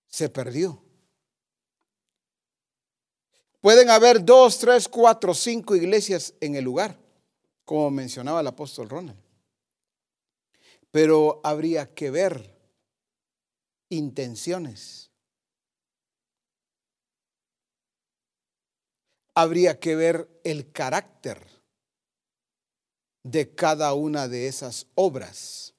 se 0.10 0.28
perdió. 0.28 0.84
Pueden 3.62 3.90
haber 3.90 4.26
dos, 4.26 4.58
tres, 4.60 4.88
cuatro, 4.88 5.34
cinco 5.34 5.76
iglesias 5.76 6.34
en 6.42 6.56
el 6.56 6.64
lugar, 6.64 7.00
como 7.64 7.92
mencionaba 7.92 8.42
el 8.42 8.48
apóstol 8.48 8.90
Ronald. 8.90 9.20
Pero 10.92 11.40
habría 11.44 11.94
que 11.94 12.10
ver 12.10 12.58
intenciones. 13.90 15.09
Habría 19.40 19.80
que 19.80 19.96
ver 19.96 20.42
el 20.44 20.70
carácter 20.74 21.40
de 23.24 23.56
cada 23.56 23.94
una 23.94 24.28
de 24.28 24.48
esas 24.48 24.88
obras 24.96 25.74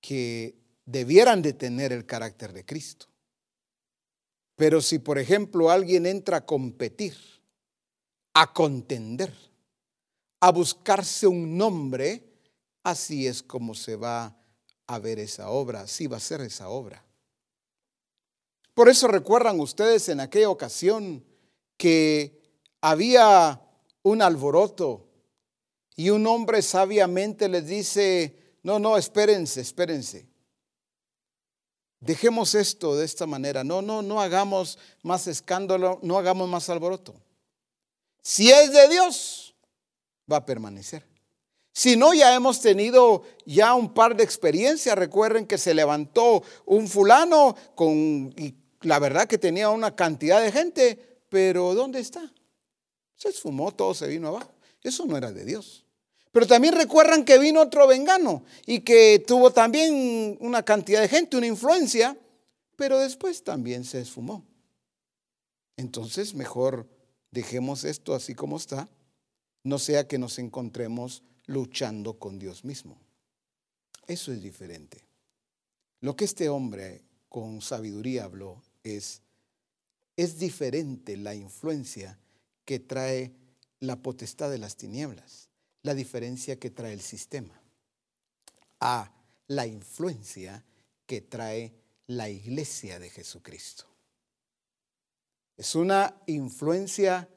que 0.00 0.56
debieran 0.84 1.40
de 1.40 1.52
tener 1.52 1.92
el 1.92 2.06
carácter 2.06 2.52
de 2.52 2.64
Cristo. 2.64 3.06
Pero 4.56 4.80
si, 4.80 4.98
por 4.98 5.16
ejemplo, 5.16 5.70
alguien 5.70 6.06
entra 6.06 6.38
a 6.38 6.44
competir, 6.44 7.16
a 8.34 8.52
contender, 8.52 9.32
a 10.40 10.50
buscarse 10.50 11.28
un 11.28 11.56
nombre, 11.56 12.24
así 12.82 13.28
es 13.28 13.44
como 13.44 13.76
se 13.76 13.94
va 13.94 14.36
a 14.88 14.98
ver 14.98 15.20
esa 15.20 15.50
obra, 15.50 15.82
así 15.82 16.08
va 16.08 16.16
a 16.16 16.20
ser 16.20 16.40
esa 16.40 16.68
obra. 16.68 17.04
Por 18.74 18.88
eso 18.88 19.06
recuerdan 19.06 19.60
ustedes 19.60 20.08
en 20.08 20.20
aquella 20.20 20.48
ocasión 20.48 21.24
que 21.76 22.40
había 22.80 23.60
un 24.02 24.22
alboroto 24.22 25.08
y 25.94 26.10
un 26.10 26.26
hombre 26.26 26.62
sabiamente 26.62 27.48
les 27.48 27.66
dice, 27.66 28.56
no, 28.62 28.78
no, 28.78 28.96
espérense, 28.96 29.60
espérense. 29.60 30.26
Dejemos 32.00 32.54
esto 32.54 32.96
de 32.96 33.04
esta 33.04 33.26
manera. 33.26 33.62
No, 33.62 33.82
no, 33.82 34.02
no 34.02 34.20
hagamos 34.20 34.78
más 35.02 35.26
escándalo, 35.26 36.00
no 36.02 36.18
hagamos 36.18 36.48
más 36.48 36.68
alboroto. 36.68 37.14
Si 38.22 38.50
es 38.50 38.72
de 38.72 38.88
Dios, 38.88 39.54
va 40.30 40.38
a 40.38 40.46
permanecer. 40.46 41.06
Si 41.72 41.96
no, 41.96 42.12
ya 42.12 42.34
hemos 42.34 42.60
tenido 42.60 43.22
ya 43.46 43.74
un 43.74 43.94
par 43.94 44.16
de 44.16 44.24
experiencias. 44.24 44.96
Recuerden 44.96 45.46
que 45.46 45.58
se 45.58 45.74
levantó 45.74 46.42
un 46.66 46.88
fulano 46.88 47.54
con, 47.74 48.34
y 48.36 48.61
la 48.82 48.98
verdad 48.98 49.26
que 49.26 49.38
tenía 49.38 49.70
una 49.70 49.94
cantidad 49.94 50.42
de 50.42 50.52
gente, 50.52 51.20
pero 51.28 51.74
¿dónde 51.74 52.00
está? 52.00 52.32
Se 53.16 53.28
esfumó, 53.28 53.72
todo 53.72 53.94
se 53.94 54.08
vino 54.08 54.28
abajo. 54.28 54.52
Eso 54.82 55.06
no 55.06 55.16
era 55.16 55.32
de 55.32 55.44
Dios. 55.44 55.84
Pero 56.32 56.46
también 56.46 56.74
recuerdan 56.74 57.24
que 57.24 57.38
vino 57.38 57.60
otro 57.60 57.86
vengano 57.86 58.44
y 58.66 58.80
que 58.80 59.22
tuvo 59.26 59.52
también 59.52 60.38
una 60.40 60.64
cantidad 60.64 61.00
de 61.00 61.08
gente, 61.08 61.36
una 61.36 61.46
influencia, 61.46 62.16
pero 62.76 62.98
después 62.98 63.44
también 63.44 63.84
se 63.84 64.00
esfumó. 64.00 64.44
Entonces, 65.76 66.34
mejor 66.34 66.88
dejemos 67.30 67.84
esto 67.84 68.14
así 68.14 68.34
como 68.34 68.56
está, 68.56 68.88
no 69.62 69.78
sea 69.78 70.08
que 70.08 70.18
nos 70.18 70.38
encontremos 70.38 71.22
luchando 71.46 72.18
con 72.18 72.38
Dios 72.38 72.64
mismo. 72.64 72.98
Eso 74.06 74.32
es 74.32 74.42
diferente. 74.42 75.04
Lo 76.00 76.16
que 76.16 76.24
este 76.24 76.48
hombre 76.48 77.04
con 77.28 77.60
sabiduría 77.60 78.24
habló 78.24 78.62
es, 78.84 79.22
es 80.16 80.38
diferente 80.38 81.16
la 81.16 81.34
influencia 81.34 82.18
que 82.64 82.78
trae 82.78 83.32
la 83.80 83.96
potestad 83.96 84.50
de 84.50 84.58
las 84.58 84.76
tinieblas 84.76 85.48
la 85.82 85.94
diferencia 85.94 86.58
que 86.58 86.70
trae 86.70 86.92
el 86.92 87.00
sistema 87.00 87.60
a 88.80 89.12
la 89.48 89.66
influencia 89.66 90.64
que 91.06 91.20
trae 91.20 91.72
la 92.06 92.28
iglesia 92.28 92.98
de 92.98 93.10
Jesucristo. 93.10 93.84
Es 95.56 95.74
una 95.74 96.20
influencia 96.26 97.28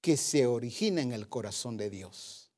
que 0.00 0.16
se 0.16 0.46
origina 0.46 1.00
en 1.00 1.12
el 1.12 1.28
corazón 1.28 1.76
de 1.76 1.88
Dios, 1.88 2.50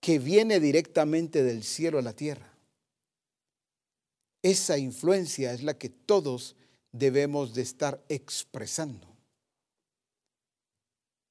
que 0.00 0.18
viene 0.18 0.60
directamente 0.60 1.42
del 1.42 1.62
cielo 1.62 1.98
a 1.98 2.02
la 2.02 2.12
tierra. 2.12 2.52
Esa 4.42 4.78
influencia 4.78 5.52
es 5.52 5.62
la 5.62 5.78
que 5.78 5.88
todos 5.88 6.56
debemos 6.92 7.54
de 7.54 7.62
estar 7.62 8.02
expresando. 8.08 9.06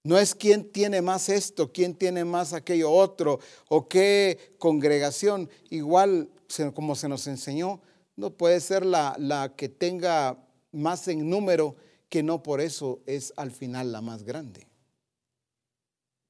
No 0.04 0.18
es 0.18 0.34
quién 0.34 0.72
tiene 0.72 1.02
más 1.02 1.28
esto, 1.28 1.74
quién 1.74 1.94
tiene 1.94 2.24
más 2.24 2.54
aquello 2.54 2.92
otro, 2.92 3.40
o 3.68 3.90
qué 3.90 4.56
congregación. 4.58 5.50
Igual, 5.70 6.30
como 6.74 6.96
se 6.96 7.10
nos 7.10 7.28
enseñó, 7.28 7.82
no 8.16 8.32
puede 8.32 8.62
ser 8.62 8.86
la, 8.86 9.16
la 9.20 9.54
que 9.56 9.68
tenga 9.68 10.38
más 10.72 11.08
en 11.10 11.30
número, 11.30 11.76
que 12.08 12.24
no 12.24 12.42
por 12.42 12.62
eso 12.62 13.02
es 13.06 13.34
al 13.36 13.52
final 13.52 13.92
la 13.92 14.02
más 14.02 14.24
grande. 14.24 14.68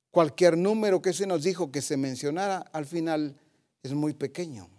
Cualquier 0.09 0.57
número 0.57 0.99
que 1.01 1.13
se 1.13 1.27
nos 1.27 1.43
dijo 1.43 1.71
que 1.71 1.83
se 1.83 1.97
mencionara, 1.97 2.65
al 2.73 2.87
final 2.87 3.39
es 3.83 3.93
muy 3.93 4.13
pequeño. 4.13 4.69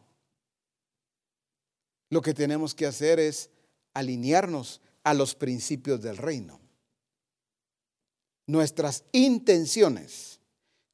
Lo 2.11 2.21
que 2.21 2.35
tenemos 2.35 2.75
que 2.75 2.87
hacer 2.87 3.21
es 3.21 3.51
alinearnos 3.95 4.81
a 5.05 5.15
los 5.15 5.35
principios 5.35 6.03
del 6.03 6.17
reino 6.17 6.61
nuestras 8.49 9.05
intenciones, 9.13 10.41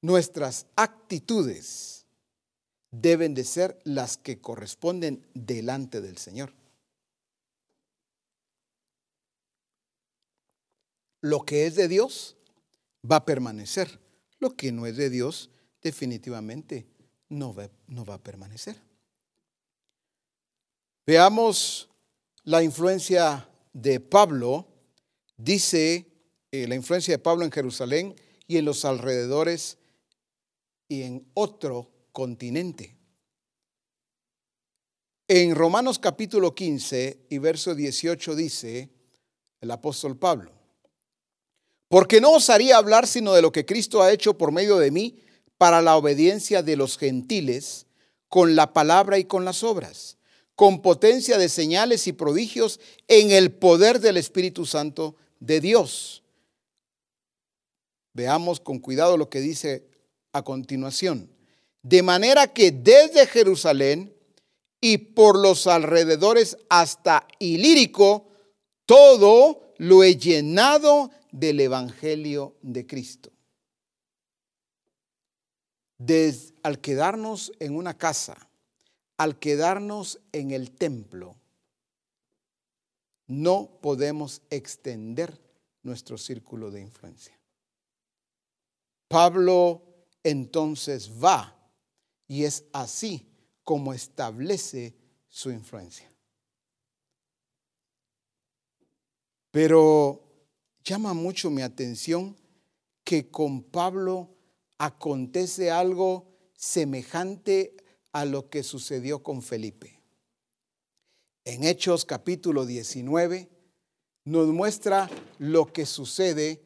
nuestras 0.03 0.67
actitudes 0.77 2.05
deben 2.91 3.33
de 3.33 3.45
ser 3.45 3.81
las 3.85 4.19
que 4.19 4.41
corresponden 4.41 5.25
delante 5.35 6.01
del 6.01 6.19
Señor. 6.19 6.53
Lo 11.23 11.45
que 11.45 11.67
es 11.67 11.77
de 11.77 11.89
Dios 11.89 12.37
va 13.11 13.17
a 13.17 13.25
permanecer. 13.25 14.01
Lo 14.41 14.57
que 14.57 14.73
no 14.73 14.85
es 14.85 14.97
de 14.97 15.09
Dios 15.09 15.49
definitivamente 15.81 16.87
no 17.29 17.55
va, 17.55 17.71
no 17.87 18.05
va 18.05 18.15
a 18.15 18.23
permanecer. 18.23 18.83
Veamos 21.07 21.89
la 22.45 22.63
influencia 22.63 23.49
de 23.73 24.01
Pablo. 24.01 24.69
Dice 25.37 26.07
eh, 26.53 26.69
la 26.69 26.75
influencia 26.75 27.15
de 27.15 27.19
Pablo 27.19 27.45
en 27.45 27.51
Jerusalén 27.51 28.15
y 28.47 28.59
en 28.59 28.65
los 28.65 28.85
alrededores 28.85 29.79
y 30.89 31.03
en 31.03 31.27
otro 31.35 31.91
continente. 32.13 32.97
En 35.27 35.55
Romanos 35.55 35.99
capítulo 35.99 36.55
15 36.55 37.27
y 37.31 37.39
verso 37.39 37.75
18 37.75 38.37
dice 38.37 38.91
el 39.63 39.71
apóstol 39.71 40.19
Pablo, 40.19 40.53
porque 41.89 42.21
no 42.21 42.33
osaría 42.33 42.77
hablar 42.77 43.07
sino 43.07 43.33
de 43.33 43.41
lo 43.41 43.51
que 43.51 43.65
Cristo 43.65 44.03
ha 44.03 44.13
hecho 44.13 44.37
por 44.37 44.53
medio 44.53 44.77
de 44.77 44.91
mí 44.91 45.19
para 45.57 45.81
la 45.81 45.97
obediencia 45.97 46.63
de 46.63 46.77
los 46.77 46.99
gentiles 46.99 47.87
con 48.29 48.55
la 48.55 48.75
palabra 48.75 49.19
y 49.19 49.25
con 49.25 49.47
las 49.47 49.63
obras, 49.63 50.19
con 50.55 50.83
potencia 50.83 51.39
de 51.39 51.49
señales 51.49 52.07
y 52.07 52.13
prodigios 52.13 52.81
en 53.09 53.31
el 53.31 53.53
poder 53.53 54.01
del 54.01 54.17
Espíritu 54.17 54.67
Santo 54.67 55.17
de 55.41 55.61
Dios. 55.61 56.23
Veamos 58.13 58.61
con 58.61 58.79
cuidado 58.79 59.17
lo 59.17 59.29
que 59.29 59.41
dice 59.41 59.85
a 60.33 60.43
continuación. 60.43 61.31
De 61.83 62.03
manera 62.03 62.53
que 62.53 62.71
desde 62.71 63.27
Jerusalén 63.27 64.15
y 64.81 64.99
por 64.99 65.39
los 65.39 65.67
alrededores 65.67 66.57
hasta 66.69 67.27
Ilírico, 67.39 68.29
todo 68.87 69.75
lo 69.79 70.05
he 70.05 70.17
llenado 70.17 71.11
del 71.33 71.61
Evangelio 71.61 72.55
de 72.63 72.87
Cristo. 72.87 73.31
Desde, 75.99 76.55
al 76.63 76.81
quedarnos 76.81 77.53
en 77.59 77.77
una 77.77 77.97
casa, 77.97 78.49
al 79.17 79.39
quedarnos 79.39 80.21
en 80.33 80.51
el 80.51 80.73
templo, 80.73 81.37
no 83.27 83.79
podemos 83.81 84.43
extender 84.51 85.41
nuestro 85.83 86.19
círculo 86.19 86.71
de 86.71 86.81
influencia. 86.81 87.39
Pablo 89.09 89.83
entonces 90.23 91.11
va 91.23 91.57
y 92.27 92.45
es 92.45 92.65
así 92.73 93.29
como 93.63 93.95
establece 93.95 94.95
su 95.29 95.51
influencia. 95.51 96.11
Pero 99.51 100.23
llama 100.83 101.15
mucho 101.15 101.51
mi 101.51 101.63
atención 101.63 102.37
que 103.05 103.31
con 103.31 103.63
Pablo 103.63 104.35
acontece 104.79 105.71
algo 105.71 106.27
semejante 106.57 107.77
a 108.15 108.25
lo 108.25 108.49
que 108.49 108.63
sucedió 108.63 109.23
con 109.23 109.43
Felipe. 109.43 110.01
En 111.45 111.65
Hechos 111.65 112.05
capítulo 112.05 112.65
19 112.65 113.51
nos 114.25 114.47
muestra 114.47 115.11
lo 115.39 115.67
que 115.67 115.85
sucede 115.85 116.63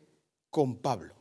con 0.51 0.77
Pablo. 0.77 1.15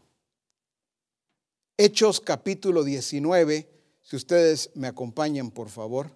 Hechos 1.78 2.20
capítulo 2.20 2.84
19, 2.84 3.70
si 4.02 4.16
ustedes 4.18 4.70
me 4.76 4.88
acompañan 4.88 5.50
por 5.50 5.70
favor. 5.70 6.12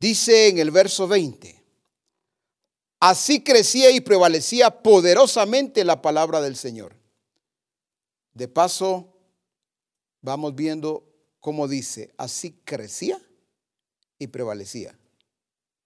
Dice 0.00 0.48
en 0.48 0.58
el 0.58 0.70
verso 0.70 1.06
20, 1.06 1.62
Así 3.00 3.44
crecía 3.44 3.90
y 3.90 4.00
prevalecía 4.00 4.82
poderosamente 4.82 5.84
la 5.84 6.00
palabra 6.00 6.40
del 6.40 6.56
Señor. 6.56 6.96
De 8.32 8.48
paso, 8.48 9.14
vamos 10.20 10.54
viendo 10.54 11.07
cómo 11.40 11.68
dice, 11.68 12.12
así 12.16 12.52
crecía 12.64 13.20
y 14.18 14.28
prevalecía 14.28 14.98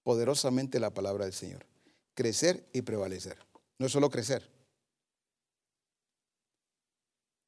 poderosamente 0.02 0.80
la 0.80 0.92
palabra 0.92 1.24
del 1.24 1.34
Señor. 1.34 1.66
Crecer 2.14 2.68
y 2.72 2.82
prevalecer. 2.82 3.38
No 3.78 3.86
es 3.86 3.92
solo 3.92 4.10
crecer. 4.10 4.48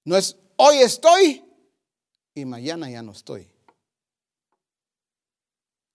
No 0.05 0.17
es 0.17 0.37
hoy 0.57 0.79
estoy 0.79 1.45
y 2.35 2.45
mañana 2.45 2.91
ya 2.91 3.03
no 3.03 3.13
estoy. 3.13 3.49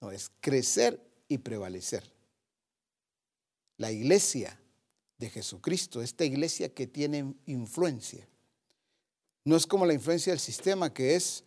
No, 0.01 0.11
es 0.11 0.31
crecer 0.39 0.99
y 1.27 1.39
prevalecer 1.39 2.09
la 3.77 3.91
iglesia 3.91 4.59
de 5.17 5.29
Jesucristo, 5.29 6.01
esta 6.01 6.23
iglesia 6.23 6.73
que 6.73 6.87
tiene 6.87 7.33
influencia. 7.45 8.27
No 9.43 9.57
es 9.57 9.67
como 9.67 9.85
la 9.85 9.93
influencia 9.93 10.31
del 10.31 10.39
sistema 10.39 10.93
que 10.93 11.15
es 11.15 11.43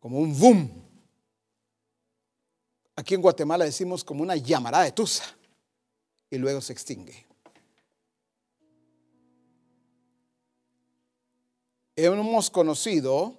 como 0.00 0.18
un 0.18 0.36
boom. 0.36 0.70
Aquí 2.96 3.14
en 3.14 3.22
Guatemala 3.22 3.64
decimos 3.64 4.02
como 4.02 4.22
una 4.22 4.36
llamarada 4.36 4.84
de 4.84 4.92
tusa 4.92 5.24
y 6.30 6.38
luego 6.38 6.60
se 6.60 6.72
extingue. 6.72 7.26
Hemos 11.94 12.50
conocido 12.50 13.38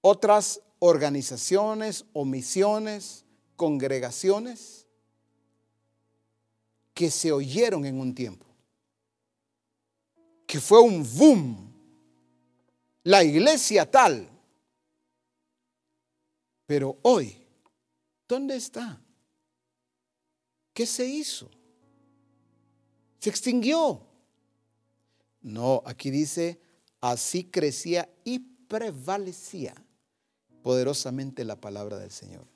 otras 0.00 0.62
organizaciones 0.78 2.06
o 2.12 2.24
misiones, 2.24 3.24
congregaciones 3.54 4.86
que 6.94 7.10
se 7.10 7.32
oyeron 7.32 7.84
en 7.84 8.00
un 8.00 8.14
tiempo, 8.14 8.46
que 10.46 10.60
fue 10.60 10.80
un 10.80 11.06
boom, 11.16 11.74
la 13.02 13.22
iglesia 13.22 13.90
tal. 13.90 14.35
Pero 16.66 16.98
hoy, 17.02 17.36
¿dónde 18.28 18.56
está? 18.56 19.00
¿Qué 20.74 20.84
se 20.84 21.06
hizo? 21.06 21.50
Se 23.20 23.30
extinguió. 23.30 24.06
No, 25.40 25.82
aquí 25.86 26.10
dice, 26.10 26.60
así 27.00 27.44
crecía 27.44 28.12
y 28.24 28.40
prevalecía 28.40 29.74
poderosamente 30.62 31.44
la 31.44 31.60
palabra 31.60 31.98
del 31.98 32.10
Señor. 32.10 32.46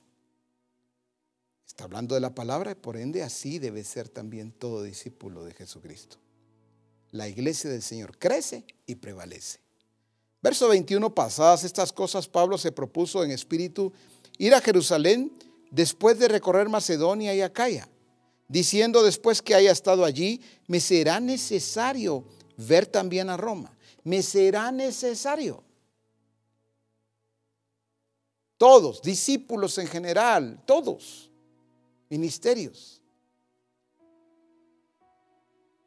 Está 1.65 1.85
hablando 1.85 2.17
de 2.17 2.21
la 2.21 2.35
palabra, 2.35 2.75
por 2.75 2.97
ende 2.97 3.23
así 3.23 3.61
debe 3.61 3.85
ser 3.85 4.09
también 4.09 4.51
todo 4.51 4.83
discípulo 4.83 5.45
de 5.45 5.55
Jesucristo. 5.55 6.19
La 7.13 7.29
iglesia 7.29 7.71
del 7.71 7.83
Señor 7.83 8.19
crece 8.19 8.65
y 8.87 8.97
prevalece. 8.97 9.61
Verso 10.43 10.69
21, 10.69 11.15
pasadas 11.15 11.65
estas 11.65 11.93
cosas, 11.93 12.27
Pablo 12.27 12.57
se 12.57 12.73
propuso 12.73 13.23
en 13.23 13.31
espíritu 13.31 13.93
ir 14.39 14.55
a 14.55 14.61
Jerusalén 14.61 15.33
después 15.71 16.19
de 16.19 16.29
recorrer 16.29 16.69
Macedonia 16.69 17.35
y 17.35 17.43
Acaya, 17.43 17.89
diciendo 18.49 19.03
después 19.03 19.43
que 19.43 19.55
haya 19.55 19.71
estado 19.71 20.05
allí, 20.05 20.41
me 20.67 20.81
será 20.81 21.21
necesario 21.21 22.25
ver 22.57 22.87
también 22.87 23.29
a 23.29 23.37
Roma. 23.37 23.77
Me 24.03 24.23
será 24.23 24.73
necesario. 24.73 25.63
Todos, 28.57 29.03
discípulos 29.03 29.79
en 29.79 29.87
general, 29.87 30.63
todos 30.67 31.31
ministerios. 32.11 33.01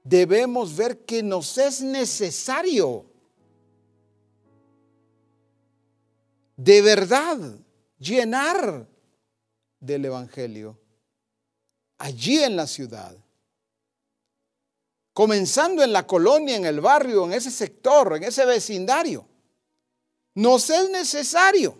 Debemos 0.03 0.75
ver 0.75 1.05
que 1.05 1.23
nos 1.23 1.57
es 1.57 1.81
necesario 1.81 3.12
de 6.55 6.81
verdad 6.81 7.37
llenar 7.97 8.87
del 9.79 10.05
Evangelio 10.05 10.79
allí 11.97 12.43
en 12.43 12.55
la 12.55 12.67
ciudad. 12.67 13.15
Comenzando 15.13 15.83
en 15.83 15.93
la 15.93 16.07
colonia, 16.07 16.55
en 16.55 16.65
el 16.65 16.81
barrio, 16.81 17.25
en 17.25 17.33
ese 17.33 17.51
sector, 17.51 18.15
en 18.15 18.23
ese 18.23 18.45
vecindario. 18.45 19.25
Nos 20.35 20.69
es 20.69 20.89
necesario 20.89 21.77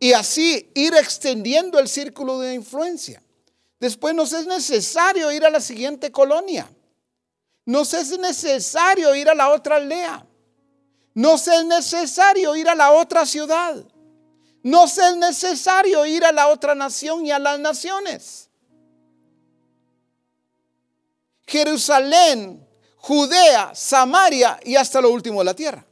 y 0.00 0.12
así 0.12 0.70
ir 0.74 0.94
extendiendo 0.94 1.78
el 1.78 1.88
círculo 1.88 2.40
de 2.40 2.54
influencia. 2.54 3.22
Después 3.80 4.14
nos 4.14 4.32
es 4.32 4.46
necesario 4.46 5.30
ir 5.30 5.44
a 5.44 5.50
la 5.50 5.60
siguiente 5.60 6.10
colonia. 6.10 6.68
Nos 7.64 7.94
es 7.94 8.18
necesario 8.18 9.14
ir 9.14 9.28
a 9.28 9.34
la 9.34 9.50
otra 9.50 9.76
aldea. 9.76 10.26
No 11.18 11.34
es 11.34 11.64
necesario 11.64 12.54
ir 12.54 12.68
a 12.68 12.76
la 12.76 12.92
otra 12.92 13.26
ciudad. 13.26 13.84
No 14.62 14.84
es 14.84 15.16
necesario 15.16 16.06
ir 16.06 16.24
a 16.24 16.30
la 16.30 16.46
otra 16.46 16.76
nación 16.76 17.26
y 17.26 17.32
a 17.32 17.40
las 17.40 17.58
naciones. 17.58 18.48
Jerusalén, 21.44 22.64
Judea, 22.98 23.74
Samaria 23.74 24.60
y 24.64 24.76
hasta 24.76 25.00
lo 25.00 25.10
último 25.10 25.40
de 25.40 25.44
la 25.44 25.54
tierra. 25.54 25.84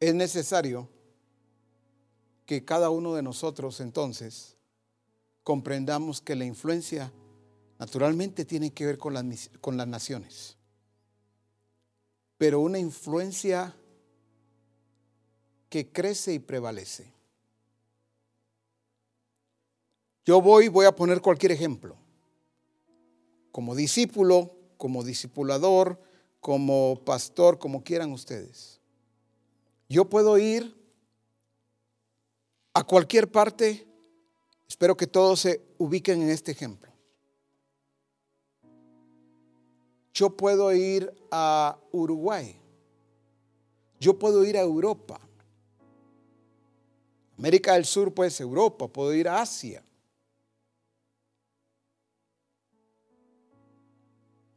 Es 0.00 0.12
necesario 0.16 0.88
que 2.44 2.64
cada 2.64 2.90
uno 2.90 3.14
de 3.14 3.22
nosotros 3.22 3.78
entonces 3.78 4.53
comprendamos 5.44 6.20
que 6.20 6.34
la 6.34 6.44
influencia 6.44 7.12
naturalmente 7.78 8.44
tiene 8.44 8.72
que 8.72 8.86
ver 8.86 8.98
con 8.98 9.14
las, 9.14 9.50
con 9.60 9.76
las 9.76 9.86
naciones, 9.86 10.56
pero 12.38 12.60
una 12.60 12.78
influencia 12.78 13.76
que 15.68 15.92
crece 15.92 16.34
y 16.34 16.38
prevalece. 16.38 17.12
Yo 20.24 20.40
voy, 20.40 20.68
voy 20.68 20.86
a 20.86 20.96
poner 20.96 21.20
cualquier 21.20 21.52
ejemplo. 21.52 21.96
Como 23.52 23.74
discípulo, 23.74 24.50
como 24.78 25.04
discipulador, 25.04 26.00
como 26.40 27.02
pastor, 27.04 27.58
como 27.58 27.84
quieran 27.84 28.12
ustedes. 28.12 28.80
Yo 29.88 30.08
puedo 30.08 30.38
ir 30.38 30.74
a 32.72 32.84
cualquier 32.84 33.30
parte, 33.30 33.86
espero 34.68 34.96
que 34.96 35.06
todos 35.06 35.40
se 35.40 35.62
ubiquen 35.78 36.22
en 36.22 36.30
este 36.30 36.52
ejemplo. 36.52 36.92
Yo 40.12 40.36
puedo 40.36 40.72
ir 40.72 41.12
a 41.30 41.78
Uruguay, 41.90 42.56
yo 43.98 44.18
puedo 44.18 44.44
ir 44.44 44.56
a 44.56 44.60
Europa, 44.60 45.20
América 47.36 47.74
del 47.74 47.84
Sur 47.84 48.14
pues 48.14 48.40
Europa, 48.40 48.86
puedo 48.86 49.12
ir 49.12 49.28
a 49.28 49.40
Asia, 49.40 49.84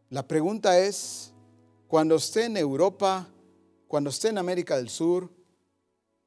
La 0.09 0.25
pregunta 0.25 0.79
es, 0.79 1.33
cuando 1.89 2.15
esté 2.15 2.45
en 2.45 2.55
Europa, 2.55 3.27
cuando 3.89 4.09
esté 4.09 4.29
en 4.29 4.37
América 4.37 4.77
del 4.77 4.87
Sur, 4.87 5.29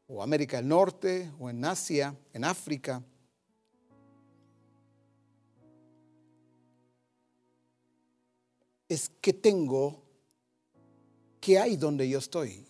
o 0.07 0.23
América 0.23 0.59
del 0.59 0.69
Norte, 0.69 1.33
o 1.39 1.49
en 1.49 1.65
Asia, 1.65 2.15
en 2.35 2.45
África, 2.45 3.03
es 8.91 9.09
que 9.21 9.33
tengo, 9.33 10.03
que 11.41 11.61
hay 11.61 11.77
donde 11.77 12.09
yo 12.09 12.19
estoy. 12.19 12.67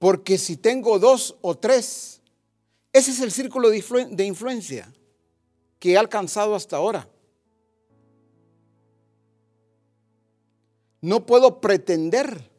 Porque 0.00 0.36
si 0.36 0.56
tengo 0.56 0.98
dos 0.98 1.36
o 1.42 1.56
tres, 1.56 2.20
ese 2.92 3.12
es 3.12 3.20
el 3.20 3.30
círculo 3.30 3.70
de, 3.70 4.24
influencia 4.26 4.92
que 5.78 5.92
he 5.92 5.96
alcanzado 5.96 6.56
hasta 6.56 6.76
ahora. 6.76 7.08
No 11.00 11.24
puedo 11.24 11.60
pretender 11.60 12.50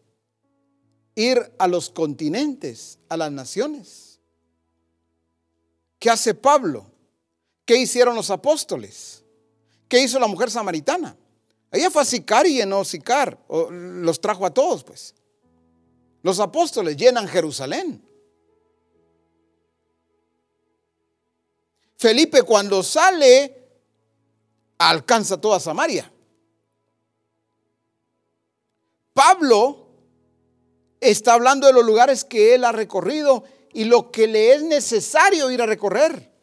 ir 1.15 1.51
a 1.59 1.67
los 1.67 1.89
continentes, 1.89 2.97
a 3.09 3.17
las 3.17 3.31
naciones. 3.31 4.21
¿Qué 5.99 6.09
hace 6.09 6.33
Pablo? 6.33 6.94
¿Qué 7.65 7.77
hicieron 7.77 8.15
los 8.15 8.29
apóstoles? 8.29 9.23
¿Qué 9.87 9.99
hizo 9.99 10.19
la 10.19 10.27
mujer 10.27 10.51
samaritana? 10.51 11.17
Ella 11.71 11.89
fue 11.89 12.03
a 12.03 12.05
Sicar 12.05 12.45
y 12.45 12.55
llenó 12.55 12.85
Sicar, 12.85 13.37
los 13.49 14.21
trajo 14.21 14.45
a 14.45 14.53
todos, 14.53 14.83
pues. 14.83 15.15
Los 16.21 16.39
apóstoles 16.39 16.95
llenan 16.95 17.27
Jerusalén. 17.27 18.03
Felipe 21.97 22.43
cuando 22.43 22.83
sale 22.83 23.63
alcanza 24.77 25.39
toda 25.39 25.59
Samaria. 25.59 26.11
Pablo 29.13 29.87
está 30.99 31.33
hablando 31.33 31.67
de 31.67 31.73
los 31.73 31.85
lugares 31.85 32.25
que 32.25 32.53
él 32.53 32.63
ha 32.65 32.71
recorrido 32.71 33.43
y 33.73 33.85
lo 33.85 34.11
que 34.11 34.27
le 34.27 34.53
es 34.53 34.63
necesario 34.63 35.49
ir 35.51 35.61
a 35.61 35.65
recorrer. 35.65 36.34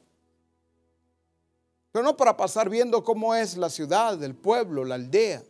Pero 1.93 2.05
no 2.05 2.17
para 2.17 2.37
pasar 2.37 2.71
viendo 2.71 3.05
cómo 3.05 3.35
es 3.35 3.57
la 3.57 3.69
ciudad, 3.69 4.21
el 4.23 4.35
pueblo, 4.35 4.85
la 4.85 4.95
aldea. 4.95 5.45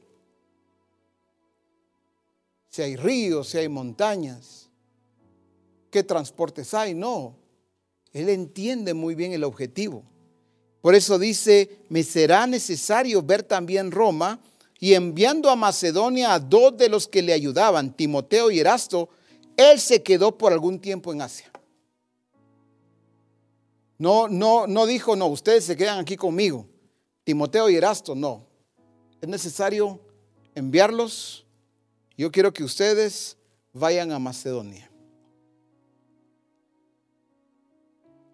Si 2.68 2.82
hay 2.82 2.96
ríos, 2.96 3.50
si 3.50 3.58
hay 3.58 3.68
montañas, 3.68 4.68
qué 5.90 6.02
transportes 6.02 6.74
hay, 6.74 6.94
no. 6.94 7.36
Él 8.12 8.28
entiende 8.28 8.92
muy 8.92 9.14
bien 9.14 9.32
el 9.32 9.44
objetivo. 9.44 10.02
Por 10.80 10.96
eso 10.96 11.16
dice, 11.16 11.78
me 11.88 12.02
será 12.02 12.46
necesario 12.48 13.22
ver 13.22 13.44
también 13.44 13.92
Roma 13.92 14.40
y 14.80 14.94
enviando 14.94 15.48
a 15.48 15.54
Macedonia 15.54 16.34
a 16.34 16.40
dos 16.40 16.76
de 16.76 16.88
los 16.88 17.06
que 17.06 17.22
le 17.22 17.32
ayudaban, 17.32 17.96
Timoteo 17.96 18.50
y 18.50 18.58
Erasto, 18.58 19.08
él 19.56 19.78
se 19.78 20.02
quedó 20.02 20.36
por 20.36 20.52
algún 20.52 20.80
tiempo 20.80 21.12
en 21.12 21.22
Asia. 21.22 21.51
No, 24.02 24.26
no, 24.26 24.66
no 24.66 24.84
dijo, 24.84 25.14
no, 25.14 25.28
ustedes 25.28 25.62
se 25.62 25.76
quedan 25.76 26.00
aquí 26.00 26.16
conmigo. 26.16 26.66
Timoteo 27.22 27.70
y 27.70 27.76
Erasto, 27.76 28.16
no. 28.16 28.44
Es 29.20 29.28
necesario 29.28 30.00
enviarlos. 30.56 31.46
Yo 32.18 32.32
quiero 32.32 32.52
que 32.52 32.64
ustedes 32.64 33.36
vayan 33.72 34.10
a 34.10 34.18
Macedonia. 34.18 34.90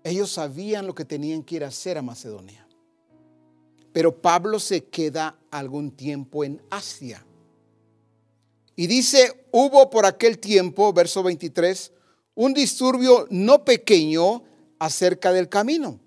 Ellos 0.04 0.32
sabían 0.32 0.86
lo 0.86 0.94
que 0.94 1.04
tenían 1.04 1.42
que 1.42 1.56
ir 1.56 1.64
a 1.64 1.68
hacer 1.68 1.98
a 1.98 2.02
Macedonia. 2.02 2.66
Pero 3.92 4.22
Pablo 4.22 4.58
se 4.60 4.84
queda 4.84 5.38
algún 5.50 5.90
tiempo 5.90 6.44
en 6.44 6.62
Asia. 6.70 7.22
Y 8.74 8.86
dice, 8.86 9.46
hubo 9.50 9.90
por 9.90 10.06
aquel 10.06 10.38
tiempo, 10.38 10.94
verso 10.94 11.22
23, 11.22 11.92
un 12.36 12.54
disturbio 12.54 13.26
no 13.28 13.66
pequeño 13.66 14.44
acerca 14.78 15.32
del 15.32 15.48
camino, 15.48 16.00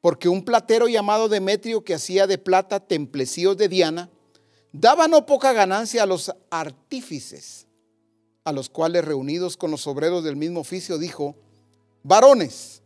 porque 0.00 0.28
un 0.28 0.44
platero 0.44 0.88
llamado 0.88 1.28
Demetrio 1.28 1.84
que 1.84 1.94
hacía 1.94 2.26
de 2.26 2.38
plata 2.38 2.80
templecillos 2.80 3.56
de 3.56 3.68
Diana, 3.68 4.10
daba 4.72 5.08
no 5.08 5.26
poca 5.26 5.52
ganancia 5.52 6.02
a 6.02 6.06
los 6.06 6.32
artífices, 6.50 7.66
a 8.44 8.52
los 8.52 8.68
cuales 8.68 9.04
reunidos 9.04 9.56
con 9.56 9.70
los 9.70 9.86
obreros 9.86 10.24
del 10.24 10.36
mismo 10.36 10.60
oficio 10.60 10.98
dijo, 10.98 11.36
varones, 12.02 12.80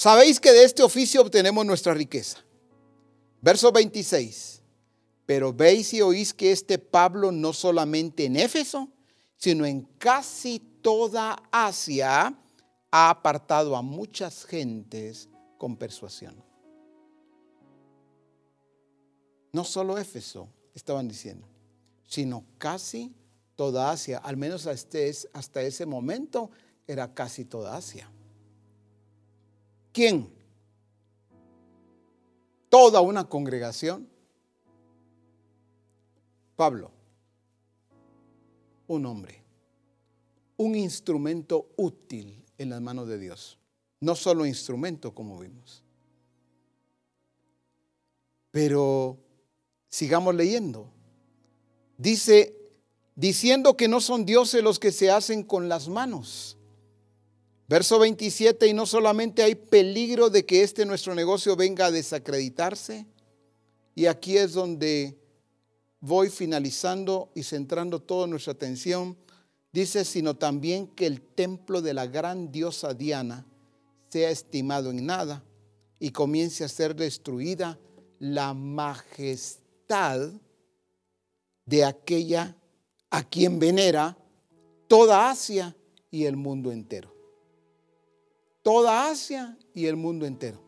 Sabéis 0.00 0.40
que 0.40 0.50
de 0.50 0.64
este 0.64 0.82
oficio 0.82 1.20
obtenemos 1.20 1.66
nuestra 1.66 1.92
riqueza. 1.92 2.38
Verso 3.42 3.70
26. 3.70 4.62
Pero 5.26 5.52
veis 5.52 5.92
y 5.92 6.00
oís 6.00 6.32
que 6.32 6.52
este 6.52 6.78
Pablo 6.78 7.30
no 7.30 7.52
solamente 7.52 8.24
en 8.24 8.36
Éfeso, 8.36 8.88
sino 9.36 9.66
en 9.66 9.82
casi 9.98 10.58
toda 10.80 11.36
Asia 11.52 12.34
ha 12.90 13.10
apartado 13.10 13.76
a 13.76 13.82
muchas 13.82 14.44
gentes 14.44 15.28
con 15.58 15.76
persuasión. 15.76 16.42
No 19.52 19.64
solo 19.64 19.98
Éfeso, 19.98 20.48
estaban 20.74 21.08
diciendo, 21.08 21.46
sino 22.06 22.44
casi 22.58 23.14
toda 23.56 23.90
Asia, 23.90 24.18
al 24.18 24.36
menos 24.36 24.66
hasta 24.66 25.62
ese 25.62 25.86
momento 25.86 26.50
era 26.86 27.12
casi 27.12 27.44
toda 27.44 27.76
Asia. 27.76 28.10
¿Quién? 29.92 30.32
Toda 32.68 33.00
una 33.00 33.28
congregación. 33.28 34.08
Pablo, 36.56 36.90
un 38.86 39.06
hombre, 39.06 39.42
un 40.56 40.74
instrumento 40.74 41.70
útil 41.76 42.39
en 42.62 42.70
las 42.70 42.80
manos 42.80 43.08
de 43.08 43.18
Dios. 43.18 43.58
No 44.00 44.14
solo 44.14 44.46
instrumento 44.46 45.14
como 45.14 45.38
vimos. 45.38 45.82
Pero 48.50 49.18
sigamos 49.88 50.34
leyendo. 50.34 50.90
Dice, 51.98 52.56
diciendo 53.14 53.76
que 53.76 53.88
no 53.88 54.00
son 54.00 54.24
dioses 54.24 54.62
los 54.62 54.78
que 54.78 54.92
se 54.92 55.10
hacen 55.10 55.42
con 55.42 55.68
las 55.68 55.88
manos 55.88 56.56
Verso 57.70 58.00
27, 58.00 58.66
y 58.66 58.74
no 58.74 58.84
solamente 58.84 59.44
hay 59.44 59.54
peligro 59.54 60.28
de 60.28 60.44
que 60.44 60.64
este 60.64 60.84
nuestro 60.84 61.14
negocio 61.14 61.54
venga 61.54 61.86
a 61.86 61.92
desacreditarse, 61.92 63.06
y 63.94 64.06
aquí 64.06 64.36
es 64.36 64.54
donde 64.54 65.16
voy 66.00 66.30
finalizando 66.30 67.30
y 67.32 67.44
centrando 67.44 68.02
toda 68.02 68.26
nuestra 68.26 68.54
atención, 68.54 69.16
dice, 69.72 70.04
sino 70.04 70.36
también 70.36 70.86
que 70.88 71.06
el 71.06 71.20
templo 71.20 71.82
de 71.82 71.94
la 71.94 72.06
gran 72.06 72.50
diosa 72.50 72.94
Diana 72.94 73.46
sea 74.08 74.30
estimado 74.30 74.90
en 74.90 75.06
nada 75.06 75.44
y 75.98 76.10
comience 76.10 76.64
a 76.64 76.68
ser 76.68 76.96
destruida 76.96 77.78
la 78.18 78.54
majestad 78.54 80.30
de 81.66 81.84
aquella 81.84 82.56
a 83.10 83.22
quien 83.22 83.58
venera 83.58 84.16
toda 84.88 85.30
Asia 85.30 85.76
y 86.10 86.24
el 86.24 86.36
mundo 86.36 86.72
entero 86.72 87.20
toda 88.62 89.10
Asia 89.10 89.56
y 89.74 89.86
el 89.86 89.96
mundo 89.96 90.26
entero. 90.26 90.60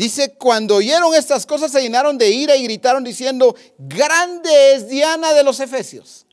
Dice, 0.00 0.32
cuando 0.32 0.76
oyeron 0.76 1.14
estas 1.14 1.44
cosas 1.44 1.72
se 1.72 1.82
llenaron 1.82 2.16
de 2.16 2.30
ira 2.30 2.56
y 2.56 2.62
gritaron 2.62 3.04
diciendo, 3.04 3.54
grande 3.76 4.72
es 4.72 4.88
Diana 4.88 5.34
de 5.34 5.44
los 5.44 5.60
Efesios. 5.60 6.24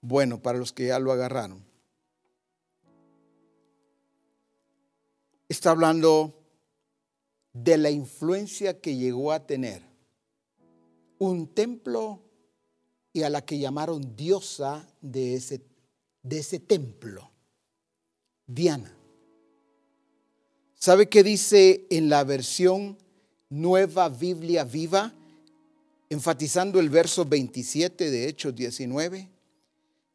Bueno, 0.00 0.40
para 0.40 0.60
los 0.60 0.72
que 0.72 0.86
ya 0.86 1.00
lo 1.00 1.10
agarraron. 1.10 1.66
Está 5.48 5.70
hablando 5.70 6.32
de 7.52 7.76
la 7.76 7.90
influencia 7.90 8.80
que 8.80 8.94
llegó 8.94 9.32
a 9.32 9.44
tener 9.44 9.82
un 11.18 11.48
templo 11.48 12.22
y 13.12 13.24
a 13.24 13.30
la 13.30 13.44
que 13.44 13.58
llamaron 13.58 14.14
diosa 14.14 14.86
de 15.00 15.34
ese, 15.34 15.60
de 16.22 16.38
ese 16.38 16.60
templo, 16.60 17.32
Diana. 18.46 18.96
¿Sabe 20.84 21.08
qué 21.08 21.22
dice 21.22 21.86
en 21.90 22.08
la 22.08 22.24
versión 22.24 22.98
Nueva 23.50 24.08
Biblia 24.08 24.64
Viva? 24.64 25.12
Enfatizando 26.10 26.80
el 26.80 26.90
verso 26.90 27.24
27 27.24 28.10
de 28.10 28.26
Hechos 28.26 28.52
19. 28.52 29.28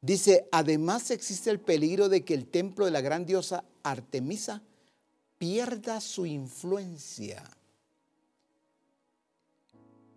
Dice, 0.02 0.49
además 0.52 1.10
existe 1.11 1.52
el 1.52 1.61
peligro 1.61 2.10
de 2.10 2.26
que 2.26 2.34
el 2.34 2.48
templo 2.48 2.84
de 2.84 2.91
la 2.91 2.99
gran 2.99 3.26
diosa 3.26 3.64
Artemisa 3.81 4.61
pierda 5.38 6.02
su 6.02 6.26
influencia. 6.26 7.49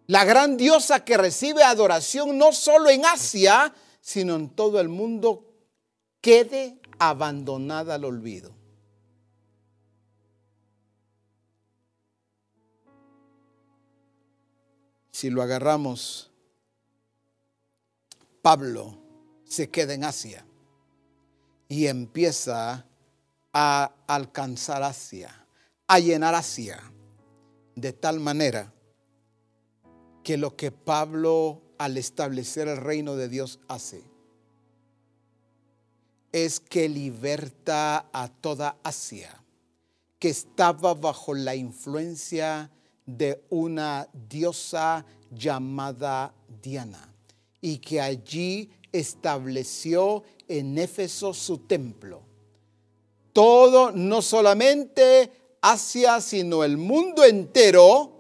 La 0.09 0.25
gran 0.25 0.57
diosa 0.57 1.05
que 1.05 1.17
recibe 1.17 1.63
adoración 1.63 2.37
no 2.37 2.51
solo 2.51 2.91
en 2.91 3.05
Asia, 3.07 3.73
sino 4.01 4.35
en 4.35 4.49
todo 4.49 4.81
el 4.81 4.89
mundo, 4.89 5.45
quede 6.21 6.81
abandonada 6.99 7.95
al 7.95 8.05
olvido. 8.05 8.60
Si 15.21 15.29
lo 15.29 15.43
agarramos, 15.43 16.31
Pablo 18.41 18.97
se 19.45 19.69
queda 19.69 19.93
en 19.93 20.05
Asia 20.05 20.47
y 21.69 21.89
empieza 21.89 22.87
a 23.53 23.93
alcanzar 24.07 24.83
Asia, 24.83 25.47
a 25.87 25.99
llenar 25.99 26.35
Asia, 26.35 26.81
de 27.77 27.93
tal 27.93 28.19
manera 28.19 28.73
que 30.25 30.39
lo 30.39 30.57
que 30.57 30.73
Pablo 30.73 31.61
al 31.77 31.99
establecer 31.99 32.67
el 32.69 32.79
reino 32.79 33.15
de 33.15 33.29
Dios 33.29 33.61
hace 33.69 34.03
es 36.33 36.61
que 36.61 36.89
liberta 36.89 38.09
a 38.15 38.29
toda 38.29 38.79
Asia, 38.83 39.45
que 40.19 40.31
estaba 40.31 40.95
bajo 40.95 41.35
la 41.35 41.55
influencia 41.57 42.71
de 43.07 43.45
una 43.51 44.09
diosa 44.29 45.05
llamada 45.31 46.35
Diana, 46.63 47.13
y 47.61 47.79
que 47.79 48.01
allí 48.01 48.71
estableció 48.93 50.23
en 50.49 50.79
Éfeso 50.79 51.35
su 51.35 51.59
templo 51.59 52.31
todo, 53.33 53.93
no 53.93 54.23
solamente 54.23 55.33
Asia, 55.61 56.21
sino 56.21 56.65
el 56.65 56.77
mundo 56.77 57.25
entero, 57.25 58.13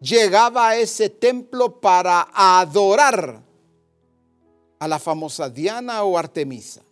llegaba 0.00 0.68
a 0.68 0.76
ese 0.76 1.10
templo 1.10 1.80
para 1.80 2.28
adorar 2.32 3.42
a 4.78 4.88
la 4.88 4.98
famosa 4.98 5.48
Diana 5.48 6.04
o 6.04 6.16
Artemisa. 6.16 6.82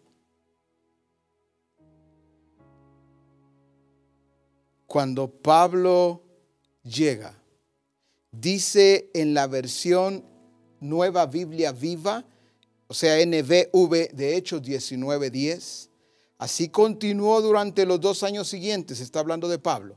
Cuando 4.86 5.28
Pablo 5.28 6.22
llega, 6.86 7.38
dice 8.30 9.10
en 9.14 9.34
la 9.34 9.46
versión 9.46 10.24
Nueva 10.80 11.26
Biblia 11.26 11.72
Viva, 11.72 12.24
o 12.86 12.94
sea, 12.94 13.16
NBV 13.24 14.12
de 14.12 14.36
Hechos 14.36 14.62
19:10, 14.62 15.90
Así 16.38 16.68
continuó 16.68 17.40
durante 17.40 17.86
los 17.86 18.00
dos 18.00 18.22
años 18.22 18.48
siguientes, 18.48 19.00
está 19.00 19.20
hablando 19.20 19.48
de 19.48 19.58
Pablo. 19.58 19.96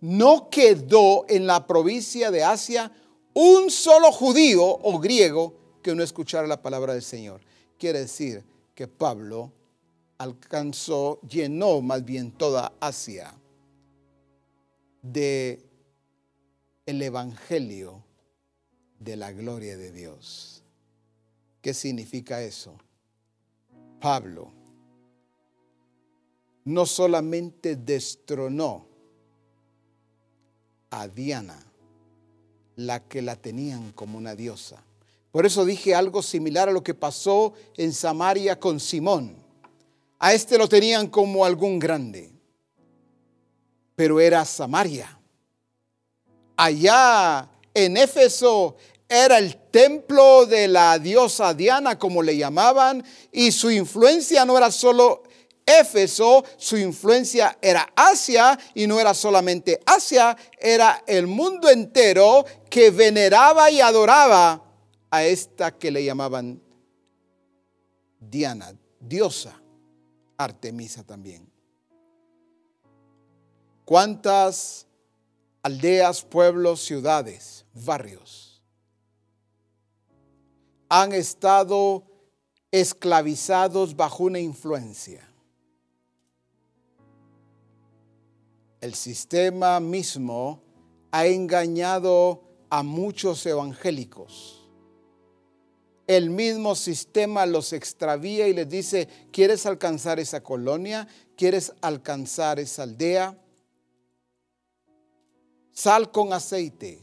No 0.00 0.48
quedó 0.50 1.26
en 1.28 1.46
la 1.46 1.66
provincia 1.66 2.30
de 2.30 2.42
Asia 2.42 2.90
un 3.34 3.70
solo 3.70 4.10
judío 4.10 4.64
o 4.64 4.98
griego 4.98 5.54
que 5.82 5.94
no 5.94 6.02
escuchara 6.02 6.46
la 6.46 6.62
palabra 6.62 6.94
del 6.94 7.02
Señor. 7.02 7.42
Quiere 7.78 8.00
decir 8.00 8.42
que 8.74 8.88
Pablo 8.88 9.52
alcanzó, 10.16 11.20
llenó 11.28 11.82
más 11.82 12.04
bien 12.04 12.32
toda 12.32 12.72
Asia 12.80 13.34
de 15.02 15.65
el 16.86 17.02
evangelio 17.02 18.04
de 19.00 19.16
la 19.16 19.32
gloria 19.32 19.76
de 19.76 19.90
Dios. 19.90 20.62
¿Qué 21.60 21.74
significa 21.74 22.40
eso? 22.40 22.78
Pablo 24.00 24.52
no 26.64 26.84
solamente 26.84 27.76
destronó 27.76 28.86
a 30.90 31.06
Diana, 31.08 31.64
la 32.76 33.06
que 33.06 33.22
la 33.22 33.36
tenían 33.36 33.92
como 33.92 34.18
una 34.18 34.34
diosa. 34.34 34.82
Por 35.30 35.46
eso 35.46 35.64
dije 35.64 35.94
algo 35.94 36.22
similar 36.22 36.68
a 36.68 36.72
lo 36.72 36.82
que 36.82 36.94
pasó 36.94 37.54
en 37.76 37.92
Samaria 37.92 38.58
con 38.58 38.80
Simón. 38.80 39.36
A 40.18 40.34
este 40.34 40.58
lo 40.58 40.68
tenían 40.68 41.08
como 41.08 41.44
algún 41.44 41.78
grande, 41.78 42.32
pero 43.94 44.18
era 44.18 44.44
Samaria. 44.44 45.15
Allá 46.56 47.48
en 47.74 47.96
Éfeso 47.96 48.76
era 49.08 49.38
el 49.38 49.56
templo 49.70 50.46
de 50.46 50.68
la 50.68 50.98
diosa 50.98 51.54
Diana, 51.54 51.98
como 51.98 52.22
le 52.22 52.36
llamaban, 52.36 53.04
y 53.30 53.52
su 53.52 53.70
influencia 53.70 54.44
no 54.44 54.56
era 54.56 54.70
solo 54.70 55.22
Éfeso, 55.66 56.44
su 56.56 56.76
influencia 56.76 57.58
era 57.60 57.92
Asia 57.96 58.56
y 58.74 58.86
no 58.86 59.00
era 59.00 59.14
solamente 59.14 59.80
Asia, 59.84 60.36
era 60.58 61.02
el 61.08 61.26
mundo 61.26 61.68
entero 61.68 62.44
que 62.70 62.90
veneraba 62.90 63.68
y 63.70 63.80
adoraba 63.80 64.62
a 65.10 65.24
esta 65.24 65.76
que 65.76 65.90
le 65.90 66.04
llamaban 66.04 66.62
Diana, 68.20 68.72
diosa, 69.00 69.60
Artemisa 70.36 71.02
también. 71.04 71.50
¿Cuántas 73.84 74.85
aldeas, 75.66 76.22
pueblos, 76.22 76.80
ciudades, 76.80 77.64
barrios 77.74 78.62
han 80.88 81.12
estado 81.12 82.04
esclavizados 82.70 83.96
bajo 83.96 84.24
una 84.24 84.38
influencia? 84.38 85.28
el 88.86 88.94
sistema 88.94 89.80
mismo 89.80 90.62
ha 91.10 91.26
engañado 91.26 92.44
a 92.70 92.84
muchos 92.84 93.44
evangélicos. 93.46 94.68
El 96.06 96.30
mismo 96.30 96.76
sistema 96.76 97.46
los 97.46 97.72
extravía 97.72 98.46
y 98.46 98.54
les 98.54 98.68
dice, 98.68 99.08
¿quieres 99.32 99.66
alcanzar 99.66 100.20
esa 100.20 100.40
colonia? 100.42 101.08
¿Quieres 101.36 101.72
alcanzar 101.80 102.60
esa 102.60 102.84
aldea? 102.84 103.36
Sal 105.76 106.10
con 106.10 106.32
aceite, 106.32 106.98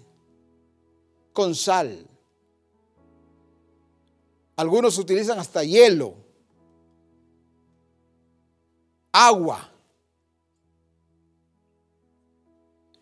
con 1.32 1.54
sal. 1.54 2.08
Algunos 4.56 4.98
utilizan 4.98 5.38
hasta 5.38 5.64
hielo, 5.64 6.16
agua 9.12 9.74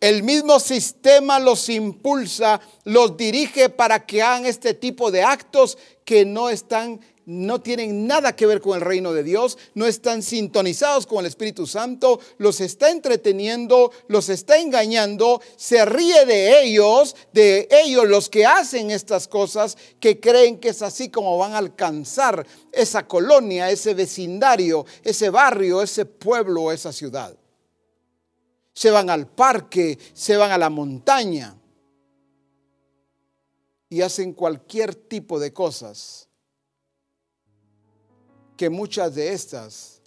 El 0.01 0.23
mismo 0.23 0.59
sistema 0.59 1.39
los 1.39 1.69
impulsa, 1.69 2.59
los 2.85 3.15
dirige 3.17 3.69
para 3.69 4.03
que 4.03 4.23
hagan 4.23 4.47
este 4.47 4.73
tipo 4.73 5.11
de 5.11 5.21
actos 5.21 5.77
que 6.03 6.25
no 6.25 6.49
están 6.49 6.99
no 7.25 7.61
tienen 7.61 8.07
nada 8.07 8.35
que 8.35 8.45
ver 8.45 8.61
con 8.61 8.75
el 8.75 8.81
reino 8.81 9.13
de 9.13 9.23
Dios, 9.23 9.57
no 9.73 9.85
están 9.85 10.23
sintonizados 10.23 11.05
con 11.05 11.19
el 11.19 11.27
Espíritu 11.27 11.67
Santo, 11.67 12.19
los 12.37 12.61
está 12.61 12.89
entreteniendo, 12.89 13.91
los 14.07 14.29
está 14.29 14.57
engañando, 14.57 15.41
se 15.55 15.85
ríe 15.85 16.25
de 16.25 16.63
ellos, 16.63 17.15
de 17.33 17.67
ellos 17.71 18.07
los 18.07 18.29
que 18.29 18.45
hacen 18.45 18.91
estas 18.91 19.27
cosas, 19.27 19.77
que 19.99 20.19
creen 20.19 20.59
que 20.59 20.69
es 20.69 20.81
así 20.81 21.09
como 21.09 21.37
van 21.37 21.53
a 21.53 21.59
alcanzar 21.59 22.45
esa 22.71 23.07
colonia, 23.07 23.69
ese 23.69 23.93
vecindario, 23.93 24.85
ese 25.03 25.29
barrio, 25.29 25.81
ese 25.81 26.05
pueblo, 26.05 26.71
esa 26.71 26.91
ciudad. 26.91 27.35
Se 28.73 28.89
van 28.89 29.09
al 29.09 29.27
parque, 29.27 29.99
se 30.13 30.37
van 30.37 30.51
a 30.51 30.57
la 30.57 30.69
montaña 30.69 31.57
y 33.89 34.01
hacen 34.01 34.33
cualquier 34.33 34.95
tipo 34.95 35.39
de 35.39 35.51
cosas 35.51 36.30
que 38.61 38.69
muchas 38.69 39.15
de 39.15 39.33
estas 39.33 40.03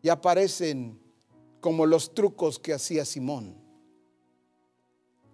ya 0.00 0.20
parecen 0.20 0.96
como 1.60 1.86
los 1.86 2.14
trucos 2.14 2.60
que 2.60 2.72
hacía 2.72 3.04
Simón. 3.04 3.56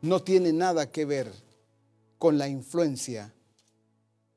No 0.01 0.23
tiene 0.23 0.51
nada 0.51 0.91
que 0.91 1.05
ver 1.05 1.31
con 2.17 2.39
la 2.39 2.49
influencia 2.49 3.35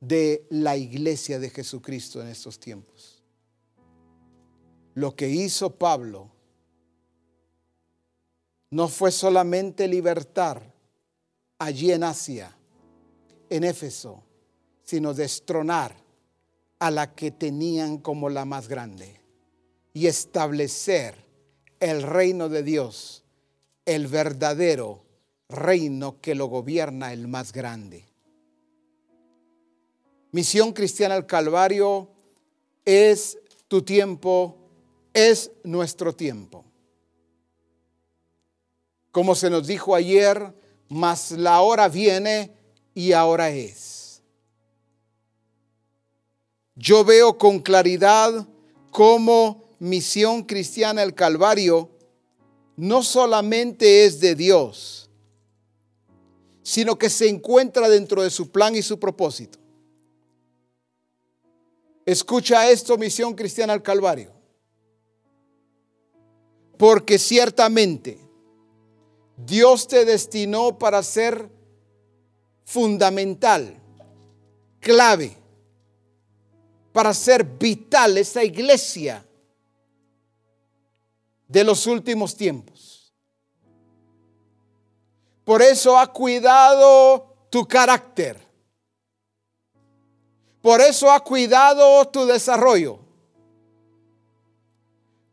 de 0.01 0.45
la 0.49 0.75
iglesia 0.75 1.39
de 1.39 1.49
Jesucristo 1.49 2.21
en 2.21 2.27
estos 2.27 2.59
tiempos. 2.59 3.23
Lo 4.95 5.15
que 5.15 5.29
hizo 5.29 5.73
Pablo 5.73 6.29
no 8.69 8.89
fue 8.89 9.13
solamente 9.13 9.87
libertar 9.87 10.75
allí 11.57 11.93
en 11.93 12.03
Asia, 12.03 12.53
en 13.49 13.63
Éfeso, 13.63 14.21
sino 14.83 15.13
destronar 15.13 16.02
a 16.83 16.91
la 16.91 17.15
que 17.15 17.31
tenían 17.31 17.97
como 17.97 18.27
la 18.29 18.43
más 18.43 18.67
grande 18.67 19.21
y 19.93 20.07
establecer 20.07 21.15
el 21.79 22.01
reino 22.03 22.49
de 22.49 22.61
Dios, 22.61 23.23
el 23.85 24.07
verdadero 24.07 25.05
reino 25.47 26.19
que 26.19 26.35
lo 26.35 26.47
gobierna 26.47 27.13
el 27.13 27.29
más 27.29 27.53
grande. 27.53 28.03
Misión 30.33 30.73
Cristiana 30.73 31.15
al 31.15 31.25
Calvario 31.25 32.09
es 32.83 33.37
tu 33.69 33.83
tiempo, 33.83 34.57
es 35.13 35.51
nuestro 35.63 36.13
tiempo. 36.13 36.65
Como 39.13 39.35
se 39.35 39.49
nos 39.49 39.67
dijo 39.67 39.95
ayer, 39.95 40.53
mas 40.89 41.31
la 41.31 41.61
hora 41.61 41.87
viene 41.87 42.51
y 42.93 43.13
ahora 43.13 43.51
es. 43.51 43.92
Yo 46.75 47.03
veo 47.03 47.37
con 47.37 47.59
claridad 47.59 48.47
cómo 48.89 49.63
misión 49.79 50.43
cristiana 50.43 51.03
el 51.03 51.13
Calvario 51.13 51.89
no 52.75 53.03
solamente 53.03 54.05
es 54.05 54.19
de 54.19 54.33
Dios, 54.33 55.09
sino 56.63 56.97
que 56.97 57.09
se 57.09 57.27
encuentra 57.27 57.89
dentro 57.89 58.23
de 58.23 58.29
su 58.29 58.49
plan 58.49 58.75
y 58.75 58.81
su 58.81 58.99
propósito. 58.99 59.59
Escucha 62.05 62.69
esto, 62.69 62.97
misión 62.97 63.33
cristiana 63.33 63.73
al 63.73 63.83
Calvario. 63.83 64.31
Porque 66.77 67.19
ciertamente 67.19 68.17
Dios 69.37 69.87
te 69.87 70.03
destinó 70.05 70.77
para 70.77 71.03
ser 71.03 71.49
fundamental, 72.65 73.79
clave, 74.79 75.37
para 76.93 77.13
ser 77.13 77.43
vital 77.43 78.17
esa 78.17 78.43
iglesia 78.43 79.25
de 81.47 81.63
los 81.63 81.87
últimos 81.87 82.35
tiempos. 82.35 83.13
Por 85.43 85.61
eso 85.61 85.97
ha 85.97 86.07
cuidado 86.07 87.47
tu 87.49 87.67
carácter. 87.67 88.39
Por 90.61 90.79
eso 90.79 91.11
ha 91.11 91.19
cuidado 91.19 92.07
tu 92.07 92.25
desarrollo. 92.25 92.99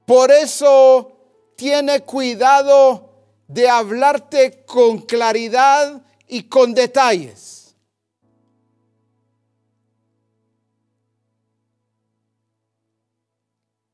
Por 0.06 0.32
eso 0.32 1.12
tiene 1.56 2.00
cuidado 2.00 3.10
de 3.46 3.68
hablarte 3.68 4.64
con 4.64 4.98
claridad 4.98 6.02
y 6.26 6.44
con 6.44 6.74
detalles. 6.74 7.59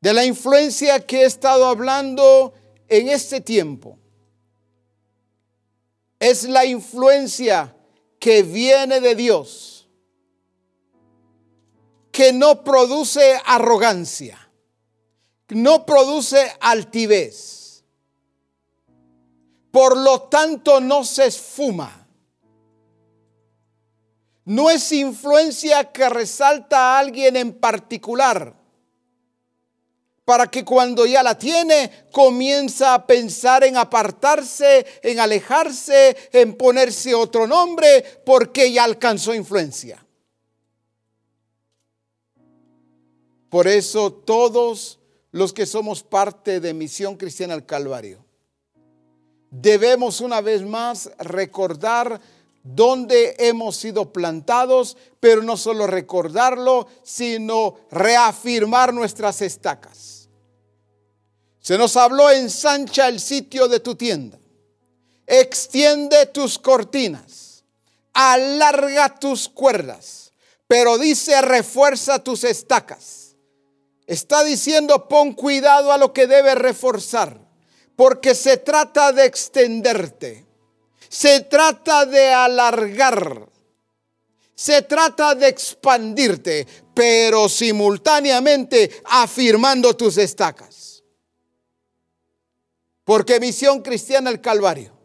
De 0.07 0.15
la 0.15 0.25
influencia 0.25 1.01
que 1.01 1.23
he 1.23 1.25
estado 1.25 1.67
hablando 1.67 2.55
en 2.87 3.09
este 3.09 3.41
tiempo. 3.41 3.99
Es 6.21 6.45
la 6.45 6.65
influencia 6.65 7.75
que 8.21 8.45
viene 8.45 9.01
de 9.01 9.17
Dios, 9.17 9.89
que 12.13 12.33
no 12.33 12.63
produce 12.63 13.37
arrogancia, 13.47 14.49
no 15.49 15.85
produce 15.85 16.53
altivez 16.61 17.83
por 19.73 19.97
lo 19.97 20.23
tanto 20.29 20.81
no 20.81 21.03
se 21.03 21.27
esfuma. 21.27 22.07
No 24.45 24.71
es 24.71 24.93
influencia 24.93 25.91
que 25.91 26.09
resalta 26.09 26.95
a 26.95 26.99
alguien 27.01 27.35
en 27.35 27.53
particular 27.53 28.66
para 30.27 30.49
que 30.49 30.65
cuando 30.65 31.07
ya 31.07 31.23
la 31.23 31.39
tiene 31.39 32.09
comienza 32.11 32.95
a 32.95 33.07
pensar 33.07 33.63
en 33.63 33.77
apartarse, 33.77 34.85
en 35.01 35.21
alejarse, 35.21 36.17
en 36.33 36.57
ponerse 36.57 37.15
otro 37.15 37.47
nombre 37.47 38.05
porque 38.27 38.73
ya 38.73 38.83
alcanzó 38.83 39.33
influencia. 39.33 40.05
Por 43.49 43.69
eso 43.69 44.13
todos 44.13 44.99
los 45.31 45.53
que 45.53 45.65
somos 45.65 46.03
parte 46.03 46.59
de 46.59 46.75
Misión 46.75 47.17
Cristiana 47.17 47.55
al 47.55 47.65
Calvario, 47.65 48.25
debemos 49.49 50.21
una 50.21 50.41
vez 50.41 50.63
más 50.63 51.09
recordar 51.21 52.21
dónde 52.65 53.37
hemos 53.39 53.77
sido 53.77 54.13
plantados, 54.13 54.97
pero 55.21 55.45
no 55.45 55.57
solo 55.57 55.87
recordarlo, 55.87 56.89
sino 57.05 57.77
reafirmar 57.93 58.93
nuestras 58.93 59.41
estacas. 59.41 60.16
Se 61.67 61.77
nos 61.77 61.97
habló, 61.97 62.31
ensancha 62.31 63.09
el 63.09 63.19
sitio 63.19 63.67
de 63.67 63.81
tu 63.81 63.97
tienda, 63.97 64.39
extiende 65.27 66.27
tus 66.27 66.61
cortinas, 66.61 67.65
alarga 68.13 69.19
tus 69.19 69.49
cuerdas, 69.49 70.33
pero 70.69 70.97
dice, 70.97 71.43
refuerza 71.43 72.21
tus 72.21 72.45
estacas. 72.45 73.35
Está 74.07 74.45
diciendo, 74.45 75.09
pon 75.09 75.33
cuidado 75.33 75.91
a 75.91 75.99
lo 75.99 76.13
que 76.13 76.29
debes 76.29 76.55
reforzar. 76.55 77.41
Porque 77.97 78.37
se 78.37 78.59
trata 78.59 79.11
de 79.11 79.25
extenderte, 79.25 80.47
se 81.09 81.41
trata 81.41 82.07
de 82.07 82.29
alargar, 82.29 83.49
se 84.55 84.83
trata 84.83 85.35
de 85.35 85.49
expandirte, 85.49 86.65
pero 86.95 87.49
simultáneamente 87.49 89.03
afirmando 89.05 89.97
tus 89.97 90.17
estacas. 90.17 90.96
Porque 93.07 93.39
misión 93.39 93.83
cristiana 93.83 94.31
el 94.31 94.41
Calvario 94.41 94.97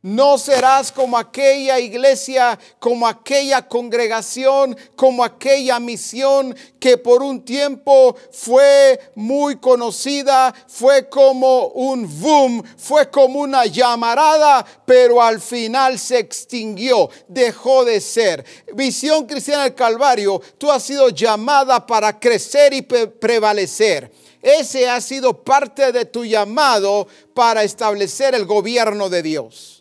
no 0.00 0.38
serás 0.38 0.90
como 0.90 1.18
aquella 1.18 1.78
iglesia, 1.78 2.58
como 2.78 3.06
aquella 3.06 3.68
congregación, 3.68 4.74
como 4.96 5.22
aquella 5.22 5.78
misión 5.80 6.56
que 6.80 6.96
por 6.96 7.22
un 7.22 7.44
tiempo 7.44 8.16
fue 8.32 8.98
muy 9.16 9.56
conocida, 9.56 10.54
fue 10.66 11.10
como 11.10 11.66
un 11.68 12.08
boom, 12.20 12.62
fue 12.78 13.10
como 13.10 13.40
una 13.40 13.66
llamarada, 13.66 14.64
pero 14.86 15.20
al 15.20 15.42
final 15.42 15.98
se 15.98 16.20
extinguió, 16.20 17.10
dejó 17.26 17.84
de 17.84 18.00
ser. 18.00 18.46
Visión 18.74 19.26
Cristiana 19.26 19.64
del 19.64 19.74
Calvario, 19.74 20.40
tú 20.56 20.70
has 20.70 20.84
sido 20.84 21.10
llamada 21.10 21.86
para 21.86 22.18
crecer 22.18 22.72
y 22.72 22.80
prevalecer. 22.80 24.10
Ese 24.48 24.88
ha 24.88 25.00
sido 25.00 25.44
parte 25.44 25.92
de 25.92 26.04
tu 26.04 26.24
llamado 26.24 27.06
para 27.34 27.62
establecer 27.62 28.34
el 28.34 28.46
gobierno 28.46 29.08
de 29.08 29.22
Dios 29.22 29.78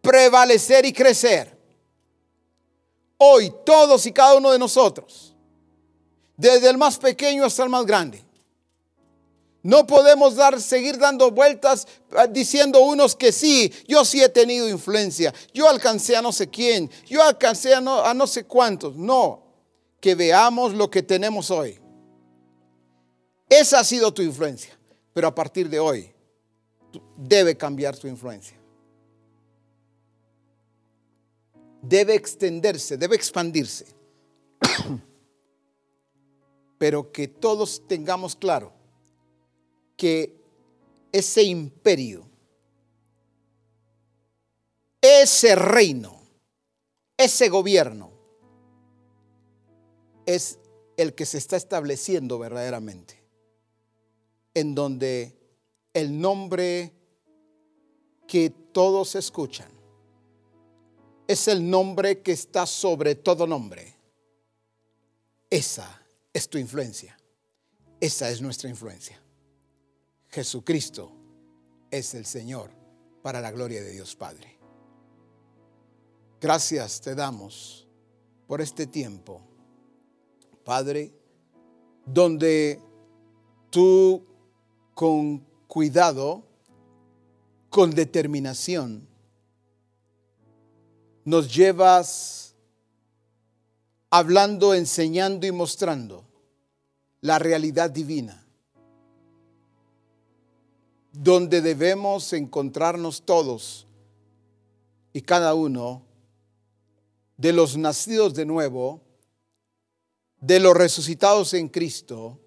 prevalecer 0.00 0.86
y 0.86 0.92
crecer. 0.92 1.58
Hoy 3.18 3.52
todos 3.64 4.06
y 4.06 4.12
cada 4.12 4.34
uno 4.34 4.50
de 4.50 4.58
nosotros, 4.58 5.34
desde 6.36 6.70
el 6.70 6.78
más 6.78 6.98
pequeño 6.98 7.44
hasta 7.44 7.62
el 7.62 7.68
más 7.68 7.84
grande, 7.84 8.24
no 9.62 9.86
podemos 9.86 10.36
dar, 10.36 10.58
seguir 10.58 10.96
dando 10.96 11.30
vueltas 11.30 11.86
ah, 12.16 12.26
diciendo 12.26 12.80
unos 12.80 13.14
que 13.14 13.30
sí, 13.30 13.70
yo 13.86 14.06
sí 14.06 14.22
he 14.22 14.30
tenido 14.30 14.66
influencia, 14.70 15.34
yo 15.52 15.68
alcancé 15.68 16.16
a 16.16 16.22
no 16.22 16.32
sé 16.32 16.48
quién, 16.48 16.90
yo 17.06 17.22
alcancé 17.22 17.74
a 17.74 17.80
no, 17.82 18.02
a 18.02 18.14
no 18.14 18.26
sé 18.26 18.44
cuántos. 18.44 18.96
No, 18.96 19.42
que 20.00 20.14
veamos 20.14 20.72
lo 20.72 20.88
que 20.88 21.02
tenemos 21.02 21.50
hoy. 21.50 21.78
Esa 23.50 23.80
ha 23.80 23.84
sido 23.84 24.14
tu 24.14 24.22
influencia, 24.22 24.78
pero 25.12 25.26
a 25.26 25.34
partir 25.34 25.68
de 25.68 25.78
hoy 25.78 26.10
debe 27.18 27.56
cambiar 27.56 27.96
tu 27.98 28.08
influencia. 28.08 28.60
debe 31.82 32.14
extenderse, 32.14 32.96
debe 32.96 33.16
expandirse. 33.16 33.86
Pero 36.78 37.12
que 37.12 37.28
todos 37.28 37.86
tengamos 37.86 38.36
claro 38.36 38.72
que 39.96 40.34
ese 41.12 41.42
imperio, 41.42 42.26
ese 45.00 45.54
reino, 45.54 46.22
ese 47.16 47.48
gobierno 47.48 48.12
es 50.24 50.58
el 50.96 51.14
que 51.14 51.26
se 51.26 51.38
está 51.38 51.56
estableciendo 51.56 52.38
verdaderamente, 52.38 53.19
en 54.54 54.74
donde 54.74 55.36
el 55.92 56.20
nombre 56.20 56.92
que 58.26 58.50
todos 58.50 59.14
escuchan. 59.14 59.70
Es 61.26 61.48
el 61.48 61.68
nombre 61.68 62.22
que 62.22 62.32
está 62.32 62.66
sobre 62.66 63.14
todo 63.14 63.46
nombre. 63.46 63.96
Esa 65.48 66.02
es 66.32 66.48
tu 66.48 66.58
influencia. 66.58 67.18
Esa 68.00 68.30
es 68.30 68.40
nuestra 68.40 68.70
influencia. 68.70 69.20
Jesucristo 70.28 71.12
es 71.90 72.14
el 72.14 72.24
Señor 72.24 72.70
para 73.22 73.40
la 73.40 73.50
gloria 73.50 73.82
de 73.82 73.90
Dios 73.90 74.14
Padre. 74.14 74.58
Gracias 76.40 77.00
te 77.00 77.14
damos 77.14 77.86
por 78.46 78.60
este 78.60 78.86
tiempo, 78.86 79.42
Padre, 80.64 81.12
donde 82.06 82.80
tú 83.70 84.29
con 85.00 85.42
cuidado, 85.66 86.42
con 87.70 87.90
determinación, 87.92 89.08
nos 91.24 91.54
llevas 91.56 92.54
hablando, 94.10 94.74
enseñando 94.74 95.46
y 95.46 95.52
mostrando 95.52 96.26
la 97.22 97.38
realidad 97.38 97.88
divina, 97.88 98.46
donde 101.12 101.62
debemos 101.62 102.34
encontrarnos 102.34 103.22
todos 103.22 103.86
y 105.14 105.22
cada 105.22 105.54
uno 105.54 106.02
de 107.38 107.54
los 107.54 107.74
nacidos 107.78 108.34
de 108.34 108.44
nuevo, 108.44 109.00
de 110.42 110.60
los 110.60 110.76
resucitados 110.76 111.54
en 111.54 111.70
Cristo, 111.70 112.38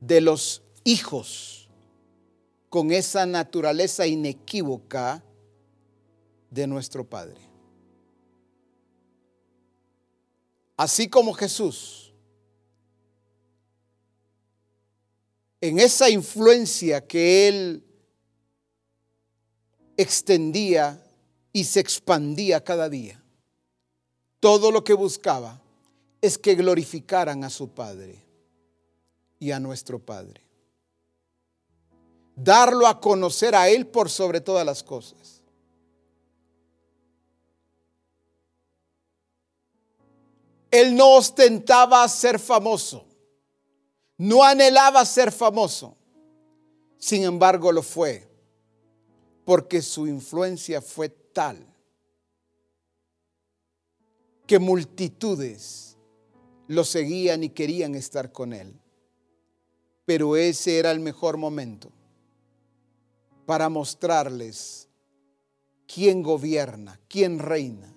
de 0.00 0.20
los 0.20 0.64
hijos 0.84 1.68
con 2.68 2.92
esa 2.92 3.26
naturaleza 3.26 4.06
inequívoca 4.06 5.22
de 6.50 6.66
nuestro 6.66 7.04
Padre. 7.04 7.40
Así 10.76 11.08
como 11.08 11.34
Jesús, 11.34 12.12
en 15.60 15.78
esa 15.78 16.08
influencia 16.08 17.06
que 17.06 17.48
Él 17.48 17.84
extendía 19.96 21.04
y 21.52 21.64
se 21.64 21.80
expandía 21.80 22.64
cada 22.64 22.88
día, 22.88 23.22
todo 24.38 24.70
lo 24.70 24.82
que 24.82 24.94
buscaba 24.94 25.60
es 26.22 26.38
que 26.38 26.54
glorificaran 26.54 27.44
a 27.44 27.50
su 27.50 27.68
Padre 27.68 28.24
y 29.38 29.50
a 29.50 29.60
nuestro 29.60 29.98
Padre. 29.98 30.49
Darlo 32.42 32.86
a 32.86 32.98
conocer 32.98 33.54
a 33.54 33.68
Él 33.68 33.86
por 33.86 34.08
sobre 34.08 34.40
todas 34.40 34.64
las 34.64 34.82
cosas. 34.82 35.42
Él 40.70 40.96
no 40.96 41.16
ostentaba 41.16 42.08
ser 42.08 42.38
famoso, 42.38 43.04
no 44.16 44.42
anhelaba 44.42 45.04
ser 45.04 45.32
famoso, 45.32 45.96
sin 46.96 47.24
embargo 47.24 47.72
lo 47.72 47.82
fue, 47.82 48.26
porque 49.44 49.82
su 49.82 50.06
influencia 50.06 50.80
fue 50.80 51.10
tal 51.10 51.66
que 54.46 54.58
multitudes 54.58 55.98
lo 56.68 56.84
seguían 56.84 57.44
y 57.44 57.50
querían 57.50 57.96
estar 57.96 58.32
con 58.32 58.52
él. 58.54 58.80
Pero 60.06 60.36
ese 60.36 60.78
era 60.78 60.90
el 60.92 61.00
mejor 61.00 61.36
momento 61.36 61.92
para 63.50 63.68
mostrarles 63.68 64.88
quién 65.92 66.22
gobierna, 66.22 67.00
quién 67.08 67.40
reina, 67.40 67.92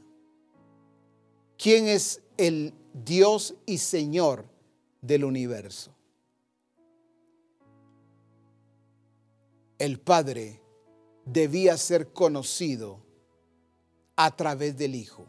quién 1.59 1.88
es 1.88 2.23
el 2.38 2.73
Dios 2.91 3.53
y 3.67 3.77
Señor 3.77 4.47
del 4.99 5.23
universo. 5.23 5.95
El 9.77 9.99
Padre 9.99 10.59
debía 11.23 11.77
ser 11.77 12.11
conocido 12.13 13.05
a 14.15 14.35
través 14.35 14.75
del 14.75 14.95
Hijo. 14.95 15.27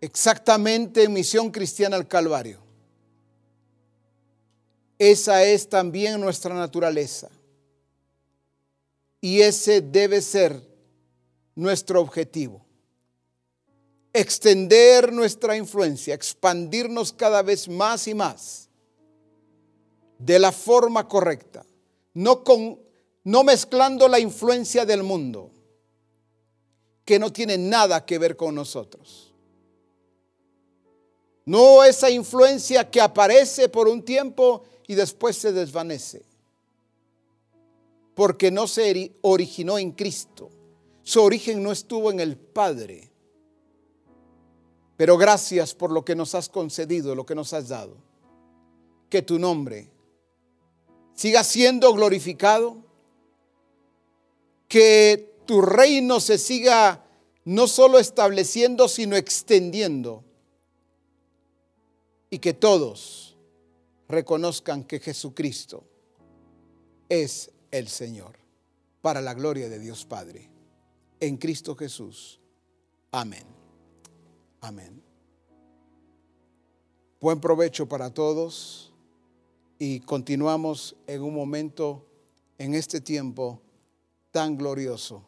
exactamente 0.00 1.02
en 1.02 1.12
Misión 1.12 1.50
Cristiana 1.50 1.96
al 1.96 2.06
Calvario. 2.06 2.65
Esa 4.98 5.44
es 5.44 5.68
también 5.68 6.20
nuestra 6.20 6.54
naturaleza. 6.54 7.30
Y 9.20 9.40
ese 9.40 9.80
debe 9.80 10.22
ser 10.22 10.60
nuestro 11.54 12.00
objetivo. 12.00 12.64
Extender 14.12 15.12
nuestra 15.12 15.56
influencia, 15.56 16.14
expandirnos 16.14 17.12
cada 17.12 17.42
vez 17.42 17.68
más 17.68 18.08
y 18.08 18.14
más 18.14 18.68
de 20.18 20.38
la 20.38 20.50
forma 20.50 21.06
correcta, 21.06 21.66
no, 22.14 22.42
con, 22.42 22.80
no 23.24 23.44
mezclando 23.44 24.08
la 24.08 24.18
influencia 24.18 24.86
del 24.86 25.02
mundo, 25.02 25.50
que 27.04 27.18
no 27.18 27.30
tiene 27.30 27.58
nada 27.58 28.06
que 28.06 28.18
ver 28.18 28.34
con 28.34 28.54
nosotros 28.54 29.26
no 31.46 31.84
esa 31.84 32.10
influencia 32.10 32.90
que 32.90 33.00
aparece 33.00 33.68
por 33.68 33.88
un 33.88 34.02
tiempo 34.04 34.64
y 34.86 34.94
después 34.94 35.36
se 35.36 35.52
desvanece. 35.52 36.24
Porque 38.14 38.50
no 38.50 38.66
se 38.66 39.12
originó 39.22 39.78
en 39.78 39.92
Cristo. 39.92 40.50
Su 41.02 41.22
origen 41.22 41.62
no 41.62 41.72
estuvo 41.72 42.10
en 42.10 42.20
el 42.20 42.36
Padre. 42.36 43.10
Pero 44.96 45.18
gracias 45.18 45.74
por 45.74 45.92
lo 45.92 46.04
que 46.04 46.16
nos 46.16 46.34
has 46.34 46.48
concedido, 46.48 47.14
lo 47.14 47.26
que 47.26 47.34
nos 47.34 47.52
has 47.52 47.68
dado. 47.68 47.96
Que 49.10 49.22
tu 49.22 49.38
nombre 49.38 49.90
siga 51.14 51.44
siendo 51.44 51.92
glorificado. 51.92 52.78
Que 54.68 55.34
tu 55.46 55.60
reino 55.60 56.20
se 56.20 56.38
siga 56.38 57.04
no 57.44 57.68
solo 57.68 57.98
estableciendo, 57.98 58.88
sino 58.88 59.14
extendiendo 59.16 60.24
y 62.30 62.38
que 62.38 62.52
todos 62.52 63.25
reconozcan 64.08 64.84
que 64.84 65.00
Jesucristo 65.00 65.84
es 67.08 67.50
el 67.70 67.88
Señor, 67.88 68.38
para 69.02 69.20
la 69.20 69.34
gloria 69.34 69.68
de 69.68 69.78
Dios 69.78 70.04
Padre. 70.04 70.50
En 71.20 71.36
Cristo 71.36 71.74
Jesús. 71.76 72.40
Amén. 73.12 73.44
Amén. 74.60 75.02
Buen 77.20 77.40
provecho 77.40 77.88
para 77.88 78.12
todos 78.12 78.92
y 79.78 80.00
continuamos 80.00 80.96
en 81.06 81.22
un 81.22 81.34
momento, 81.34 82.06
en 82.58 82.74
este 82.74 83.00
tiempo 83.00 83.60
tan 84.30 84.56
glorioso 84.56 85.24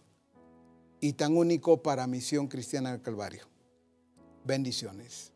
y 1.01 1.15
tan 1.15 1.37
único 1.37 1.83
para 1.83 2.07
Misión 2.07 2.49
Cristiana 2.49 2.93
del 2.93 3.03
Calvario. 3.03 3.47
Bendiciones. 4.45 5.33